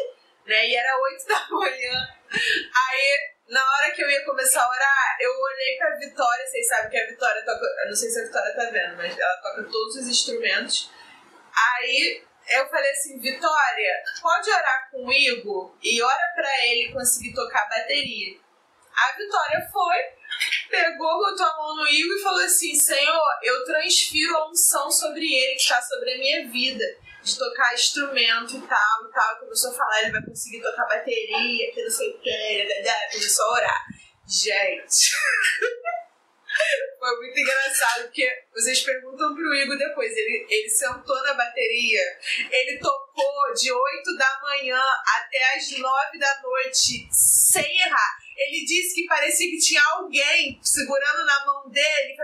Né? 0.47 0.68
E 0.68 0.77
era 0.77 0.99
oito 0.99 1.27
da 1.29 1.49
manhã. 1.51 2.09
Aí, 2.31 3.33
na 3.49 3.64
hora 3.64 3.90
que 3.92 4.03
eu 4.03 4.11
ia 4.11 4.25
começar 4.25 4.62
a 4.62 4.68
orar, 4.68 5.16
eu 5.21 5.31
olhei 5.31 5.77
pra 5.79 5.97
Vitória, 5.97 6.47
vocês 6.47 6.68
sabem 6.68 6.90
que 6.90 6.99
a 6.99 7.07
Vitória 7.07 7.44
toca. 7.44 7.64
Eu 7.83 7.88
não 7.88 7.97
sei 7.97 8.11
se 8.11 8.21
a 8.21 8.25
Vitória 8.25 8.55
tá 8.55 8.71
vendo, 8.71 8.97
mas 8.97 9.18
ela 9.18 9.37
toca 9.42 9.62
todos 9.64 9.97
os 9.97 10.09
instrumentos. 10.09 10.90
Aí 11.55 12.23
eu 12.51 12.68
falei 12.68 12.90
assim, 12.90 13.18
Vitória, 13.18 14.03
pode 14.21 14.51
orar 14.51 14.90
com 14.90 15.07
o 15.07 15.12
Igor 15.12 15.77
e 15.83 16.03
ora 16.03 16.33
pra 16.35 16.66
ele 16.66 16.92
conseguir 16.92 17.35
tocar 17.35 17.68
bateria. 17.68 18.38
A 18.99 19.17
Vitória 19.17 19.69
foi, 19.73 19.97
pegou, 20.69 21.19
botou 21.19 21.47
a 21.47 21.57
mão 21.57 21.77
no 21.77 21.89
Igor 21.89 22.17
e 22.17 22.23
falou 22.23 22.45
assim, 22.45 22.75
Senhor, 22.75 23.39
eu 23.43 23.65
transfiro 23.65 24.37
a 24.37 24.51
unção 24.51 24.91
sobre 24.91 25.25
ele 25.25 25.55
que 25.55 25.63
está 25.63 25.81
sobre 25.81 26.15
a 26.15 26.19
minha 26.19 26.49
vida. 26.51 26.85
De 27.23 27.37
tocar 27.37 27.75
instrumento 27.75 28.57
e 28.57 28.61
tal 28.63 29.05
e 29.07 29.13
tal. 29.13 29.39
Começou 29.41 29.71
a 29.71 29.75
falar, 29.75 30.03
ele 30.03 30.13
vai 30.13 30.25
conseguir 30.25 30.63
tocar 30.63 30.87
bateria, 30.87 31.73
que 31.73 31.83
não 31.83 31.91
sei 31.91 32.11
o 32.11 32.19
que. 32.21 32.69
Começou 33.13 33.45
a 33.45 33.53
orar. 33.53 33.87
Gente. 34.27 35.11
Foi 36.99 37.17
muito 37.17 37.39
engraçado, 37.39 38.03
porque 38.05 38.29
vocês 38.53 38.81
perguntam 38.81 39.35
pro 39.35 39.55
Igor 39.55 39.77
depois. 39.77 40.11
Ele, 40.17 40.47
ele 40.49 40.69
sentou 40.71 41.23
na 41.23 41.35
bateria, 41.35 42.03
ele 42.51 42.79
tocou 42.79 43.55
de 43.55 43.71
8 43.71 44.17
da 44.17 44.41
manhã 44.43 44.83
até 45.17 45.57
as 45.57 45.71
9 45.79 46.19
da 46.19 46.43
noite, 46.43 47.09
sem 47.13 47.81
errar 47.83 48.17
ele 48.38 48.64
disse 48.64 48.95
que 48.95 49.07
parecia 49.07 49.51
que 49.51 49.59
tinha 49.59 49.82
alguém 49.97 50.61
segurando 50.62 51.24
na 51.24 51.45
mão 51.45 51.68
dele, 51.68 52.16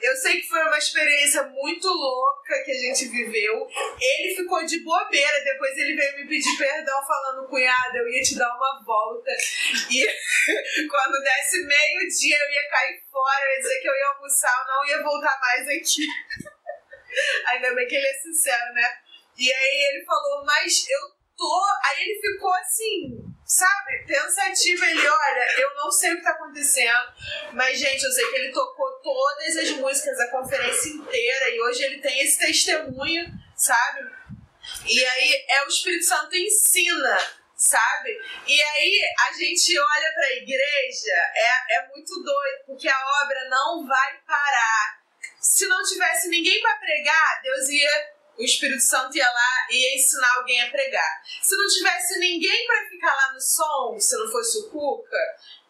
eu 0.00 0.16
sei 0.16 0.40
que 0.40 0.48
foi 0.48 0.60
uma 0.60 0.76
experiência 0.76 1.42
muito 1.44 1.88
louca 1.88 2.62
que 2.62 2.72
a 2.72 2.78
gente 2.78 3.06
viveu. 3.06 3.66
Ele 3.98 4.34
ficou 4.34 4.64
de 4.64 4.80
bobeira, 4.80 5.44
depois 5.44 5.76
ele 5.78 5.94
veio 5.94 6.16
me 6.18 6.28
pedir 6.28 6.58
perdão 6.58 7.00
falando, 7.06 7.48
cunhada, 7.48 7.96
eu 7.96 8.08
ia 8.10 8.22
te 8.22 8.36
dar 8.36 8.54
uma 8.54 8.84
volta. 8.84 9.30
E 9.90 10.06
quando 10.88 11.22
desse 11.22 11.64
meio-dia 11.64 12.36
eu 12.36 12.50
ia 12.50 12.68
cair 12.68 13.02
fora, 13.10 13.44
eu 13.44 13.52
ia 13.52 13.60
dizer 13.60 13.80
que 13.80 13.88
eu 13.88 13.94
ia 13.94 14.08
almoçar, 14.08 14.60
eu 14.60 14.74
não 14.74 14.86
ia 14.86 15.02
voltar 15.02 15.40
mais 15.40 15.68
aqui. 15.68 16.06
Ainda 17.46 17.74
bem 17.74 17.86
que 17.86 17.94
ele 17.94 18.06
é 18.06 18.14
sincero, 18.14 18.74
né? 18.74 18.98
E 19.38 19.50
aí 19.50 19.88
ele 19.90 20.04
falou, 20.04 20.44
mas 20.44 20.86
eu 20.88 21.00
tô 21.36 21.64
ele 22.04 22.20
ficou 22.20 22.52
assim, 22.54 23.34
sabe, 23.44 24.04
pensativo. 24.06 24.84
Ele, 24.84 25.08
olha, 25.08 25.60
eu 25.60 25.74
não 25.74 25.90
sei 25.90 26.12
o 26.12 26.16
que 26.16 26.22
tá 26.22 26.30
acontecendo, 26.30 27.12
mas 27.52 27.78
gente, 27.78 28.02
eu 28.02 28.12
sei 28.12 28.30
que 28.30 28.36
ele 28.36 28.52
tocou 28.52 28.90
todas 29.02 29.56
as 29.56 29.70
músicas, 29.70 30.20
a 30.20 30.30
conferência 30.30 30.90
inteira, 30.90 31.50
e 31.50 31.60
hoje 31.62 31.82
ele 31.84 32.00
tem 32.00 32.20
esse 32.20 32.38
testemunho, 32.38 33.26
sabe? 33.56 34.10
E 34.86 35.04
aí 35.04 35.44
é 35.48 35.64
o 35.64 35.68
Espírito 35.68 36.04
Santo 36.04 36.36
ensina 36.36 37.18
sabe? 37.56 38.10
E 38.46 38.62
aí 38.62 39.00
a 39.28 39.32
gente 39.32 39.78
olha 39.78 40.12
para 40.12 40.26
a 40.26 40.32
igreja, 40.32 41.14
é, 41.34 41.76
é 41.78 41.88
muito 41.88 42.12
doido, 42.22 42.64
porque 42.66 42.88
a 42.88 43.06
obra 43.22 43.48
não 43.48 43.86
vai 43.86 44.20
parar. 44.26 45.02
Se 45.40 45.66
não 45.66 45.82
tivesse 45.82 46.28
ninguém 46.28 46.60
para 46.60 46.76
pregar, 46.76 47.42
Deus 47.42 47.68
ia 47.68 48.13
o 48.36 48.42
Espírito 48.42 48.82
Santo 48.82 49.16
ia 49.16 49.30
lá 49.30 49.66
e 49.70 49.76
ia 49.76 49.96
ensinar 49.96 50.34
alguém 50.36 50.60
a 50.62 50.70
pregar. 50.70 51.22
Se 51.42 51.56
não 51.56 51.66
tivesse 51.68 52.18
ninguém 52.18 52.66
para 52.66 52.88
ficar 52.88 53.14
lá 53.14 53.32
no 53.32 53.40
som, 53.40 53.98
se 53.98 54.16
não 54.16 54.30
fosse 54.30 54.58
o 54.58 54.70
Cuca, 54.70 55.16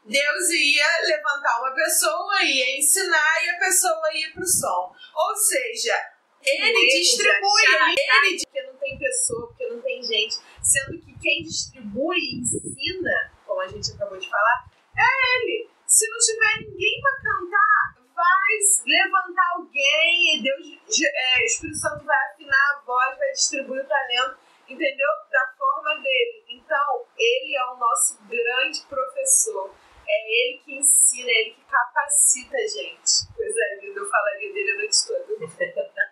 Deus 0.04 0.50
ia 0.50 0.86
levantar 1.06 1.60
uma 1.60 1.74
pessoa, 1.74 2.42
ia 2.42 2.78
ensinar 2.78 3.44
e 3.44 3.50
a 3.50 3.58
pessoa 3.58 4.14
ia 4.14 4.32
pro 4.32 4.46
som. 4.46 4.94
Ou 5.14 5.36
seja, 5.36 6.14
ele 6.42 6.86
distribui, 6.88 7.62
ele, 7.64 8.38
porque 8.44 8.62
não 8.62 8.76
tem 8.76 8.98
pessoa, 8.98 9.46
porque 9.46 9.66
não 9.68 9.80
tem 9.80 10.02
gente, 10.02 10.36
sendo 10.62 10.98
que 11.00 11.18
quem 11.18 11.42
distribui 11.42 12.18
e 12.18 12.40
ensina, 12.40 13.32
como 13.46 13.60
a 13.60 13.68
gente 13.68 13.92
acabou 13.92 14.18
de 14.18 14.28
falar, 14.28 14.70
é 14.96 15.38
ele. 15.38 15.70
Se 15.86 16.06
não 16.08 16.18
tiver 16.18 16.68
ninguém 16.68 17.00
para 17.00 17.32
cantar, 17.32 17.93
vai 18.14 18.58
levantar 18.86 19.52
alguém 19.56 20.36
e 20.36 20.42
Deus, 20.42 21.00
é, 21.02 21.44
Espírito 21.44 21.78
Santo 21.78 22.04
vai 22.04 22.16
afinar 22.30 22.56
a 22.56 22.80
voz, 22.84 23.18
vai 23.18 23.30
distribuir 23.32 23.84
o 23.84 23.88
talento, 23.88 24.38
entendeu? 24.68 25.08
Da 25.30 25.52
forma 25.58 26.00
dele. 26.00 26.44
Então, 26.48 27.04
ele 27.18 27.56
é 27.56 27.64
o 27.66 27.76
nosso 27.76 28.18
grande 28.24 28.80
professor. 28.88 29.74
É 30.06 30.30
ele 30.30 30.58
que 30.58 30.76
ensina, 30.76 31.28
é 31.28 31.40
ele 31.40 31.54
que 31.54 31.64
capacita 31.64 32.56
a 32.56 32.66
gente. 32.66 33.26
Coisa 33.34 33.60
linda, 33.80 34.00
eu 34.00 34.10
falaria 34.10 34.52
dele 34.52 34.70
a 34.70 34.76
noite 34.76 35.06
toda. 35.06 35.24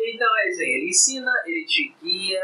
então 0.00 0.38
é 0.38 0.42
aí, 0.42 0.74
ele 0.76 0.88
ensina, 0.88 1.30
ele 1.46 1.64
te 1.66 1.94
guia, 2.00 2.40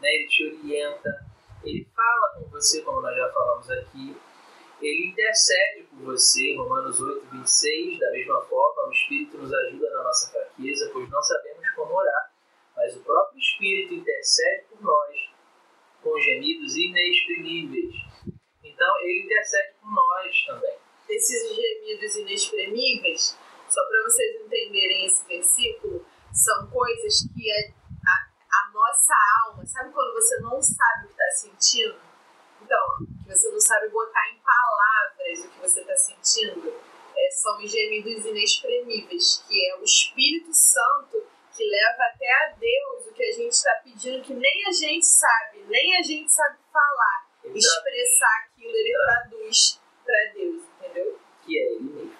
né, 0.00 0.08
ele 0.08 0.28
te 0.28 0.46
orienta, 0.46 1.26
ele 1.64 1.86
fala 1.94 2.34
com 2.34 2.48
você, 2.50 2.82
como 2.82 3.00
nós 3.00 3.16
já 3.16 3.32
falamos 3.32 3.70
aqui, 3.70 4.16
ele 4.84 5.08
intercede 5.08 5.84
por 5.84 6.12
você, 6.12 6.54
Romanos 6.56 7.00
8, 7.00 7.26
26, 7.32 7.98
da 7.98 8.10
mesma 8.10 8.42
forma, 8.42 8.88
o 8.88 8.92
Espírito 8.92 9.38
nos 9.38 9.52
ajuda 9.52 9.90
na 9.90 10.02
nossa 10.04 10.30
fraqueza, 10.30 10.90
pois 10.92 11.08
não 11.10 11.22
sabemos 11.22 11.70
como 11.74 11.94
orar, 11.94 12.32
mas 12.76 12.96
o 12.96 13.00
próprio 13.00 13.38
Espírito 13.38 13.94
intercede 13.94 14.64
por 14.70 14.82
nós 14.82 15.34
com 16.02 16.20
gemidos 16.20 16.76
inexprimíveis. 16.76 17.94
Então, 18.62 18.98
ele 19.00 19.24
intercede 19.24 19.74
por 19.80 19.90
nós 19.90 20.44
também. 20.46 20.76
Esses 21.08 21.56
gemidos 21.56 22.16
inexprimíveis, 22.16 23.38
só 23.68 23.80
para 23.88 24.02
vocês 24.02 24.42
entenderem 24.44 25.06
esse 25.06 25.26
versículo, 25.26 26.04
são 26.30 26.66
coisas 26.68 27.26
que 27.34 27.50
a, 27.50 27.72
a, 28.10 28.68
a 28.68 28.72
nossa 28.72 29.14
alma, 29.46 29.64
sabe 29.64 29.92
quando 29.92 30.12
você 30.12 30.40
não 30.40 30.60
sabe 30.60 31.04
o 31.04 31.06
que 31.06 31.12
está 31.12 31.30
sentindo? 31.30 31.96
Então, 32.60 33.06
que 33.22 33.28
você 33.28 33.50
não 33.50 33.60
sabe 33.60 33.88
botar 33.88 34.28
em 34.32 34.33
você 35.68 35.80
está 35.80 35.96
sentindo, 35.96 36.74
é, 37.16 37.30
são 37.30 37.56
os 37.58 37.70
gemidos 37.70 38.24
inexprimíveis, 38.26 39.42
que 39.48 39.66
é 39.68 39.76
o 39.76 39.82
Espírito 39.82 40.52
Santo 40.52 41.26
que 41.56 41.64
leva 41.64 42.02
até 42.12 42.30
a 42.44 42.54
Deus 42.58 43.06
o 43.06 43.14
que 43.14 43.22
a 43.22 43.32
gente 43.32 43.52
está 43.52 43.72
pedindo, 43.84 44.22
que 44.24 44.34
nem 44.34 44.66
a 44.66 44.72
gente 44.72 45.06
sabe, 45.06 45.64
nem 45.68 45.96
a 45.96 46.02
gente 46.02 46.30
sabe 46.30 46.58
falar, 46.72 47.28
expressar 47.44 48.46
aquilo, 48.46 48.74
ele 48.74 48.92
traduz 48.98 49.80
para 50.04 50.32
Deus, 50.34 50.62
entendeu? 50.80 51.18
Que 51.44 51.58
é 51.58 51.72
ele 51.74 51.80
mesmo. 51.80 52.16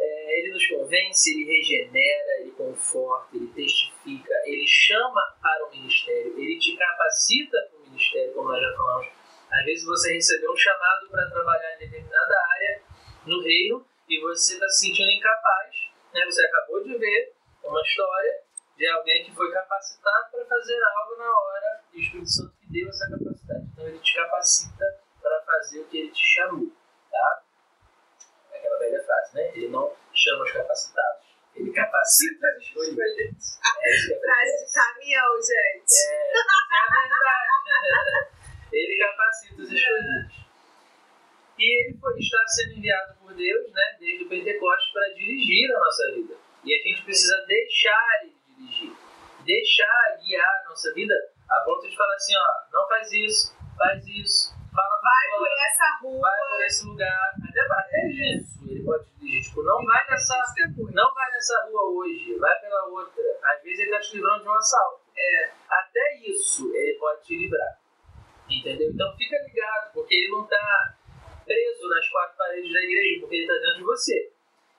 é, 0.00 0.38
ele 0.38 0.52
nos 0.52 0.66
convence, 0.66 1.30
ele 1.30 1.44
regenera, 1.44 2.40
ele 2.40 2.52
conforta, 2.52 3.36
ele 3.36 3.48
testifica, 3.48 4.32
ele 4.46 4.66
chama 4.66 5.20
para 5.42 5.66
o 5.66 5.70
ministério, 5.70 6.38
ele 6.38 6.58
te 6.58 6.74
capacita 6.74 7.68
para 7.70 7.80
o 7.80 7.82
ministério, 7.90 8.32
como 8.32 8.48
nós 8.48 8.62
já 8.62 8.76
falamos. 8.76 9.19
Às 9.52 9.64
vezes 9.64 9.84
você 9.84 10.14
recebeu 10.14 10.52
um 10.52 10.56
chamado 10.56 11.08
para 11.10 11.28
trabalhar 11.28 11.74
em 11.74 11.78
determinada 11.78 12.34
área 12.52 12.82
no 13.26 13.42
reino 13.42 13.84
e 14.08 14.20
você 14.20 14.54
está 14.54 14.68
se 14.68 14.86
sentindo 14.86 15.10
incapaz. 15.10 15.74
Né? 16.14 16.24
Você 16.24 16.46
acabou 16.46 16.82
de 16.84 16.96
ver 16.96 17.32
uma 17.64 17.82
história 17.82 18.42
de 18.76 18.86
alguém 18.88 19.24
que 19.24 19.34
foi 19.34 19.52
capacitado 19.52 20.30
para 20.30 20.44
fazer 20.46 20.80
algo 20.82 21.16
na 21.16 21.28
hora 21.28 21.84
e 21.92 21.98
o 21.98 22.00
Espírito 22.00 22.30
Santo 22.30 22.54
que 22.60 22.72
deu 22.72 22.88
essa 22.88 23.10
capacidade. 23.10 23.66
Então 23.72 23.86
ele 23.88 23.98
te 23.98 24.14
capacita 24.14 25.00
para 25.20 25.40
fazer 25.42 25.80
o 25.80 25.84
que 25.86 25.98
ele 25.98 26.10
te 26.12 26.24
chamou. 26.34 26.72
Tá? 27.10 27.42
É 28.52 28.58
aquela 28.58 28.78
velha 28.78 29.04
frase, 29.04 29.34
né? 29.34 29.50
Ele 29.54 29.68
não 29.68 29.92
chama 30.14 30.44
os 30.44 30.52
capacitados, 30.52 31.26
ele 31.54 31.72
capacita 31.72 32.46
os 32.56 32.64
escolhidos. 32.64 33.60
É, 33.82 33.94
é 33.94 34.20
frase 34.20 34.66
de 34.66 34.72
caminhão, 34.74 35.36
gente. 35.40 35.94
É, 36.10 36.32
é 36.32 36.38
verdade. 37.08 38.36
ele 38.72 38.98
capacita 38.98 39.62
os 39.62 39.72
escolhidos. 39.72 40.50
E 41.58 41.84
ele 41.84 41.98
está 42.18 42.48
sendo 42.48 42.78
enviado 42.78 43.14
por 43.20 43.34
Deus, 43.34 43.70
né, 43.72 43.96
desde 43.98 44.24
o 44.24 44.28
Pentecostes, 44.28 44.92
para 44.92 45.08
dirigir 45.14 45.70
a 45.70 45.78
nossa 45.78 46.12
vida. 46.14 46.34
E 46.64 46.74
a 46.74 46.82
gente 46.82 47.04
precisa 47.04 47.36
deixar 47.46 48.22
ele 48.22 48.34
dirigir, 48.56 48.92
deixar 49.44 50.18
guiar 50.24 50.62
a 50.64 50.68
nossa 50.70 50.92
vida 50.94 51.14
a 51.50 51.64
ponto 51.64 51.88
de 51.88 51.96
falar 51.96 52.14
assim: 52.14 52.34
ó, 52.36 52.72
não 52.72 52.88
faz 52.88 53.12
isso, 53.12 53.56
faz 53.76 54.06
isso, 54.06 54.54
fala 54.74 55.00
vai 55.02 55.38
por 55.38 55.48
essa 55.48 55.98
rua, 56.00 56.20
vai 56.20 56.48
por 56.48 56.64
esse 56.64 56.86
lugar. 56.86 57.34
Até, 57.48 57.60
até 57.60 58.08
isso 58.08 58.64
ele 58.68 58.84
pode 58.84 59.04
dirigir. 59.18 59.42
Tipo, 59.42 59.62
não 59.62 59.84
vai 59.84 60.06
nessa, 60.08 60.34
não 60.92 61.14
vai 61.14 61.30
nessa 61.32 61.66
rua 61.66 61.82
hoje, 61.98 62.38
vai 62.38 62.58
pela 62.60 62.86
outra. 62.86 63.22
Às 63.44 63.62
vezes 63.62 63.80
ele 63.80 63.90
está 63.90 64.00
te 64.00 64.16
livrando 64.16 64.42
de 64.42 64.48
um 64.48 64.54
assalto. 64.54 65.00
É, 65.16 65.50
até 65.68 66.16
isso 66.22 66.74
ele 66.74 66.98
pode 66.98 67.22
te 67.24 67.36
livrar. 67.36 67.78
Entendeu? 68.48 68.90
Então 68.90 69.16
fica 69.16 69.36
ligado, 69.46 69.92
porque 69.92 70.14
ele 70.14 70.32
não 70.32 70.44
está 70.44 70.96
preso 71.44 71.88
nas 71.88 72.08
quatro 72.08 72.36
paredes 72.36 72.72
da 72.72 72.80
igreja, 72.80 73.20
porque 73.20 73.34
ele 73.36 73.44
está 73.44 73.54
dentro 73.54 73.78
de 73.78 73.84
você. 73.84 74.32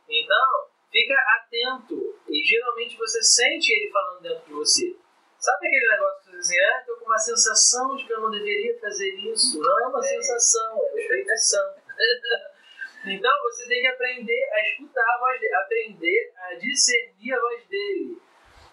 Então, 0.10 0.68
fica 0.92 1.16
atento. 1.38 2.20
E 2.30 2.44
geralmente 2.44 2.98
você 3.22 3.24
sente 3.24 3.72
ele 3.72 3.92
falando 3.92 4.22
dentro 4.22 4.46
de 4.46 4.54
você. 4.54 4.96
Sabe 5.38 5.68
aquele 5.68 5.88
negócio 5.88 6.20
que 6.20 6.26
você 6.26 6.32
diz 6.32 6.50
assim, 6.50 6.60
ah, 6.60 6.80
estou 6.80 6.98
com 6.98 7.06
uma 7.06 7.18
sensação 7.18 7.96
de 7.96 8.06
que 8.06 8.14
eu 8.14 8.22
não 8.22 8.32
deveria 8.32 8.80
fazer 8.80 9.10
isso? 9.10 9.60
Não 9.60 9.84
é 9.84 9.88
uma 9.88 10.00
é. 10.00 10.04
sensação, 10.04 10.80
é 10.80 10.92
uma 10.92 11.00
explicação. 11.00 11.76
então 13.06 13.44
você 13.44 13.68
tem 13.68 13.82
que 13.82 13.88
aprender 13.88 14.50
a 14.52 14.70
escutar 14.70 15.04
a 15.04 15.20
voz 15.20 15.40
dele, 15.40 15.56
aprender 15.56 16.34
a 16.36 16.54
discernir 16.56 17.34
a 17.34 17.40
voz 17.40 17.66
dele. 17.68 18.22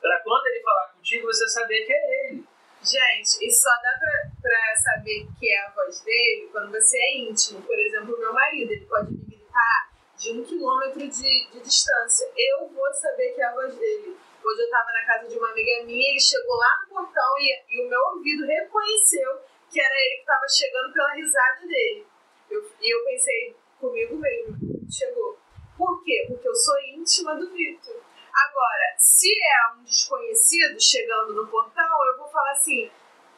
Para 0.00 0.20
quando 0.22 0.46
ele 0.46 0.62
falar 0.62 0.92
contigo, 0.92 1.26
você 1.26 1.48
saber 1.48 1.84
que 1.84 1.92
é 1.92 2.28
ele. 2.30 2.44
Gente, 2.82 3.44
e 3.44 3.50
só 3.50 3.70
dá 3.82 3.98
pra, 3.98 4.30
pra 4.40 4.76
saber 4.76 5.26
que 5.38 5.50
é 5.50 5.66
a 5.66 5.70
voz 5.70 6.00
dele 6.02 6.48
quando 6.52 6.70
você 6.70 6.96
é 6.96 7.18
íntimo. 7.18 7.62
Por 7.62 7.78
exemplo, 7.78 8.14
o 8.14 8.18
meu 8.18 8.32
marido, 8.32 8.72
ele 8.72 8.86
pode 8.86 9.10
me 9.10 9.18
gritar 9.24 9.90
de 10.16 10.32
um 10.32 10.44
quilômetro 10.44 11.00
de, 11.00 11.50
de 11.50 11.60
distância. 11.60 12.30
Eu 12.36 12.68
vou 12.68 12.92
saber 12.92 13.32
que 13.32 13.40
é 13.40 13.44
a 13.44 13.54
voz 13.54 13.74
dele. 13.74 14.16
Hoje 14.48 14.60
eu 14.60 14.64
estava 14.64 14.92
na 14.92 15.04
casa 15.04 15.28
de 15.28 15.36
uma 15.36 15.50
amiga 15.50 15.84
minha, 15.84 16.07
ele 16.18 16.20
chegou 16.20 16.56
lá 16.56 16.82
no 16.82 16.88
portão 16.88 17.38
e, 17.38 17.64
e 17.70 17.86
o 17.86 17.88
meu 17.88 18.00
ouvido 18.12 18.44
reconheceu 18.44 19.40
que 19.70 19.80
era 19.80 19.94
ele 19.94 20.16
que 20.16 20.20
estava 20.20 20.48
chegando 20.48 20.92
pela 20.92 21.14
risada 21.14 21.60
dele. 21.60 22.06
Eu, 22.50 22.72
e 22.80 22.94
eu 22.94 23.04
pensei 23.04 23.56
comigo 23.78 24.16
mesmo, 24.16 24.56
chegou. 24.90 25.38
Por 25.76 26.02
quê? 26.02 26.24
Porque 26.26 26.48
eu 26.48 26.54
sou 26.54 26.74
íntima 26.96 27.36
do 27.36 27.52
Vitor. 27.52 28.02
Agora, 28.34 28.94
se 28.98 29.30
é 29.30 29.74
um 29.74 29.84
desconhecido 29.84 30.80
chegando 30.80 31.34
no 31.34 31.46
portão, 31.46 32.06
eu 32.06 32.18
vou 32.18 32.28
falar 32.28 32.52
assim: 32.52 32.90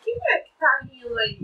quem 0.03 0.19
é 0.31 0.39
que 0.39 0.53
tá 0.59 0.81
rindo 0.83 1.19
aí? 1.19 1.39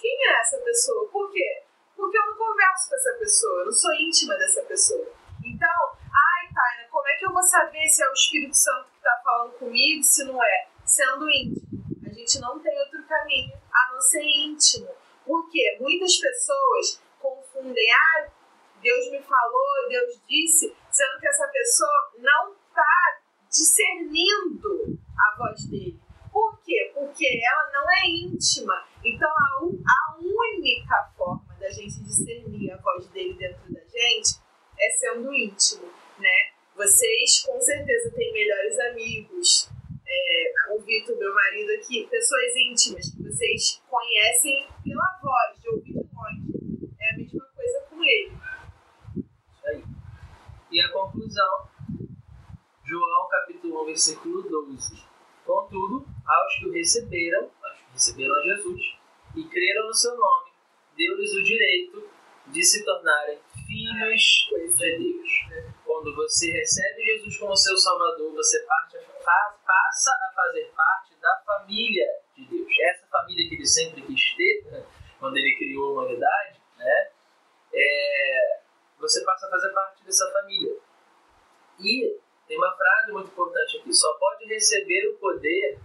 Quem 0.00 0.28
é 0.28 0.40
essa 0.40 0.58
pessoa? 0.58 1.08
Por 1.08 1.32
quê? 1.32 1.62
Porque 1.96 2.18
eu 2.18 2.26
não 2.26 2.36
converso 2.36 2.90
com 2.90 2.96
essa 2.96 3.12
pessoa, 3.18 3.60
eu 3.60 3.66
não 3.66 3.72
sou 3.72 3.94
íntima 3.94 4.34
dessa 4.34 4.62
pessoa. 4.62 5.08
Então, 5.44 5.96
ai, 5.96 6.52
Taina, 6.52 6.88
como 6.90 7.08
é 7.08 7.16
que 7.16 7.26
eu 7.26 7.32
vou 7.32 7.42
saber 7.42 7.88
se 7.88 8.02
é 8.02 8.08
o 8.08 8.12
Espírito 8.12 8.54
Santo 8.54 8.88
que 8.92 9.02
tá 9.02 9.20
falando 9.24 9.52
comigo, 9.52 10.02
se 10.02 10.24
não 10.24 10.42
é? 10.42 10.71
Sendo 10.84 11.28
íntimo. 11.30 11.82
A 12.06 12.12
gente 12.12 12.40
não 12.40 12.58
tem 12.58 12.78
outro 12.80 13.02
caminho 13.06 13.52
a 13.72 13.92
não 13.92 14.00
ser 14.00 14.22
íntimo. 14.22 14.88
Porque 15.24 15.78
muitas 15.80 16.16
pessoas 16.16 17.00
confundem, 17.20 17.92
ah, 17.92 18.28
Deus 18.82 19.10
me 19.10 19.22
falou, 19.22 19.88
Deus 19.88 20.20
disse, 20.28 20.74
sendo 20.90 21.20
que 21.20 21.28
essa 21.28 21.46
pessoa 21.48 22.12
não 22.18 22.52
está 22.52 23.20
discernindo 23.48 24.98
a 25.16 25.38
voz 25.38 25.66
dele. 25.66 26.00
Por 26.32 26.58
quê? 26.62 26.90
Porque 26.94 27.40
ela 27.46 27.70
não 27.72 27.90
é 27.90 28.06
íntima. 28.08 28.84
Então, 29.04 29.28
a, 29.28 30.12
a 30.12 30.18
única 30.18 31.12
forma 31.16 31.54
da 31.60 31.70
gente 31.70 32.02
discernir 32.02 32.72
a 32.72 32.78
voz 32.78 33.06
dele 33.08 33.34
dentro 33.34 33.72
da 33.72 33.80
gente 33.80 34.40
é 34.80 34.90
sendo 34.90 35.32
íntimo, 35.32 35.86
né? 36.18 36.52
Vocês, 36.74 37.42
com 37.46 37.60
certeza, 37.60 38.10
têm 38.16 38.32
melhores 38.32 38.80
amigos. 38.80 39.68
É, 40.14 40.74
o 40.74 40.80
Vitor, 40.80 41.16
meu 41.16 41.34
marido 41.34 41.70
aqui, 41.72 42.06
pessoas 42.08 42.54
íntimas 42.56 43.10
que 43.10 43.22
vocês 43.22 43.82
conhecem 43.88 44.68
pela 44.84 45.20
voz, 45.22 45.60
de 45.60 45.68
ouvir 45.70 45.92
de 45.92 46.14
longe. 46.14 46.92
É 47.00 47.14
a 47.14 47.16
mesma 47.16 47.46
coisa 47.56 47.86
com 47.88 48.04
ele. 48.04 48.32
Isso 49.16 49.66
aí. 49.68 49.84
E 50.70 50.80
a 50.80 50.92
conclusão 50.92 51.72
João 52.84 53.26
capítulo 53.30 53.82
1, 53.84 53.86
versículo 53.86 54.42
12. 54.42 55.02
Contudo, 55.46 56.06
aos 56.26 56.58
que 56.58 56.66
o 56.66 56.72
receberam, 56.72 57.50
aos 57.62 57.78
que 57.78 57.92
receberam 57.94 58.34
a 58.34 58.42
Jesus 58.42 58.98
e 59.34 59.44
creram 59.44 59.86
no 59.86 59.94
seu 59.94 60.14
nome, 60.14 60.50
deu-lhes 60.94 61.32
o 61.32 61.42
direito 61.42 62.06
de 62.48 62.62
se 62.62 62.84
tornarem 62.84 63.38
filhos 63.66 64.48
de 64.76 64.98
Deus. 64.98 65.30
Quando 65.86 66.14
você 66.14 66.50
recebe 66.52 67.02
Jesus 67.02 67.38
como 67.38 67.56
seu 67.56 67.78
Salvador, 67.78 68.30
você 68.34 68.62
parte, 69.22 69.58
passa 69.66 70.10
a 70.10 70.32
fazer 70.34 70.72
parte 70.76 71.14
da 71.20 71.42
família 71.46 72.06
de 72.36 72.44
Deus. 72.46 72.68
Essa 72.80 73.06
família 73.08 73.48
que 73.48 73.54
ele 73.54 73.66
sempre 73.66 74.02
quis 74.02 74.36
ter, 74.36 74.64
né? 74.70 74.84
quando 75.18 75.36
ele 75.36 75.56
criou 75.56 75.90
a 75.90 76.02
humanidade, 76.02 76.60
né? 76.76 77.10
É, 77.72 78.60
você 78.98 79.24
passa 79.24 79.46
a 79.46 79.50
fazer 79.50 79.70
parte 79.70 80.04
dessa 80.04 80.30
família. 80.32 80.76
E 81.80 82.18
tem 82.46 82.58
uma 82.58 82.76
frase 82.76 83.12
muito 83.12 83.30
importante 83.30 83.78
aqui: 83.78 83.92
só 83.92 84.12
pode 84.14 84.44
receber 84.46 85.08
o 85.08 85.18
poder 85.18 85.78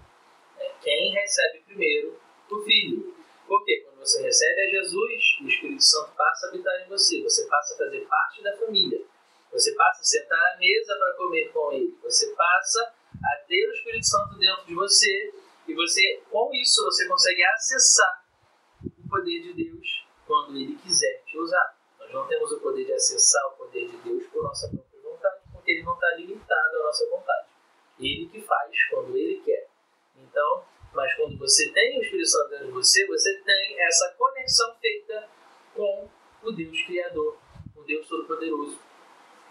né, 0.57 0.71
quem 0.81 1.13
recebe 1.13 1.59
primeiro 1.65 2.19
o 2.49 2.61
Filho. 2.63 3.15
Porque 3.47 3.81
quando 3.81 3.99
você 3.99 4.21
recebe 4.21 4.61
a 4.61 4.69
Jesus, 4.69 5.37
o 5.41 5.47
Espírito 5.47 5.83
Santo 5.83 6.11
passa 6.15 6.47
a 6.47 6.49
habitar 6.49 6.81
em 6.81 6.89
você, 6.89 7.21
você 7.21 7.47
passa 7.47 7.73
a 7.73 7.77
fazer 7.77 8.01
parte 8.01 8.43
da 8.43 8.57
família. 8.57 9.01
Você 9.51 9.73
passa 9.75 10.01
a 10.01 10.03
sentar 10.03 10.53
à 10.53 10.57
mesa 10.57 10.95
para 10.97 11.13
comer 11.13 11.51
com 11.53 11.71
ele. 11.71 11.97
Você 12.03 12.33
passa 12.35 12.93
a 13.33 13.45
ter 13.47 13.67
o 13.67 13.73
Espírito 13.73 14.05
Santo 14.05 14.37
dentro 14.37 14.65
de 14.65 14.75
você 14.75 15.33
e 15.67 15.73
você, 15.73 16.21
com 16.29 16.49
isso, 16.53 16.83
você 16.83 17.07
consegue 17.07 17.43
acessar 17.43 18.25
o 18.83 19.09
poder 19.09 19.41
de 19.41 19.53
Deus 19.53 20.05
quando 20.25 20.55
ele 20.55 20.75
quiser 20.75 21.23
te 21.25 21.37
usar. 21.37 21.77
Nós 21.99 22.11
não 22.13 22.27
temos 22.27 22.51
o 22.51 22.59
poder 22.59 22.85
de 22.85 22.93
acessar 22.93 23.45
o 23.47 23.57
poder 23.57 23.89
de 23.89 23.97
Deus 23.97 24.25
por 24.27 24.43
nossa 24.43 24.69
própria 24.69 25.01
vontade, 25.01 25.41
porque 25.51 25.71
ele 25.71 25.83
não 25.83 25.93
está 25.93 26.15
limitado 26.15 26.77
à 26.77 26.83
nossa 26.83 27.09
vontade. 27.09 27.47
Ele 27.99 28.27
que 28.27 28.41
faz 28.41 28.71
quando 28.89 29.17
ele 29.17 29.41
quer. 29.41 29.67
Então, 30.15 30.63
mas 30.93 31.13
quando 31.15 31.37
você 31.37 31.69
tem 31.71 31.99
o 31.99 32.01
Espírito 32.01 32.29
Santo 32.29 32.49
dentro 32.49 32.67
de 32.67 32.71
você, 32.71 33.05
você 33.07 33.37
tem 33.41 33.81
essa 33.81 34.15
conexão 34.17 34.75
feita 34.79 35.29
com 35.75 36.09
o 36.43 36.51
Deus 36.51 36.81
Criador, 36.85 37.37
com 37.73 37.81
o 37.81 37.83
Deus 37.83 38.07
Todo-Poderoso, 38.07 38.79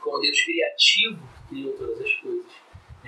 com 0.03 0.11
o 0.11 0.21
Deus 0.21 0.41
Criativo 0.43 1.21
que 1.49 1.49
criou 1.49 1.77
todas 1.77 2.01
as 2.01 2.13
coisas. 2.15 2.46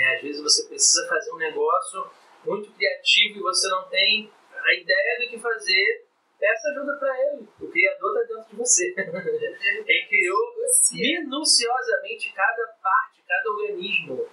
Né? 0.08 0.16
Às 0.16 0.22
vezes 0.22 0.42
você 0.42 0.66
precisa 0.68 1.06
fazer 1.08 1.30
um 1.32 1.36
negócio 1.36 2.10
muito 2.44 2.72
criativo 2.72 3.38
e 3.38 3.42
você 3.42 3.68
não 3.68 3.88
tem 3.88 4.32
a 4.52 4.74
ideia 4.74 5.18
do 5.20 5.30
que 5.30 5.38
fazer, 5.38 6.06
peça 6.38 6.68
ajuda 6.68 6.96
para 6.98 7.14
ele. 7.26 7.48
O 7.60 7.68
Criador 7.68 8.18
está 8.18 8.34
dentro 8.34 8.50
de 8.50 8.56
você. 8.56 8.94
ele 8.96 10.06
criou 10.08 10.54
minuciosamente 10.92 12.32
cada 12.32 12.66
parte, 12.82 13.22
cada 13.26 13.50
organismo. 13.50 14.28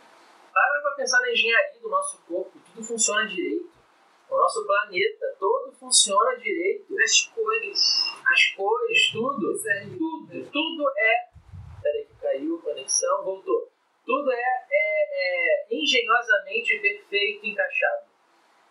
Para 0.54 0.82
para 0.82 0.96
pensar 0.96 1.20
na 1.20 1.32
engenharia 1.32 1.82
do 1.82 1.90
nosso 1.90 2.22
corpo, 2.26 2.58
tudo 2.74 2.88
funciona 2.88 3.28
direito. 3.28 3.76
O 4.30 4.38
nosso 4.38 4.66
planeta 4.66 5.36
todo 5.38 5.72
funciona 5.74 6.38
direito. 6.38 6.98
As 7.00 7.24
cores. 7.28 7.80
As 8.26 8.46
cores, 8.56 9.12
tudo. 9.12 9.60
Tudo. 9.98 10.52
Tudo 10.52 10.92
é. 10.98 11.30
Peraí 11.82 12.06
que 12.06 12.16
caiu 12.16 12.56
a 12.56 12.62
conexão, 12.62 13.24
voltou. 13.24 13.70
Tudo 14.06 14.32
é, 14.32 14.65
é, 14.96 15.64
é 15.64 15.76
engenhosamente 15.76 16.80
perfeito, 16.80 17.46
encaixado. 17.46 18.06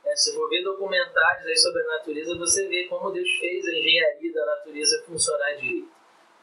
É, 0.05 0.15
se 0.17 0.35
for 0.35 0.49
ver 0.49 0.63
documentários 0.63 1.47
aí 1.47 1.57
sobre 1.57 1.83
a 1.83 1.87
natureza, 1.87 2.37
você 2.37 2.69
vê 2.69 2.85
como 2.85 3.11
Deus 3.11 3.31
fez 3.41 3.67
a 3.67 3.73
engenharia 3.73 4.33
da 4.33 4.47
natureza 4.47 5.03
funcionar 5.07 5.55
direito. 5.55 5.93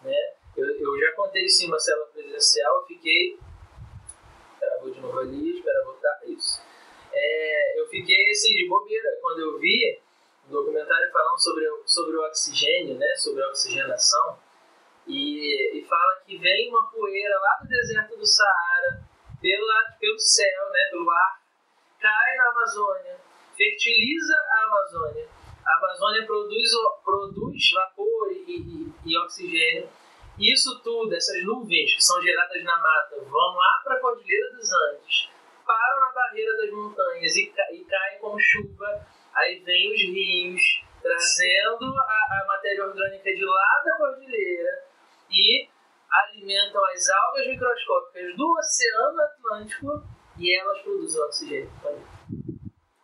Né? 0.03 0.33
Eu, 0.57 0.65
eu 0.65 0.99
já 0.99 1.11
contei 1.13 1.43
isso 1.43 1.63
em 1.63 1.67
uma 1.67 1.79
célula 1.79 2.07
presencial, 2.07 2.77
eu 2.77 2.85
fiquei. 2.87 3.39
Espera, 4.53 4.79
vou 4.81 4.91
de 4.91 4.99
novo 4.99 5.19
ali, 5.19 5.57
espera 5.57 5.83
voltar. 5.85 6.21
Isso 6.25 6.71
é, 7.13 7.79
eu 7.79 7.87
fiquei 7.87 8.31
assim 8.31 8.53
de 8.53 8.67
bobeira 8.67 9.17
quando 9.21 9.39
eu 9.39 9.59
vi 9.59 9.99
um 10.47 10.51
documentário 10.51 11.11
falando 11.11 11.37
sobre, 11.37 11.65
sobre 11.85 12.15
o 12.15 12.21
oxigênio, 12.21 12.97
né, 12.97 13.13
sobre 13.15 13.43
a 13.43 13.47
oxigenação, 13.49 14.39
e, 15.07 15.77
e 15.77 15.85
fala 15.85 16.21
que 16.25 16.37
vem 16.37 16.69
uma 16.69 16.89
poeira 16.89 17.37
lá 17.39 17.59
do 17.61 17.67
deserto 17.67 18.17
do 18.17 18.25
Saara, 18.25 19.00
pelo, 19.41 19.67
pelo 19.99 20.19
céu, 20.19 20.69
né, 20.71 20.87
pelo 20.91 21.09
ar, 21.09 21.41
cai 21.99 22.35
na 22.37 22.49
Amazônia, 22.49 23.17
fertiliza 23.57 24.35
a 24.35 24.65
Amazônia. 24.65 25.27
A 25.65 25.77
Amazônia 25.77 26.25
produz, 26.25 26.69
produz 27.03 27.71
vapor 27.73 28.31
e, 28.31 28.51
e, 28.51 28.93
e 29.05 29.17
oxigênio. 29.17 29.89
Isso 30.39 30.81
tudo, 30.83 31.13
essas 31.13 31.43
nuvens 31.43 31.93
que 31.93 32.03
são 32.03 32.21
geradas 32.21 32.63
na 32.63 32.77
mata, 32.79 33.17
vão 33.19 33.55
lá 33.55 33.81
para 33.83 33.95
a 33.95 33.99
Cordilheira 33.99 34.55
dos 34.55 34.71
Andes 34.71 35.31
param 35.71 36.01
na 36.01 36.11
barreira 36.11 36.57
das 36.57 36.71
montanhas 36.71 37.35
e, 37.35 37.53
e 37.71 37.85
caem 37.85 38.19
como 38.19 38.39
chuva. 38.39 39.07
Aí 39.33 39.59
vem 39.59 39.93
os 39.93 40.01
rios 40.01 40.83
trazendo 41.01 41.85
a, 41.97 42.41
a 42.41 42.45
matéria 42.47 42.85
orgânica 42.85 43.33
de 43.33 43.45
lá 43.45 43.81
da 43.85 43.97
cordilheira 43.97 44.83
e 45.29 45.67
alimentam 46.11 46.83
as 46.85 47.09
algas 47.09 47.47
microscópicas 47.47 48.35
do 48.35 48.51
Oceano 48.51 49.21
Atlântico 49.21 50.03
e 50.37 50.55
elas 50.59 50.81
produzem 50.81 51.21
oxigênio. 51.21 51.71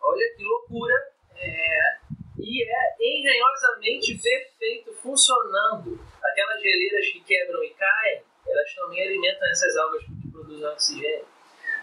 Olha 0.00 0.34
que 0.36 0.44
loucura! 0.44 0.94
É. 1.36 1.98
E 2.38 2.62
é 2.62 2.96
engenhosamente 3.00 4.18
perfeito, 4.18 4.92
funcionando. 5.02 5.98
Aquelas 6.22 6.60
geleiras 6.62 7.06
que 7.12 7.20
quebram 7.20 7.62
e 7.64 7.70
caem, 7.70 8.22
elas 8.46 8.74
também 8.74 9.02
alimentam 9.02 9.48
essas 9.50 9.76
algas 9.76 10.02
que 10.04 10.30
produzem 10.30 10.66
oxigênio. 10.66 11.26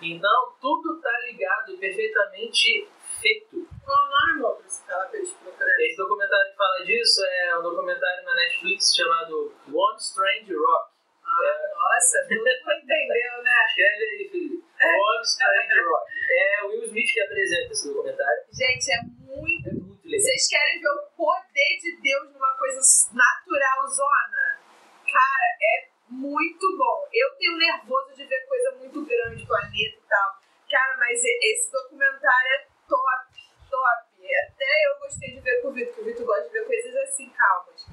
Então, 0.02 0.54
tudo 0.60 0.98
está 0.98 1.12
ligado 1.28 1.78
perfeitamente 1.78 2.88
feito. 3.22 3.68
Qual 3.84 3.98
o 3.98 4.10
nome, 4.10 4.32
amor, 4.32 4.58
pra? 4.58 5.68
Esse 5.80 5.98
documentário 5.98 6.52
que 6.52 6.58
fala 6.58 6.86
disso 6.86 7.22
é 7.24 7.60
um 7.60 7.62
documentário 7.64 8.26
na 8.26 8.36
Netflix 8.36 8.94
chamado 8.94 9.54
One 9.72 9.98
Strange 9.98 10.54
Rock. 10.54 10.95
É... 11.44 11.76
Nossa, 11.76 12.18
todo 12.28 12.38
mundo 12.38 12.72
entendeu, 12.84 13.44
né? 13.44 13.66
Escreve 13.68 14.04
aí, 14.04 14.30
Felipe. 14.30 14.66
One 14.76 15.24
Strange 15.24 15.80
Rock. 15.82 16.12
É 16.32 16.64
o 16.64 16.68
Will 16.68 16.84
Smith 16.86 17.14
que 17.14 17.22
apresenta 17.22 17.72
esse 17.72 17.88
documentário. 17.88 18.44
Gente, 18.52 18.92
é 18.92 19.02
muito... 19.04 19.70
É 19.70 19.74
muito 19.74 20.06
legal. 20.06 20.22
Vocês 20.22 20.48
querem 20.48 20.82
ver 20.82 20.90
o 20.90 21.02
poder 21.16 21.80
de 21.82 22.02
Deus 22.02 22.34
numa 22.34 22.54
coisa 22.58 22.80
natural, 23.14 23.88
zona? 23.88 24.60
Cara, 25.06 25.48
é 25.62 25.88
muito 26.10 26.78
bom. 26.78 27.08
Eu 27.14 27.32
tenho 27.38 27.58
nervoso 27.58 28.14
de 28.16 28.26
ver 28.26 28.46
coisa 28.48 28.72
muito 28.72 29.06
grande, 29.06 29.46
planeta 29.46 29.98
e 29.98 30.04
tal. 30.08 30.40
Cara, 30.70 30.98
mas 30.98 31.24
esse 31.24 31.72
documentário 31.72 32.52
é 32.54 32.68
top, 32.88 33.32
top. 33.70 34.16
Até 34.26 34.88
eu 34.88 35.00
gostei 35.00 35.32
de 35.36 35.42
ver 35.42 35.62
com 35.62 35.68
o 35.70 35.72
Vitor, 35.72 35.94
porque 35.94 36.02
o 36.02 36.06
Vitor 36.06 36.26
gosta 36.26 36.48
de 36.48 36.54
ver 36.54 36.66
coisas 36.66 36.96
assim, 36.96 37.30
calmas. 37.30 37.86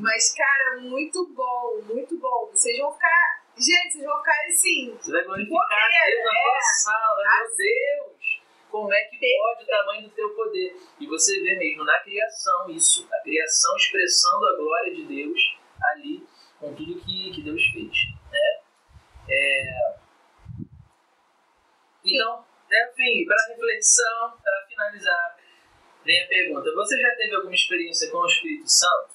Mas, 0.00 0.34
cara, 0.34 0.80
muito 0.80 1.26
bom, 1.34 1.82
muito 1.82 2.18
bom. 2.18 2.21
Vocês 2.62 2.78
vão 2.78 2.92
ficar. 2.92 3.42
Gente, 3.56 3.92
vocês 3.92 4.04
vão 4.04 4.18
ficar 4.18 4.46
assim. 4.46 4.96
Você 4.96 5.10
vai 5.10 5.24
glorificar 5.24 5.66
Deus 5.68 6.24
na 6.24 6.30
tua 6.30 6.56
é. 6.56 6.62
sala, 6.84 7.16
meu 7.16 7.42
assim. 7.42 7.56
Deus! 7.56 8.42
Como 8.70 8.94
é 8.94 9.04
que 9.04 9.18
pode 9.18 9.64
o 9.64 9.66
tamanho 9.66 10.02
do 10.02 10.10
teu 10.14 10.30
poder? 10.30 10.76
E 11.00 11.06
você 11.08 11.40
vê 11.40 11.56
mesmo 11.56 11.82
na 11.82 11.98
criação 11.98 12.70
isso, 12.70 13.08
a 13.12 13.18
criação 13.18 13.76
expressando 13.76 14.46
a 14.46 14.56
glória 14.56 14.94
de 14.94 15.04
Deus 15.04 15.58
ali 15.90 16.24
com 16.60 16.72
tudo 16.72 17.00
que, 17.00 17.32
que 17.32 17.42
Deus 17.42 17.60
fez. 17.72 17.92
Né? 18.30 18.60
É... 19.28 19.96
Então, 22.04 22.46
enfim, 22.70 23.26
para 23.26 23.48
reflexão, 23.48 24.38
para 24.40 24.66
finalizar, 24.68 25.36
vem 26.04 26.22
a 26.22 26.28
pergunta: 26.28 26.72
você 26.72 26.96
já 26.96 27.10
teve 27.16 27.34
alguma 27.34 27.54
experiência 27.54 28.08
com 28.08 28.18
o 28.18 28.26
Espírito 28.26 28.70
Santo? 28.70 29.11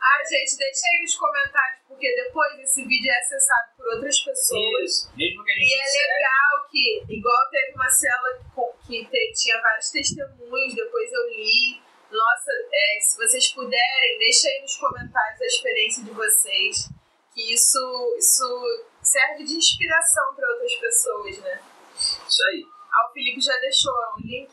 Ah, 0.00 0.24
gente, 0.28 0.56
deixa 0.56 0.86
aí 0.92 1.02
nos 1.02 1.16
comentários, 1.16 1.80
porque 1.88 2.14
depois 2.14 2.58
esse 2.60 2.84
vídeo 2.84 3.10
é 3.10 3.18
acessado 3.18 3.76
por 3.76 3.86
outras 3.94 4.18
pessoas. 4.20 4.84
Isso, 4.84 5.12
mesmo 5.16 5.44
que 5.44 5.50
a 5.50 5.54
gente 5.54 5.68
E 5.68 5.74
é 5.74 6.14
legal 6.14 6.68
que, 6.70 7.04
igual 7.08 7.50
teve 7.50 7.72
uma 7.74 7.88
cela 7.88 8.38
que, 8.86 9.32
tinha 9.34 9.60
vários 9.60 9.90
testemunhos, 9.90 10.74
depois 10.74 11.12
eu 11.12 11.26
li 11.30 11.86
nossa, 12.10 12.52
é, 12.72 13.00
se 13.00 13.16
vocês 13.16 13.48
puderem, 13.48 14.18
deixa 14.18 14.48
aí 14.48 14.62
nos 14.62 14.76
comentários 14.76 15.42
a 15.42 15.46
experiência 15.46 16.04
de 16.04 16.10
vocês, 16.12 16.88
que 17.34 17.52
isso, 17.52 18.16
isso 18.16 18.86
serve 19.02 19.44
de 19.44 19.54
inspiração 19.54 20.34
para 20.34 20.48
outras 20.52 20.74
pessoas, 20.76 21.38
né? 21.40 21.60
Isso 21.94 22.44
aí. 22.44 22.66
Ah, 22.92 23.08
o 23.08 23.12
Felipe 23.12 23.40
já 23.40 23.56
deixou 23.58 23.92
o 23.92 24.20
link? 24.20 24.50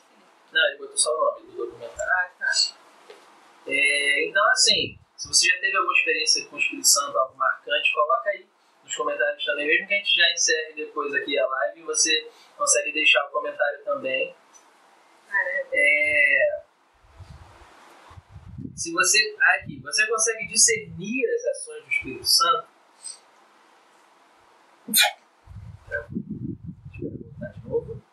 Não, 0.51 0.61
ele 0.69 0.77
botou 0.77 0.97
só 0.97 1.11
o 1.11 1.23
nome 1.23 1.51
do 1.51 1.65
documentário. 1.65 2.11
Ah, 2.11 2.31
tá. 2.39 2.75
É, 3.67 4.27
então, 4.27 4.43
assim, 4.51 4.99
se 5.23 5.29
você 5.29 5.47
já 5.47 5.57
teve 5.61 5.77
alguma 5.77 5.93
experiência 5.93 6.45
com 6.47 6.57
o 6.57 6.59
Espírito 6.59 6.85
Santo, 6.85 7.17
algo 7.17 7.37
marcante, 7.37 7.93
coloca 7.93 8.29
aí 8.29 8.45
nos 8.83 8.93
comentários 8.93 9.45
também. 9.45 9.67
Mesmo 9.67 9.87
que 9.87 9.93
a 9.93 9.97
gente 9.97 10.17
já 10.17 10.33
encerre 10.33 10.73
depois 10.73 11.13
aqui 11.13 11.39
a 11.39 11.47
live, 11.47 11.83
você 11.83 12.29
consegue 12.57 12.91
deixar 12.91 13.25
o 13.27 13.29
comentário 13.31 13.81
também. 13.85 14.35
É, 15.71 16.63
se 18.75 18.91
você 18.91 19.37
aqui, 19.55 19.79
você 19.79 20.05
consegue 20.07 20.45
discernir 20.47 21.25
as 21.33 21.45
ações 21.45 21.83
do 21.83 21.89
Espírito 21.89 22.25
Santo? 22.25 22.67
Deixa 24.89 25.07
eu 27.01 27.11
voltar 27.11 27.47
de 27.47 27.65
novo. 27.65 28.03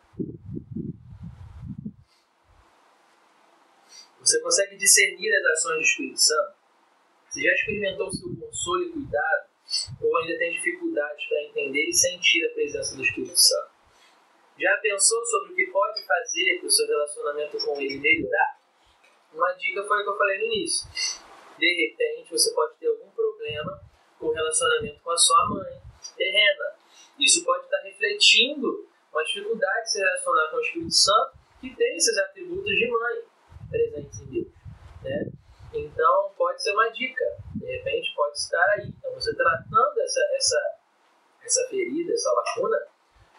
Você 4.21 4.39
consegue 4.39 4.77
discernir 4.77 5.35
as 5.35 5.45
ações 5.57 5.75
do 5.75 5.81
Espírito 5.81 6.17
Santo? 6.17 6.60
Você 7.31 7.43
já 7.43 7.53
experimentou 7.53 8.07
o 8.07 8.11
seu 8.11 8.27
consolo 8.35 8.83
e 8.83 8.91
cuidado? 8.91 9.49
Ou 10.01 10.17
ainda 10.17 10.37
tem 10.37 10.51
dificuldades 10.51 11.25
para 11.29 11.43
entender 11.43 11.87
e 11.87 11.93
sentir 11.93 12.45
a 12.45 12.53
presença 12.53 12.93
do 12.93 13.01
Espírito 13.01 13.37
Santo? 13.37 13.71
Já 14.59 14.77
pensou 14.77 15.23
sobre 15.25 15.53
o 15.53 15.55
que 15.55 15.67
pode 15.67 16.05
fazer 16.05 16.59
para 16.59 16.67
o 16.67 16.69
seu 16.69 16.85
relacionamento 16.85 17.57
com 17.65 17.79
ele 17.79 17.99
melhorar? 17.99 18.59
Uma 19.33 19.53
dica 19.53 19.81
foi 19.81 20.01
o 20.01 20.03
que 20.03 20.09
eu 20.09 20.17
falei 20.17 20.39
no 20.39 20.53
início. 20.53 20.89
De 21.57 21.87
repente, 21.87 22.31
você 22.31 22.53
pode 22.53 22.75
ter 22.77 22.87
algum 22.87 23.09
problema 23.11 23.81
com 24.19 24.25
o 24.27 24.33
relacionamento 24.33 24.99
com 25.01 25.11
a 25.11 25.17
sua 25.17 25.49
mãe 25.51 25.81
terrena. 26.17 26.75
Isso 27.17 27.45
pode 27.45 27.63
estar 27.63 27.79
refletindo 27.79 28.89
uma 29.09 29.23
dificuldade 29.23 29.83
de 29.83 29.91
se 29.91 29.99
relacionar 29.99 30.49
com 30.49 30.57
o 30.57 30.61
Espírito 30.61 30.91
Santo, 30.91 31.37
que 31.61 31.73
tem 31.77 31.95
esses 31.95 32.17
atributos 32.17 32.75
de 32.75 32.87
mãe 32.89 33.23
presentes 33.69 34.19
em 34.19 34.25
Deus. 34.25 34.47
Né? 35.01 35.31
Então, 35.81 36.31
pode 36.37 36.61
ser 36.61 36.71
uma 36.71 36.89
dica. 36.89 37.25
De 37.55 37.65
repente, 37.65 38.13
pode 38.15 38.37
estar 38.37 38.65
aí. 38.71 38.87
Então, 38.87 39.13
você 39.13 39.33
tratando 39.35 39.99
essa, 40.01 40.19
essa, 40.35 40.77
essa 41.43 41.67
ferida, 41.69 42.13
essa 42.13 42.31
lacuna, 42.31 42.77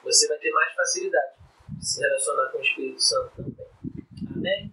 você 0.03 0.29
vai 0.29 0.39
ter 0.39 0.51
mais 0.53 0.75
facilidade 0.75 1.35
de 1.71 1.87
se 1.87 2.01
relacionar 2.01 2.51
com 2.51 2.59
o 2.59 2.63
Espírito 2.63 3.03
Santo 3.03 3.33
também. 3.37 3.67
Amém? 4.37 4.73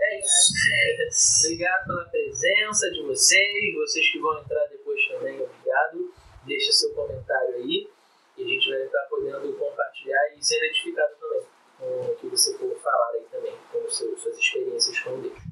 É 0.00 0.18
isso. 0.18 1.44
obrigado 1.46 1.86
pela 1.86 2.04
presença 2.06 2.90
de 2.90 3.02
vocês, 3.02 3.74
vocês 3.74 4.10
que 4.10 4.18
vão 4.18 4.38
entrar 4.40 4.66
depois 4.66 5.06
também, 5.08 5.40
obrigado. 5.40 6.14
Deixa 6.46 6.72
seu 6.72 6.94
comentário 6.94 7.56
aí 7.56 7.90
e 8.36 8.42
a 8.42 8.46
gente 8.46 8.70
vai 8.70 8.82
estar 8.82 9.06
podendo 9.10 9.52
compartilhar 9.58 10.34
e 10.34 10.42
ser 10.42 10.56
edificado 10.64 11.14
também 11.16 11.44
com 11.80 12.12
o 12.12 12.16
que 12.16 12.28
você 12.28 12.56
for 12.58 12.74
falar 12.80 13.12
aí 13.14 13.24
também, 13.30 13.56
com 13.72 13.88
suas 13.88 14.38
experiências 14.38 15.00
com 15.00 15.20
Deus. 15.20 15.49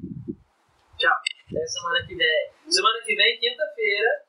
Até 1.50 1.66
semana 1.66 2.06
que 2.06 2.14
vem. 2.14 2.52
Semana 2.68 3.00
que 3.02 3.14
vem, 3.14 3.38
quinta-feira, 3.38 4.22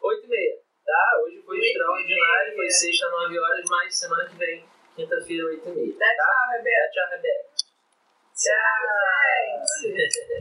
8h30. 0.00 0.62
Tá? 0.84 1.20
Hoje 1.20 1.42
foi 1.42 1.58
extraordinário, 1.58 2.54
foi 2.54 2.70
sexta, 2.70 3.10
9 3.10 3.38
horas, 3.38 3.64
mas 3.68 3.98
semana 3.98 4.28
que 4.28 4.36
vem, 4.36 4.64
quinta-feira, 4.94 5.44
8h30. 5.46 5.98
Tá? 5.98 6.06
Tchau, 6.14 6.50
Rebeca. 6.52 6.90
Tchau, 6.92 7.08
Rebeca. 7.10 7.48
Tchau, 8.36 8.82
gente. 9.82 10.28